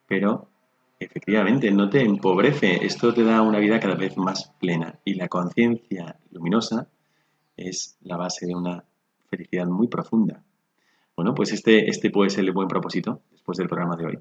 pero 0.08 0.48
efectivamente 1.00 1.72
no 1.72 1.90
te 1.90 2.02
empobrece. 2.02 2.86
Esto 2.86 3.14
te 3.14 3.24
da 3.24 3.42
una 3.42 3.60
vida 3.60 3.80
cada 3.80 3.96
vez 3.96 4.18
más 4.18 4.52
plena. 4.60 5.00
Y 5.06 5.14
la 5.14 5.28
conciencia 5.28 6.18
luminosa 6.32 6.88
es 7.56 7.98
la 8.02 8.18
base 8.18 8.48
de 8.48 8.56
una 8.56 8.84
felicidad 9.30 9.68
muy 9.68 9.88
profunda. 9.88 10.44
Bueno, 11.16 11.36
pues 11.36 11.52
este, 11.52 11.90
este 11.90 12.10
puede 12.10 12.30
ser 12.30 12.46
el 12.46 12.52
buen 12.52 12.68
propósito 12.68 13.22
del 13.58 13.68
programa 13.68 13.96
de 13.96 14.06
hoy. 14.06 14.20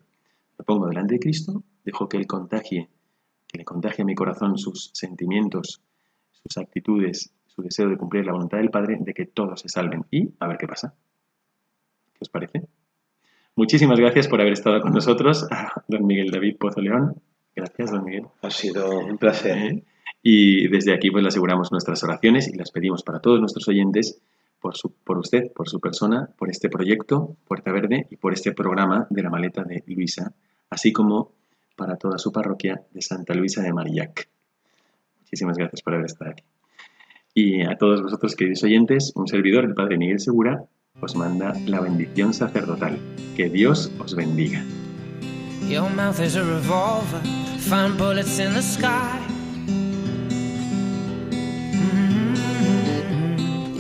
Lo 0.59 0.65
pongo 0.65 0.87
delante 0.89 1.15
de 1.15 1.21
Cristo, 1.21 1.63
dejo 1.85 2.09
que 2.09 2.17
Él 2.17 2.27
contagie, 2.27 2.89
que 3.47 3.59
le 3.59 3.65
contagie 3.65 4.03
a 4.03 4.05
mi 4.05 4.15
corazón 4.15 4.59
sus 4.59 4.91
sentimientos, 4.93 5.81
sus 6.33 6.59
actitudes, 6.59 7.33
su 7.47 7.63
deseo 7.63 7.89
de 7.89 7.97
cumplir 7.97 8.27
la 8.27 8.33
voluntad 8.33 8.59
del 8.59 8.71
Padre, 8.71 8.99
de 9.01 9.15
que 9.15 9.27
todos 9.27 9.61
se 9.61 9.69
salven. 9.69 10.05
Y 10.11 10.31
a 10.41 10.49
ver 10.49 10.59
qué 10.59 10.67
pasa. 10.67 10.95
¿Qué 12.13 12.19
os 12.21 12.29
parece? 12.29 12.69
Muchísimas 13.55 13.99
gracias 13.99 14.29
por 14.29 14.41
haber 14.41 14.53
estado 14.53 14.81
con 14.81 14.93
nosotros, 14.93 15.47
don 15.89 16.07
Miguel 16.07 16.31
David 16.31 16.57
Pozo 16.59 16.81
León. 16.81 17.21
Gracias, 17.55 17.91
don 17.91 18.05
Miguel. 18.05 18.27
Ha 18.43 18.51
sido 18.51 19.01
un 19.01 19.19
placer. 19.19 19.83
Y 20.23 20.69
desde 20.69 20.95
aquí 20.95 21.11
pues 21.11 21.23
le 21.23 21.29
aseguramos 21.29 21.73
nuestras 21.73 22.03
oraciones 22.05 22.49
y 22.49 22.57
las 22.57 22.71
pedimos 22.71 23.03
para 23.03 23.21
todos 23.21 23.41
nuestros 23.41 23.67
oyentes 23.69 24.21
por, 24.61 24.77
su, 24.77 24.93
por 25.05 25.19
usted, 25.19 25.53
por 25.53 25.69
su 25.69 25.81
persona, 25.81 26.29
por 26.39 26.51
este 26.51 26.69
proyecto 26.69 27.37
Puerta 27.47 27.73
Verde 27.73 28.07
y 28.11 28.17
por 28.17 28.33
este 28.33 28.53
programa 28.53 29.07
de 29.11 29.23
la 29.23 29.31
maleta 29.31 29.65
de 29.65 29.83
Luisa, 29.87 30.33
así 30.71 30.93
como 30.93 31.33
para 31.77 31.97
toda 31.97 32.19
su 32.19 32.33
parroquia 32.33 32.83
de 32.93 33.03
Santa 33.03 33.35
Luisa 33.35 33.63
de 33.63 33.73
Marillac. 33.73 34.29
Muchísimas 35.21 35.57
gracias 35.57 35.83
por 35.83 35.95
haber 35.95 36.07
estado 36.07 36.33
aquí. 36.33 36.45
Y 37.35 37.63
a 37.63 37.77
todos 37.77 38.03
vosotros, 38.03 38.35
queridos 38.35 38.65
oyentes, 38.65 39.13
un 39.15 39.29
servidor, 39.29 39.65
el 39.65 39.75
Padre 39.75 39.99
Miguel 39.99 40.19
Segura, 40.19 40.65
os 41.01 41.15
manda 41.15 41.53
la 41.67 41.81
bendición 41.81 42.35
sacerdotal. 42.35 42.99
Que 43.37 43.49
Dios 43.49 43.93
os 44.01 44.17
bendiga. 44.17 44.65
Your 45.69 45.89
mouth 45.91 46.19
is 46.21 46.35
a 46.35 46.43
revolver, 46.43 47.21
find 47.59 47.97
bullets 47.97 48.39
in 48.39 48.55
the 48.55 48.63
sky. 48.63 49.38